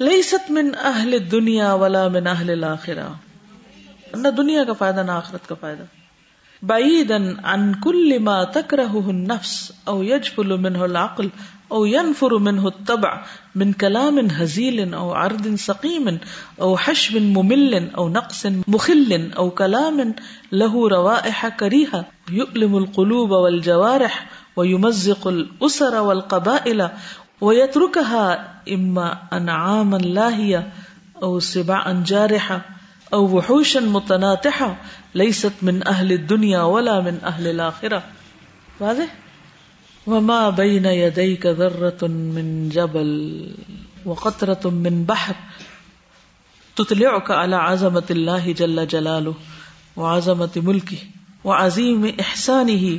لیست 0.00 0.50
من 0.50 0.70
اہل 0.92 1.16
دنیا 1.32 1.72
ولا 1.82 2.06
من 2.12 2.26
اہل 2.26 2.50
الاخرہ 2.50 3.08
نہ 4.22 4.28
دنیا 4.36 4.64
کا 4.66 4.72
فائدہ 4.78 5.02
نہ 5.06 5.10
آخرت 5.12 5.46
کا 5.48 5.54
فائدہ 5.60 5.84
بعیدن 6.70 7.28
عن 7.52 7.66
کل 7.84 8.16
ما 8.28 8.34
تکرہه 8.56 9.12
النفس 9.14 9.52
او 9.92 9.96
یجفل 10.04 10.56
منہ 10.66 10.78
العقل 10.88 11.28
او 11.78 11.84
ينفر 11.86 12.34
منہ 12.48 12.66
التبع 12.72 13.12
من 13.62 13.72
کلام 13.84 14.18
حزیل 14.38 14.94
او 15.02 15.06
عرض 15.22 15.46
سقیم 15.66 16.08
او 16.68 16.74
حشب 16.84 17.16
ممل 17.38 17.78
او 18.02 18.08
نقص 18.18 18.44
مخل 18.76 19.16
او 19.44 19.48
کلام 19.64 20.00
له 20.64 20.86
روائح 20.98 21.46
کریہ 21.64 22.02
یؤلم 22.42 22.74
القلوب 22.84 23.36
والجوارح 23.44 24.22
ویمزق 24.56 25.26
الاسر 25.36 25.94
والقبائل 26.10 26.80
وہ 27.40 27.52
اما 28.72 29.06
انعام 29.36 29.94
اللہ 29.94 30.38
او 30.56 31.26
او 31.30 31.38
سبا 31.48 31.78
انجارحا 31.90 32.58
وحوشا 33.32 33.78
متناتحا 33.86 34.68
لیست 35.20 35.62
من 35.64 35.76
اہل 35.86 36.10
اہل 36.10 36.10
الدنیا 36.12 36.62
ولا 36.74 36.98
من 37.00 37.14
من 37.22 37.38
من 37.40 37.46
الاخرہ 37.48 37.98
واضح 38.80 39.12
وما 40.10 40.48
بین 40.56 40.86
یدیک 40.86 41.46
جبل 42.72 43.12
بحر 45.06 45.32
على 47.30 47.54
عظمت 47.56 48.10
اللہ 48.10 48.50
جل 48.56 48.84
جلالو 48.94 49.32
وعظمت 49.96 50.56
ملکی 50.68 50.96
وعظیم 51.44 52.04
عظیم 52.04 52.20
احسانی 52.28 52.76
ہی 52.78 52.98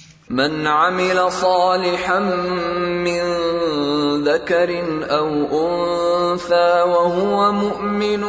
من 0.31 0.67
عمل 0.67 1.31
صالحا 1.31 2.19
من 3.03 3.21
ذكر 4.23 4.71
او 5.11 5.27
انثى 5.27 6.83
وهو 6.87 7.51
مؤمن 7.51 8.23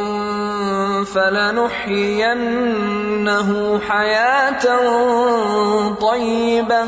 فلنحيينه 1.03 3.79
حياة 3.79 4.65
طيبة 5.95 6.85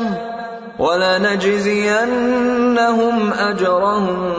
ولنجزينهم 0.78 3.32
اجرهم 3.32 4.32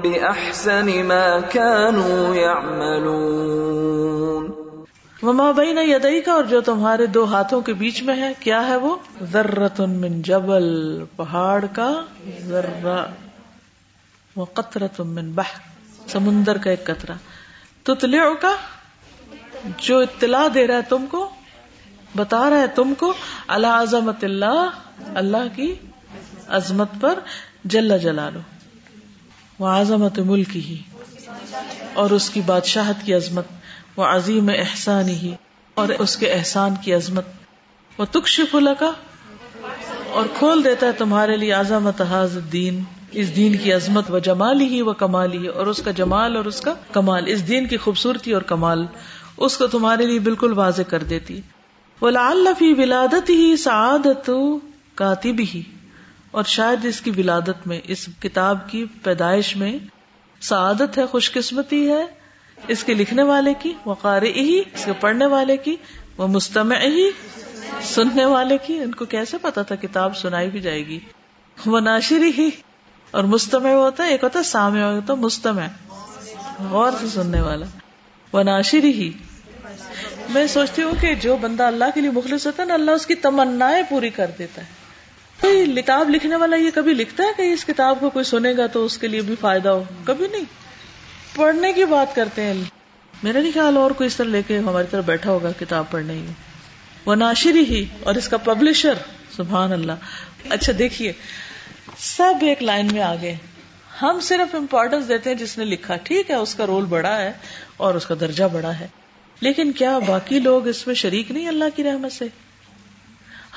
باحسن 0.00 1.04
ما 1.04 1.40
كانوا 1.40 2.34
يعملون 2.34 4.61
وما 5.26 5.50
بین 5.56 5.78
یدئی 5.86 6.20
کا 6.26 6.32
اور 6.32 6.44
جو 6.52 6.60
تمہارے 6.68 7.04
دو 7.16 7.24
ہاتھوں 7.32 7.60
کے 7.66 7.72
بیچ 7.80 8.02
میں 8.06 8.14
ہے 8.20 8.32
کیا 8.40 8.66
ہے 8.68 8.76
وہ 8.84 8.94
ذرت 9.32 9.80
من 9.90 10.20
جبل 10.28 10.64
پہاڑ 11.16 11.64
کا 11.74 11.86
ذرا 12.46 13.04
بہ 14.32 15.42
سمندر 16.12 16.58
کا 16.64 16.70
ایک 16.70 16.84
قطرہ 16.86 17.94
کا 18.40 18.52
جو 19.88 19.98
اطلاع 20.06 20.46
دے 20.54 20.66
رہا 20.66 20.76
ہے 20.76 20.88
تم 20.88 21.06
کو 21.10 21.26
بتا 22.16 22.42
رہا 22.50 22.60
ہے 22.60 22.66
تم 22.74 22.92
کو 23.04 23.12
اللہ 23.58 23.78
عظمت 23.86 24.24
اللہ 24.30 25.12
اللہ 25.22 25.54
کی 25.56 25.72
عظمت 26.60 27.00
پر 27.00 27.18
جل 27.76 27.98
جلا 28.08 28.28
لو 28.34 28.40
وہ 29.58 29.68
عظمت 29.78 30.18
ملک 30.32 30.56
ہی 30.56 30.80
اور 32.02 32.10
اس 32.20 32.30
کی 32.36 32.40
بادشاہت 32.46 33.06
کی 33.06 33.14
عظمت 33.14 33.60
وہ 33.96 34.04
عظیم 34.08 34.48
احسان 34.58 35.08
ہی 35.22 35.34
اور 35.80 35.88
اس 36.04 36.16
کے 36.16 36.30
احسان 36.32 36.74
کی 36.84 36.92
عظمت 36.94 37.26
وہ 37.98 38.04
تک 38.10 38.28
شفل 38.34 38.68
کا 38.78 38.90
اور 40.20 40.26
کھول 40.38 40.64
دیتا 40.64 40.86
ہے 40.86 40.92
تمہارے 41.00 41.36
لیے 41.42 41.52
اعظم 41.54 41.90
تحاظ 41.96 42.36
دین 42.52 42.82
اس 43.22 43.30
کی 43.62 43.72
عظمت 43.72 44.10
و 44.10 44.18
جمال 44.26 44.60
ہی 44.60 44.80
وہ 44.82 44.92
کمال 45.00 45.32
ہی 45.38 45.46
اور 45.46 45.66
اس 45.72 45.80
کا 45.84 45.90
جمال 45.98 46.36
اور 46.36 46.44
اس 46.50 46.54
اس 46.54 46.60
کا 46.64 46.72
کمال 46.92 47.28
دین 47.48 47.66
کی 47.72 47.76
خوبصورتی 47.86 48.32
اور 48.34 48.42
کمال 48.52 48.84
اس 49.46 49.56
کو 49.58 49.66
تمہارے 49.74 50.06
لیے 50.10 50.18
بالکل 50.28 50.52
واضح 50.58 50.88
کر 50.92 51.02
دیتی 51.12 51.40
وہ 52.00 52.10
لال 52.10 52.42
لفی 52.44 52.72
ولادت 52.78 53.30
ہی 53.30 53.56
سعادت 53.64 54.30
کاتی 55.02 55.32
بھی 55.42 55.62
اور 56.40 56.44
شاید 56.56 56.84
اس 56.92 57.00
کی 57.06 57.10
ولادت 57.16 57.66
میں 57.72 57.80
اس 57.96 58.06
کتاب 58.22 58.68
کی 58.70 58.84
پیدائش 59.04 59.56
میں 59.64 59.72
سعادت 60.52 60.98
ہے 60.98 61.06
خوش 61.16 61.30
قسمتی 61.32 61.88
ہے 61.90 62.02
اس 62.74 62.82
کے 62.84 62.94
لکھنے 62.94 63.22
والے 63.28 63.52
کی 63.62 63.72
قاری 64.00 64.30
ہی 64.40 64.58
اس 64.58 64.84
کے 64.84 64.92
پڑھنے 65.00 65.26
والے 65.34 65.56
کی 65.64 65.74
وہ 66.18 66.26
مستمع 66.34 66.76
ہی 66.82 67.08
سننے 67.94 68.24
والے 68.32 68.58
کی 68.66 68.76
ان 68.82 68.92
کو 68.94 69.04
کیسے 69.14 69.36
پتا 69.42 69.62
تھا 69.70 69.74
کتاب 69.82 70.16
سنائی 70.16 70.48
بھی 70.50 70.60
جائے 70.66 70.86
گی 70.86 70.98
وہ 71.72 71.80
ناشری 71.80 72.30
ہی 72.38 72.48
اور 73.18 73.24
مستمع 73.34 73.70
ہوتا 73.74 74.04
ہے 74.04 74.08
ایک 74.10 74.22
ہوتا 74.24 74.38
ہوتا 74.38 74.38
ہے 74.38 75.02
سامع 75.06 75.12
مستمع 75.24 75.66
غور 76.70 76.92
سے 77.00 77.06
سننے 77.14 77.40
والا 77.40 77.66
وہ 78.32 78.42
ناشری 78.48 78.92
ہی 79.00 79.10
میں 80.32 80.46
سوچتی 80.52 80.82
ہوں 80.82 80.92
کہ 81.00 81.14
جو 81.22 81.36
بندہ 81.40 81.62
اللہ 81.72 81.90
کے 81.94 82.00
لیے 82.00 82.10
مخلص 82.10 82.46
ہوتا 82.46 82.62
ہے 82.62 82.68
نا 82.68 82.74
اللہ 82.74 82.90
اس 83.00 83.06
کی 83.06 83.14
تمنا 83.26 83.70
پوری 83.88 84.10
کر 84.20 84.30
دیتا 84.38 84.62
ہے 84.62 84.80
کوئی 85.40 85.74
کتاب 85.82 86.10
لکھنے 86.10 86.36
والا 86.42 86.56
یہ 86.56 86.70
کبھی 86.74 86.94
لکھتا 86.94 87.24
ہے 87.24 87.30
کہ 87.36 87.52
اس 87.52 87.64
کتاب 87.64 88.00
کو 88.00 88.10
کوئی 88.16 88.24
سنے 88.24 88.52
گا 88.56 88.66
تو 88.72 88.84
اس 88.84 88.98
کے 88.98 89.08
لیے 89.08 89.20
بھی 89.30 89.34
فائدہ 89.40 89.68
ہو 89.68 89.82
کبھی 90.06 90.26
نہیں 90.32 90.44
پڑھنے 91.34 91.72
کی 91.72 91.84
بات 91.90 92.14
کرتے 92.14 92.42
ہیں 92.44 92.54
میرا 93.22 93.40
نہیں 93.40 93.52
خیال 93.54 93.76
اور 93.76 93.90
کوئی 93.98 94.06
اس 94.06 94.16
طرح 94.16 94.26
لے 94.36 94.40
کے 94.46 94.58
ہماری 94.68 94.86
طرف 94.90 95.04
بیٹھا 95.04 95.30
ہوگا 95.30 95.50
کتاب 95.58 95.84
پڑھنے 95.90 96.14
کی 96.20 96.32
وہ 97.04 97.14
ناشری 97.20 97.60
ہی 97.68 97.84
اور 98.06 98.14
اس 98.22 98.28
کا 98.28 98.36
پبلشر 98.48 98.98
سبحان 99.36 99.72
اللہ 99.72 100.18
اچھا 100.56 100.72
دیکھیے 100.78 101.12
سب 102.08 102.44
ایک 102.52 102.62
لائن 102.62 102.88
میں 102.92 103.02
آگے 103.02 103.34
ہم 104.02 104.18
صرف 104.28 104.54
امپورٹینس 104.54 105.08
دیتے 105.08 105.30
ہیں 105.30 105.36
جس 105.44 105.56
نے 105.58 105.64
لکھا 105.70 105.96
ٹھیک 106.10 106.30
ہے 106.30 106.36
اس 106.44 106.54
کا 106.60 106.66
رول 106.66 106.84
بڑا 106.92 107.16
ہے 107.20 107.32
اور 107.86 107.94
اس 107.94 108.06
کا 108.10 108.14
درجہ 108.20 108.44
بڑا 108.52 108.78
ہے 108.78 108.86
لیکن 109.46 109.72
کیا 109.80 109.98
باقی 110.06 110.38
لوگ 110.40 110.66
اس 110.72 110.86
میں 110.86 110.94
شریک 111.04 111.30
نہیں 111.30 111.48
اللہ 111.54 111.74
کی 111.76 111.84
رحمت 111.84 112.12
سے 112.12 112.24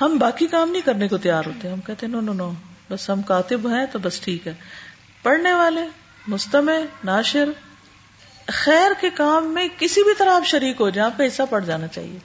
ہم 0.00 0.16
باقی 0.20 0.46
کام 0.54 0.70
نہیں 0.70 0.82
کرنے 0.88 1.08
کو 1.08 1.16
تیار 1.26 1.44
ہوتے 1.46 1.68
ہم 1.72 1.80
کہتے 1.90 2.06
ہیں 2.06 2.12
نو 2.12 2.20
نو 2.26 2.32
نو 2.42 2.50
بس 2.90 3.08
ہم 3.10 3.22
کاتب 3.32 3.68
ہیں 3.74 3.84
تو 3.92 3.98
بس 4.08 4.20
ٹھیک 4.26 4.46
ہے 4.46 4.54
پڑھنے 5.22 5.52
والے 5.60 5.86
مستمع 6.34 6.78
ناشر 7.10 7.48
خیر 8.54 8.92
کے 9.00 9.08
کام 9.14 9.52
میں 9.54 9.66
کسی 9.78 10.02
بھی 10.04 10.14
طرح 10.18 10.34
آپ 10.36 10.44
شریک 10.46 10.80
ہو 10.80 10.88
جائیں 10.90 11.10
آپ 11.10 11.16
کا 11.18 11.26
حصہ 11.26 11.42
پڑ 11.50 11.60
جانا 11.64 11.86
چاہیے 11.86 12.18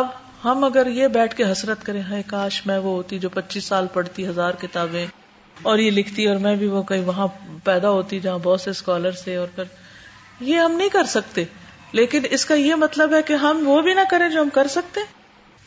اب 0.00 0.06
ہم 0.44 0.64
اگر 0.64 0.86
یہ 0.96 1.08
بیٹھ 1.14 1.34
کے 1.36 1.50
حسرت 1.52 1.84
کریں 1.84 2.02
ہے 2.10 2.22
کاش 2.26 2.60
میں 2.66 2.78
وہ 2.78 2.92
ہوتی 2.96 3.18
جو 3.18 3.28
پچیس 3.28 3.64
سال 3.64 3.86
پڑھتی 3.92 4.26
ہزار 4.26 4.54
کتابیں 4.60 5.06
اور 5.70 5.78
یہ 5.78 5.90
لکھتی 5.90 6.26
اور 6.28 6.36
میں 6.46 6.54
بھی 6.56 6.66
وہ 6.74 6.82
کہیں 6.90 7.04
وہاں 7.06 7.26
پیدا 7.64 7.90
ہوتی 7.90 8.20
جہاں 8.20 8.38
بہت 8.42 8.60
سے 8.60 8.70
اسکالر 8.70 9.12
سے 9.24 9.36
اور 9.36 9.60
یہ 10.40 10.58
ہم 10.58 10.72
نہیں 10.76 10.88
کر 10.88 11.04
سکتے 11.14 11.44
لیکن 11.98 12.26
اس 12.30 12.44
کا 12.46 12.54
یہ 12.54 12.74
مطلب 12.84 13.14
ہے 13.14 13.22
کہ 13.26 13.32
ہم 13.46 13.62
وہ 13.68 13.80
بھی 13.82 13.94
نہ 13.94 14.00
کریں 14.10 14.28
جو 14.28 14.40
ہم 14.42 14.48
کر 14.52 14.66
سکتے 14.74 15.00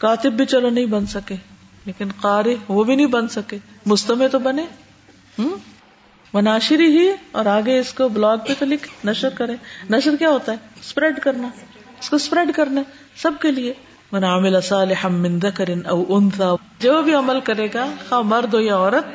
کاتب 0.05 0.33
بھی 0.37 0.45
چلو 0.53 0.69
نہیں 0.69 0.85
بن 0.95 1.05
سکے 1.15 1.35
لیکن 1.85 2.11
قارے 2.21 2.55
وہ 2.67 2.83
بھی 2.83 2.95
نہیں 2.95 3.07
بن 3.17 3.27
سکے 3.35 3.57
مستمے 3.85 4.27
تو 4.31 4.39
بنے 4.47 4.63
ہوں 5.39 5.49
مناشری 6.33 6.85
ہی 6.97 7.05
اور 7.39 7.45
آگے 7.53 7.73
اس 7.79 7.89
کو 7.93 8.05
بلاگ 8.13 8.37
پہ 8.47 8.53
تو 8.59 8.65
لکھ 8.65 8.85
نشر 9.07 9.33
کرے 9.39 9.53
نشر 9.89 10.15
کیا 10.19 10.29
ہوتا 10.29 10.51
ہے 10.53 10.55
اسپریڈ 10.79 11.17
کرنا 11.25 11.49
اس 11.99 12.07
کو 12.09 12.15
اسپریڈ 12.15 12.51
کرنا 12.55 12.81
سب 13.23 13.33
کے 13.41 13.51
لیے 13.57 13.73
او 14.13 14.17
جو 16.85 16.93
بھی 17.05 17.13
عمل 17.15 17.39
کرے 17.49 17.67
گا 17.73 17.83
خواہ 18.07 18.21
مرد 18.31 18.51
ہو 18.53 18.59
یا 18.69 18.75
عورت 18.77 19.05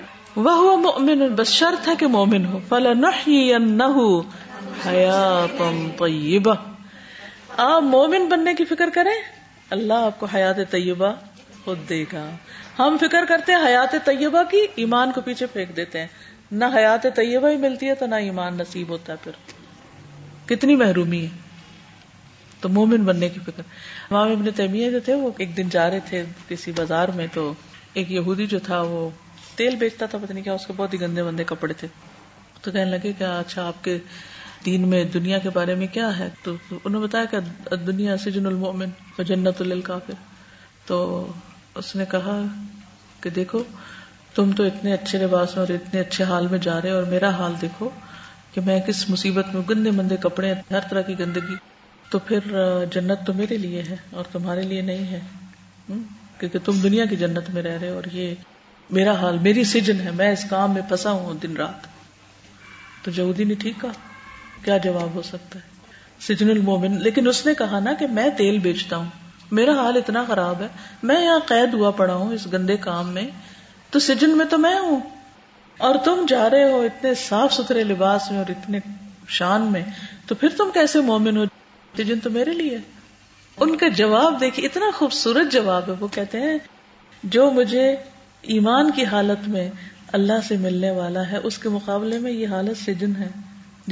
وہ 0.46 0.64
مؤمن 0.84 1.20
بس 1.40 1.50
شرط 1.60 1.80
ہے 1.88 1.94
کہ 1.98 2.06
مومن 2.18 2.42
ہو 2.52 2.56
فلنحیینہ 2.68 3.80
نہ 3.82 3.96
طیبہ 5.98 6.54
آپ 7.68 7.82
مومن 7.96 8.22
بننے 8.34 8.52
کی 8.58 8.64
فکر 8.74 8.88
کریں 8.94 9.14
اللہ 9.78 9.98
آپ 10.10 10.16
کو 10.20 10.24
حیات 10.34 10.58
طیبہ 10.70 11.10
خود 11.64 11.78
دے 11.88 12.02
گا 12.12 12.24
ہم 12.78 12.90
فکر 13.00 13.22
کرتے 13.28 13.48
ہیں 13.52 13.62
حیات 13.66 13.92
طیبہ 14.04 14.42
کی 14.50 14.60
ایمان 14.82 15.08
کو 15.14 15.18
پیچھے 15.30 15.46
پھینک 15.54 15.70
دیتے 15.76 15.96
ہیں 16.00 16.10
نہ 16.50 16.64
حیات 16.74 17.06
طیبہ 17.16 17.48
ہی 17.50 17.56
ملتی 17.62 17.86
ہے 17.88 17.94
تو 18.00 18.06
نہ 18.06 18.14
ایمان 18.26 18.54
نصیب 18.58 18.88
ہوتا 18.88 19.12
ہے 19.12 19.18
پھر 19.24 19.30
کتنی 20.48 20.76
محرومی 20.82 21.22
ہے 21.24 21.46
تو 22.60 22.68
مومن 22.76 23.04
بننے 23.04 23.28
کی 23.28 23.40
فکر 23.46 23.62
امام 24.10 24.30
ابن 24.32 24.50
تیمیہ 24.56 24.90
جو 24.90 25.00
تھے 25.04 25.14
وہ 25.14 25.30
ایک 25.38 25.56
دن 25.56 25.68
جا 25.70 25.88
رہے 25.90 26.00
تھے 26.08 26.24
کسی 26.48 26.72
بازار 26.76 27.08
میں 27.16 27.26
تو 27.34 27.52
ایک 27.94 28.10
یہودی 28.12 28.46
جو 28.54 28.58
تھا 28.66 28.80
وہ 28.92 29.08
تیل 29.56 29.76
بیچتا 29.76 30.06
تھا 30.06 30.18
پتہ 30.22 30.32
نہیں 30.32 30.44
کیا 30.44 30.52
اس 30.54 30.66
کے 30.66 30.72
بہت 30.76 30.92
ہی 30.94 31.00
گندے 31.00 31.22
بندے 31.22 31.44
کپڑے 31.46 31.74
تھے 31.82 31.88
تو 32.62 32.70
کہنے 32.70 32.84
لگے 32.90 33.12
کہ 33.18 33.24
اچھا 33.24 33.66
آپ 33.66 33.84
کے 33.84 33.96
دین 34.66 34.88
میں 34.88 35.02
دنیا 35.14 35.38
کے 35.42 35.50
بارے 35.54 35.74
میں 35.82 35.86
کیا 35.92 36.10
ہے 36.18 36.28
تو 36.44 36.54
انہوں 36.72 36.92
نے 37.00 37.06
بتایا 37.06 37.24
کہ 37.34 37.76
دنیا 37.84 38.16
سجن 38.24 38.46
المومن 38.46 38.90
جنت 39.28 39.60
الکافر 39.62 40.14
تو 40.86 40.98
اس 41.82 41.94
نے 41.96 42.04
کہا 42.10 42.40
کہ 43.22 43.30
دیکھو 43.36 43.62
تم 44.34 44.50
تو 44.56 44.62
اتنے 44.64 44.92
اچھے 44.92 45.18
لباس 45.18 45.56
میں 45.56 45.64
اور 45.64 45.74
اتنے 45.74 46.00
اچھے 46.00 46.24
حال 46.30 46.46
میں 46.50 46.58
جا 46.64 46.80
رہے 46.82 46.90
اور 46.90 47.02
میرا 47.14 47.30
حال 47.38 47.54
دیکھو 47.62 47.88
کہ 48.54 48.60
میں 48.66 48.78
کس 48.86 49.08
مصیبت 49.10 49.54
میں 49.54 49.62
گندے 49.70 49.90
مندے 50.00 50.16
کپڑے 50.20 50.52
ہر 50.70 50.88
طرح 50.90 51.02
کی 51.08 51.18
گندگی 51.18 51.56
تو 52.10 52.18
پھر 52.28 52.40
جنت 52.92 53.26
تو 53.26 53.32
میرے 53.40 53.56
لیے 53.64 53.82
ہے 53.88 53.96
اور 54.16 54.24
تمہارے 54.32 54.62
لیے 54.72 54.82
نہیں 54.82 55.06
ہے 55.12 55.18
کیونکہ 56.38 56.58
تم 56.64 56.80
دنیا 56.82 57.04
کی 57.10 57.16
جنت 57.22 57.50
میں 57.54 57.62
رہ 57.62 57.78
رہے 57.80 57.88
اور 57.98 58.04
یہ 58.12 58.34
میرا 58.98 59.12
حال 59.20 59.38
میری 59.46 59.64
سجن 59.70 60.00
ہے 60.00 60.10
میں 60.20 60.30
اس 60.32 60.44
کام 60.50 60.74
میں 60.74 60.82
پھنسا 60.88 61.10
ہوں 61.22 61.38
دن 61.42 61.56
رات 61.56 61.86
تو 63.04 63.10
جہودی 63.18 63.44
نے 63.50 63.54
ٹھیک 63.64 63.80
کہا 63.80 64.06
کیا 64.64 64.76
جواب 64.84 65.14
ہو 65.14 65.22
سکتا 65.22 65.58
ہے 65.58 65.76
سجن 66.26 66.50
المومن 66.50 67.00
لیکن 67.02 67.28
اس 67.28 67.44
نے 67.46 67.54
کہا 67.58 67.78
نا 67.80 67.92
کہ 67.98 68.06
میں 68.20 68.28
تیل 68.36 68.58
بیچتا 68.68 68.96
ہوں 68.96 69.26
میرا 69.58 69.72
حال 69.82 69.96
اتنا 69.96 70.24
خراب 70.28 70.62
ہے 70.62 70.66
میں 71.10 71.20
یہاں 71.24 71.40
قید 71.46 71.74
ہوا 71.74 71.90
پڑا 72.00 72.14
ہوں 72.14 72.32
اس 72.34 72.46
گندے 72.52 72.76
کام 72.86 73.12
میں 73.14 73.26
تو 73.92 73.98
سجن 74.04 74.36
میں 74.38 74.44
تو 74.50 74.56
میں 74.64 74.78
ہوں 74.78 74.98
اور 75.86 75.94
تم 76.04 76.24
جا 76.28 76.48
رہے 76.50 76.70
ہو 76.72 76.80
اتنے 76.86 77.14
صاف 77.28 77.52
ستھرے 77.54 77.84
لباس 77.90 78.30
میں 78.30 78.38
اور 78.38 78.50
اتنے 78.56 78.78
شان 79.36 79.70
میں 79.72 79.82
تو 80.26 80.34
پھر 80.40 80.56
تم 80.56 80.70
کیسے 80.74 81.00
مومن 81.10 81.36
ہو 81.36 81.44
سجن 81.98 82.20
تو 82.24 82.30
میرے 82.30 82.52
لیے 82.60 82.78
ان 83.66 83.76
کا 83.76 83.88
جواب 84.00 84.40
دیکھیے 84.40 84.66
اتنا 84.66 84.90
خوبصورت 84.98 85.52
جواب 85.52 85.88
ہے 85.88 85.94
وہ 86.00 86.08
کہتے 86.14 86.40
ہیں 86.40 86.56
جو 87.36 87.50
مجھے 87.58 87.84
ایمان 88.56 88.90
کی 88.96 89.04
حالت 89.12 89.48
میں 89.54 89.68
اللہ 90.18 90.44
سے 90.48 90.56
ملنے 90.66 90.90
والا 90.98 91.28
ہے 91.30 91.36
اس 91.48 91.58
کے 91.64 91.68
مقابلے 91.76 92.18
میں 92.26 92.32
یہ 92.32 92.54
حالت 92.56 92.76
سجن 92.84 93.16
ہے 93.22 93.28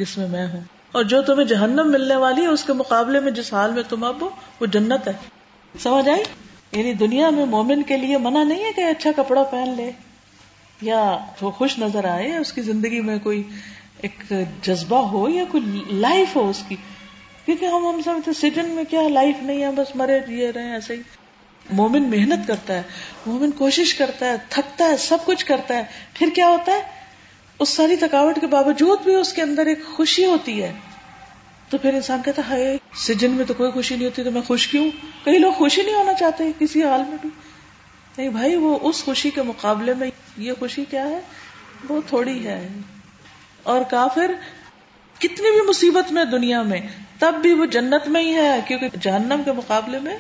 جس 0.03 0.17
میں 0.19 0.29
میں 0.37 0.47
ہوں 0.53 0.61
اور 0.99 1.05
جو 1.13 1.21
تمہیں 1.31 1.47
جہنم 1.47 1.91
ملنے 1.93 2.17
والی 2.25 2.43
ہے 2.43 2.55
اس 2.59 2.65
کے 2.65 2.73
مقابلے 2.83 3.21
میں 3.21 3.33
جس 3.41 3.53
حال 3.53 3.73
میں 3.79 3.83
تم 3.89 4.05
اب 4.11 4.23
ہو 4.23 4.29
وہ 4.61 4.67
جنت 4.77 5.09
ہے 5.09 5.13
سمجھ 5.83 6.09
آئی 6.09 6.23
یعنی 6.73 6.93
دنیا 7.01 7.31
میں 7.31 7.45
مومن 7.47 7.83
کے 7.89 7.97
لیے 7.97 8.19
منع 8.19 8.43
نہیں 8.45 8.64
ہے 8.64 8.71
کہ 8.77 8.81
اچھا 8.91 9.11
کپڑا 9.17 9.43
پہن 9.51 9.75
لے 9.77 9.91
یا 10.87 11.01
وہ 11.43 11.51
خوش 11.59 11.79
نظر 11.79 12.05
آئے 12.12 12.37
اس 12.37 12.53
کی 12.53 12.61
زندگی 12.62 13.01
میں 13.11 13.19
کوئی 13.25 13.43
ایک 14.07 14.23
جذبہ 14.62 14.99
ہو 15.11 15.29
یا 15.29 15.45
کوئی 15.51 15.83
لائف 16.01 16.37
ہو 16.37 16.49
اس 16.49 16.62
کی 16.69 16.77
کیونکہ 17.45 17.64
ہم 17.75 17.87
ہم 17.87 18.01
سمجھتے 18.05 18.33
سٹن 18.41 18.69
میں 18.75 18.85
کیا 18.91 19.07
لائف 19.09 19.43
نہیں 19.43 19.62
ہے 19.62 19.71
بس 19.77 19.95
مرے 19.97 20.19
یہ 20.37 20.51
رہے 20.55 20.73
ایسے 20.75 20.97
ہی 20.97 21.03
مومن 21.79 22.09
محنت 22.11 22.47
کرتا 22.49 22.75
ہے 22.77 22.83
مومن 23.27 23.51
کوشش 23.59 23.95
کرتا 23.95 24.27
ہے 24.31 24.35
تھکتا 24.49 24.89
ہے 24.89 24.97
سب 25.07 25.25
کچھ 25.25 25.45
کرتا 25.47 25.77
ہے 25.77 25.85
پھر 26.19 26.29
کیا 26.35 26.49
ہوتا 26.49 26.73
ہے 26.73 27.05
اس 27.64 27.69
ساری 27.69 27.97
تھکاوٹ 27.97 28.41
کے 28.41 28.47
باوجود 28.57 29.01
بھی 29.05 29.14
اس 29.14 29.33
کے 29.33 29.43
اندر 29.43 29.67
ایک 29.73 29.85
خوشی 29.97 30.25
ہوتی 30.25 30.62
ہے 30.62 30.73
تو 31.71 31.79
پھر 31.83 31.95
انسان 31.95 32.21
کہتا 32.25 32.43
ہے 32.49 32.77
سجن 33.07 33.31
میں 33.37 33.45
تو 33.47 33.55
کوئی 33.59 33.71
خوشی 33.73 33.95
نہیں 33.97 34.07
ہوتی 34.07 34.23
تو 34.25 34.31
میں 34.31 34.41
خوش 34.47 34.67
کیوں 34.73 34.85
کئی 35.25 35.39
لوگ 35.39 35.53
خوشی 35.62 35.83
نہیں 35.83 35.95
ہونا 35.95 36.12
چاہتے 36.19 36.45
کسی 36.59 36.83
حال 36.83 37.01
میں 37.09 37.17
بھی 37.23 37.29
نہیں 38.19 38.29
بھائی 38.37 38.55
وہ 38.64 38.79
اس 38.89 39.03
خوشی 39.05 39.31
کے 39.39 39.43
مقابلے 39.49 39.95
میں 40.03 40.11
یہ 40.45 40.53
خوشی 40.59 40.85
کیا 40.91 41.03
ہے 41.09 41.19
وہ 41.89 42.01
تھوڑی 42.09 42.39
ہے 42.47 42.59
اور 43.73 43.83
کافر 43.91 44.31
کتنی 45.25 45.51
بھی 45.57 45.61
مصیبت 45.69 46.12
میں 46.12 46.25
دنیا 46.37 46.62
میں 46.71 46.81
تب 47.19 47.35
بھی 47.43 47.53
وہ 47.61 47.67
جنت 47.77 48.09
میں 48.17 48.23
ہی 48.23 48.35
ہے 48.35 48.49
کیونکہ 48.69 48.97
جہنم 49.09 49.43
کے 49.45 49.53
مقابلے 49.61 50.01
میں 50.07 50.17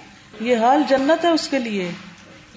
یہ 0.48 0.66
حال 0.66 0.82
جنت 0.88 1.24
ہے 1.24 1.30
اس 1.38 1.46
کے 1.50 1.58
لیے 1.68 1.90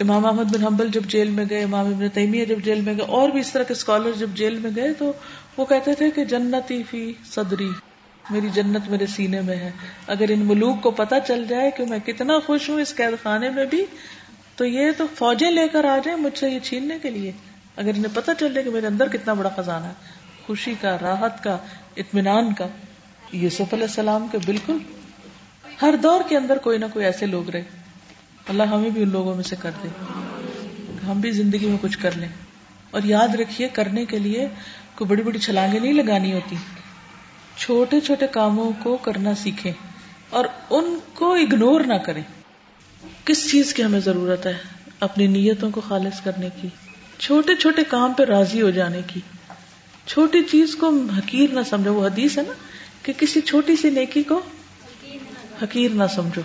امام 0.06 0.26
احمد 0.26 0.56
بن 0.56 0.66
حنبل 0.68 0.88
جب 0.98 1.04
جیل 1.16 1.30
میں 1.40 1.46
گئے 1.50 1.64
امام 1.64 1.92
ابن 1.94 2.10
تیمیہ 2.18 2.46
جب 2.54 2.60
جیل 2.70 2.82
میں 2.88 2.94
گئے 2.98 3.06
اور 3.20 3.30
بھی 3.36 3.40
اس 3.40 3.52
طرح 3.52 3.64
کے 3.70 3.74
اسکالر 3.80 4.18
جب 4.20 4.34
جیل 4.44 4.58
میں 4.66 4.72
گئے 4.76 4.94
تو 5.04 5.12
وہ 5.58 5.66
کہتے 5.74 5.96
تھے 6.02 6.10
کہ 6.20 6.26
جنتی 6.36 6.82
فی 6.92 7.04
صدری 7.32 7.70
میری 8.32 8.50
جنت 8.56 8.88
میرے 8.90 9.06
سینے 9.16 9.40
میں 9.42 9.56
ہے 9.58 9.70
اگر 10.16 10.30
ان 10.34 10.46
ملوک 10.48 10.82
کو 10.82 10.92
پتہ 11.00 11.16
چل 11.28 11.46
جائے 11.50 11.70
کہ 11.78 11.86
میں 11.90 12.00
کتنا 12.06 12.34
خوش 12.46 12.70
ہوں 12.70 12.80
اس 12.82 12.94
قید 12.96 13.16
خانے 13.24 13.50
میں 13.56 13.66
بھی 13.72 13.84
تو 14.56 14.66
یہ 14.66 14.92
تو 14.98 15.06
فوجیں 15.16 15.50
لے 15.52 15.68
کر 15.74 15.86
آ 15.94 15.98
جائیں 16.06 16.18
مجھ 16.20 16.38
سے 16.40 16.50
یہ 16.50 16.60
چھیننے 16.64 16.98
کے 17.02 17.10
لیے 17.10 17.32
اگر 17.84 17.94
انہیں 17.98 18.16
پتہ 18.16 18.32
چل 18.40 18.54
جائے 18.54 18.64
کہ 18.64 18.72
میرے 18.72 18.88
اندر 18.88 19.08
کتنا 19.14 19.34
بڑا 19.42 19.50
خزانہ 19.56 19.86
ہے 19.86 20.18
خوشی 20.46 20.74
کا 20.82 20.96
راحت 21.02 21.44
کا 21.44 21.58
اطمینان 22.04 22.54
کا 22.62 22.68
یہ 23.32 23.48
السلام 23.74 24.28
کے 24.32 24.38
بالکل 24.46 24.78
ہر 25.82 25.96
دور 26.04 26.22
کے 26.30 26.38
اندر 26.38 26.58
کوئی 26.68 26.78
نہ 26.78 26.86
کوئی 26.94 27.06
ایسے 27.06 27.26
لوگ 27.34 27.50
رہے 27.54 27.64
اللہ 28.54 28.74
ہمیں 28.74 28.90
بھی 28.90 29.02
ان 29.04 29.10
لوگوں 29.12 29.36
میں 29.36 29.44
سے 29.50 29.56
کر 29.60 29.72
دے 29.84 29.90
ہم 31.08 31.20
بھی 31.22 31.32
زندگی 31.32 31.68
میں 31.70 31.78
کچھ 31.82 31.98
کر 32.00 32.16
لیں 32.24 32.28
اور 32.98 33.02
یاد 33.06 33.36
رکھیے 33.42 33.68
کرنے 33.74 34.06
کے 34.14 34.20
لیے 34.20 34.48
کوئی 34.96 35.08
بڑی 35.10 35.24
بڑی 35.24 35.40
چھلانگیں 35.48 35.80
نہیں 35.80 35.94
لگانی 36.02 36.34
ہوتی 36.34 36.56
چھوٹے 37.64 38.00
چھوٹے 38.02 38.28
کاموں 38.32 38.70
کو 38.84 38.96
کرنا 39.06 39.34
سیکھیں 39.40 39.72
اور 40.40 40.46
ان 40.78 40.86
کو 41.14 41.32
اگنور 41.44 41.82
نہ 41.88 41.94
کریں 42.06 42.22
کس 43.26 43.50
چیز 43.50 43.74
کی 43.74 43.84
ہمیں 43.84 44.00
ضرورت 44.06 44.46
ہے 44.46 44.54
اپنی 45.08 45.28
نیتوں 45.34 45.70
کو 45.78 45.82
خالص 45.88 46.22
کرنے 46.24 46.50
کی 46.62 46.68
چھوٹے 47.26 47.56
چھوٹے 47.64 47.84
کام 47.96 48.14
پہ 48.18 48.24
راضی 48.30 48.62
ہو 48.62 48.70
جانے 48.80 49.02
کی 49.08 49.20
چھوٹی 50.06 50.42
چیز 50.52 50.76
کو 50.80 50.90
حقیر 51.18 51.54
نہ 51.56 51.60
سمجھو 51.70 51.94
وہ 51.94 52.06
حدیث 52.06 52.38
ہے 52.38 52.44
نا 52.48 52.54
کہ 53.06 53.14
کسی 53.18 53.42
چھوٹی 53.52 53.76
سی 53.82 53.90
نیکی 54.00 54.24
کو 54.32 54.40
حقیر 55.64 55.94
نہ 56.02 56.08
سمجھو 56.16 56.42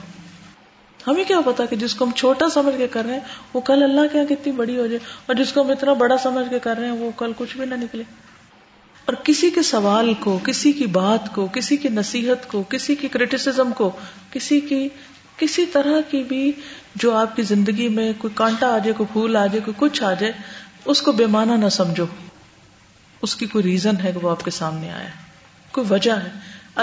ہمیں 1.07 1.25
کیا 1.29 1.41
پتا 1.47 1.65
کہ 1.71 1.77
جس 1.85 1.95
کو 1.95 2.05
ہم 2.05 2.11
چھوٹا 2.17 2.49
سمجھ 2.55 2.77
کے 2.79 2.87
کر 2.97 3.05
رہے 3.07 3.15
ہیں 3.15 3.41
وہ 3.55 3.61
کل 3.71 3.83
اللہ 3.83 4.13
کے 4.13 4.19
یہاں 4.19 4.29
کتنی 4.29 4.53
بڑی 4.61 4.77
ہو 4.79 4.87
جائے 4.87 5.09
اور 5.27 5.35
جس 5.43 5.53
کو 5.53 5.63
ہم 5.63 5.71
اتنا 5.77 5.93
بڑا 6.05 6.17
سمجھ 6.23 6.49
کے 6.51 6.59
کر 6.69 6.77
رہے 6.79 6.89
ہیں 6.91 6.99
وہ 7.05 7.11
کل 7.23 7.33
کچھ 7.39 7.57
بھی 7.57 7.67
نہ 7.67 7.75
نکلے 7.85 8.03
اور 9.07 9.15
کسی 9.25 9.51
کے 9.55 9.63
سوال 9.69 10.13
کو 10.21 10.39
کسی 10.45 10.71
کی 10.73 10.87
بات 10.93 11.33
کو 11.35 11.47
کسی 11.53 11.77
کی 11.77 11.89
نصیحت 11.93 12.47
کو 12.51 12.63
کسی 12.69 12.95
کی 13.01 13.09
کریٹسزم 13.17 13.73
کو 13.77 13.91
کسی 14.33 14.61
کی 14.69 14.87
کسی 15.39 15.65
طرح 15.73 16.01
کی 16.11 16.23
بھی 16.29 16.51
جو 17.03 17.15
آپ 17.17 17.35
کی 17.37 17.43
زندگی 17.53 17.89
میں 17.99 18.13
کوئی 18.19 18.35
کانٹا 18.37 18.67
آ 18.75 18.79
جائے 18.85 18.93
کوئی 18.97 19.07
پھول 19.13 19.37
آ 19.37 19.45
جائے 19.47 19.61
کوئی 19.65 19.75
کچھ 19.79 20.03
آ 20.11 20.13
جائے 20.21 20.33
اس 20.93 21.03
کو 21.03 21.13
بے 21.21 21.27
معنی 21.35 21.57
نہ 21.65 21.69
سمجھو 21.79 22.05
اس 23.27 23.35
کی 23.41 23.47
کوئی 23.57 23.65
ریزن 23.65 24.01
ہے 24.05 24.13
کہ 24.13 24.25
وہ 24.25 24.31
آپ 24.31 24.45
کے 24.45 24.51
سامنے 24.61 24.91
آیا 24.93 25.09
کوئی 25.73 25.87
وجہ 25.93 26.13
ہے 26.25 26.31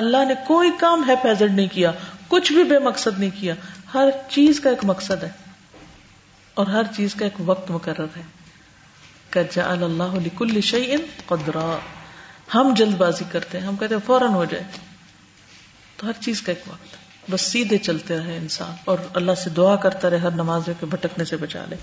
اللہ 0.01 0.25
نے 0.27 0.33
کوئی 0.47 0.69
کام 0.79 1.03
ہے 1.07 1.15
پیزڈ 1.23 1.55
نہیں 1.55 1.67
کیا 1.71 1.91
کچھ 2.27 2.51
بھی 2.53 2.63
بے 2.73 2.77
مقصد 2.89 3.19
نہیں 3.19 3.29
کیا 3.39 3.53
ہر 3.93 4.09
چیز 4.35 4.59
کا 4.65 4.69
ایک 4.69 4.83
مقصد 4.93 5.23
ہے 5.23 5.29
اور 6.61 6.67
ہر 6.75 6.93
چیز 6.95 7.15
کا 7.21 7.25
ایک 7.25 7.39
وقت 7.49 7.71
مقرر 7.71 8.15
ہے 8.17 8.21
کرجا 9.35 9.69
اللہ 9.71 10.17
علیہ 10.27 10.61
شعین 10.69 11.05
ہم 12.53 12.73
جلد 12.77 12.95
بازی 12.97 13.25
کرتے 13.31 13.59
ہیں 13.59 13.65
ہم 13.65 13.75
کہتے 13.81 13.95
ہیں 13.95 14.05
فوراً 14.05 14.33
ہو 14.33 14.43
جائے 14.53 14.63
تو 15.97 16.07
ہر 16.07 16.21
چیز 16.25 16.41
کا 16.41 16.51
ایک 16.51 16.67
وقت 16.69 17.29
بس 17.31 17.41
سیدھے 17.51 17.77
چلتے 17.87 18.17
رہے 18.17 18.37
انسان 18.37 18.71
اور 18.91 18.97
اللہ 19.21 19.35
سے 19.43 19.49
دعا 19.57 19.75
کرتا 19.85 20.09
رہے 20.09 20.29
ہر 20.29 20.71
کے 20.79 20.85
بھٹکنے 20.95 21.25
سے 21.31 21.37
بچا 21.45 21.63
لے 21.69 21.75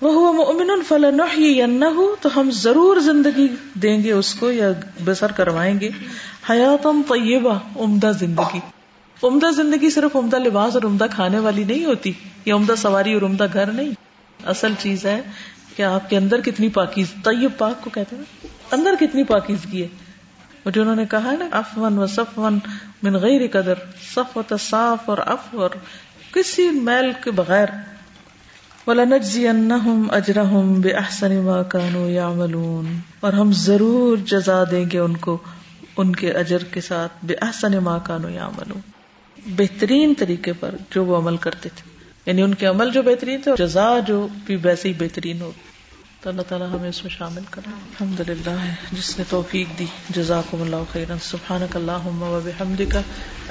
وہ 0.00 0.64
نہ 0.68 2.42
ضرور 2.60 2.96
زندگی 3.08 3.46
دیں 3.82 3.96
گے 4.04 4.12
اس 4.12 4.34
کو 4.40 4.50
یا 4.52 4.70
بسر 5.04 5.32
کروائیں 5.40 5.74
گے 5.80 5.90
حیاتم 6.50 7.00
طیبہ 7.08 7.54
عمدہ 7.84 8.10
زندگی 8.20 8.60
عمدہ 9.28 9.50
زندگی 9.62 9.90
صرف 9.98 10.16
عمدہ 10.22 10.38
لباس 10.46 10.74
اور 10.76 10.86
عمدہ 10.90 11.06
کھانے 11.14 11.38
والی 11.48 11.64
نہیں 11.72 11.84
ہوتی 11.84 12.12
یا 12.44 12.54
عمدہ 12.54 12.74
سواری 12.86 13.14
اور 13.14 13.28
عمدہ 13.30 13.46
گھر 13.54 13.72
نہیں 13.80 13.92
اصل 14.56 14.74
چیز 14.86 15.06
ہے 15.12 15.20
کہ 15.76 15.82
آپ 15.92 16.10
کے 16.10 16.16
اندر 16.16 16.40
کتنی 16.50 16.68
پاکی 16.80 17.04
طیب 17.30 17.58
پاک 17.58 17.80
کو 17.84 17.90
کہتے 17.98 18.16
ہیں 18.16 18.50
اندر 18.74 18.96
کتنی 19.00 19.22
پاکیزگی 19.28 19.80
ہے 19.82 19.86
جو 20.64 20.74
انہوں 20.82 20.96
نے 20.96 21.04
کہا 21.10 21.32
نا 21.38 21.46
افون 21.58 21.96
و 21.98 22.02
صف 22.06 22.34
و 24.36 24.42
تصاف 24.52 25.08
اور 25.10 25.18
اف 25.32 25.46
اور 25.64 25.70
کسی 26.34 26.64
میل 26.88 27.08
کے 27.24 27.30
بغیر 27.40 27.68
بِأَحْسَنِ 28.86 31.32
مَا 31.48 31.58
كَانُوا 31.62 32.06
يَعْمَلُونَ 32.10 32.86
اور 33.26 33.32
ہم 33.40 33.48
ضرور 33.62 34.12
جزا 34.32 34.60
دیں 34.70 34.84
گے 34.92 34.98
ان 34.98 35.14
کو 35.26 35.34
ان 36.02 36.08
کے 36.22 36.28
اجر 36.44 36.62
کے 36.76 36.80
ساتھ 36.86 37.18
بے 37.30 37.34
احسن 37.48 37.76
ماں 37.90 37.98
کانو 38.08 38.28
یا 38.30 38.46
بہترین 39.60 40.14
طریقے 40.22 40.52
پر 40.62 40.74
جو 40.94 41.00
وہ 41.10 41.16
عمل 41.18 41.36
کرتے 41.48 41.68
تھے 41.76 41.84
یعنی 42.26 42.42
ان 42.42 42.52
کے 42.62 42.66
عمل 42.72 42.90
جو 42.94 43.02
بہترین 43.10 43.38
تھے 43.44 43.50
جزا 43.58 43.88
جو 44.06 44.16
بھی 44.46 44.56
ویسے 44.62 44.86
ہی 44.88 44.94
بہترین 45.04 45.38
ہوگی 45.40 45.62
تو 46.22 46.28
اللہ 46.30 46.42
تعالیٰ 46.48 46.66
ہمیں 46.72 46.88
اس 46.88 47.02
میں 47.04 47.10
شامل 47.12 47.44
کر 47.54 47.62
الحمد 47.66 48.20
للہ 48.28 48.52
جس 48.90 49.08
نے 49.18 49.24
توفیق 49.30 49.68
دی 49.78 49.86
جزاکم 50.16 50.60
اللہ 50.62 50.84
خیر 50.92 51.10
سبحان 51.30 51.62
اللہ 51.80 52.06
وبحمد 52.22 52.82
کا 52.92 53.00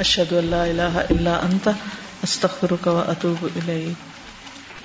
اشد 0.06 0.32
اللہ 0.44 0.64
اللہ 0.72 0.98
اللہ 1.18 1.46
انت 1.50 1.68
استخر 2.30 2.74
و 2.94 2.98
اطوب 3.00 3.46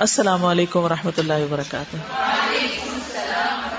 السلام 0.04 0.44
علیکم 0.54 0.84
و 0.84 0.88
رحمۃ 0.96 1.18
اللہ 1.24 1.44
وبرکاتہ 1.48 2.02
وعلیکم 2.20 2.94
السلام 3.02 3.75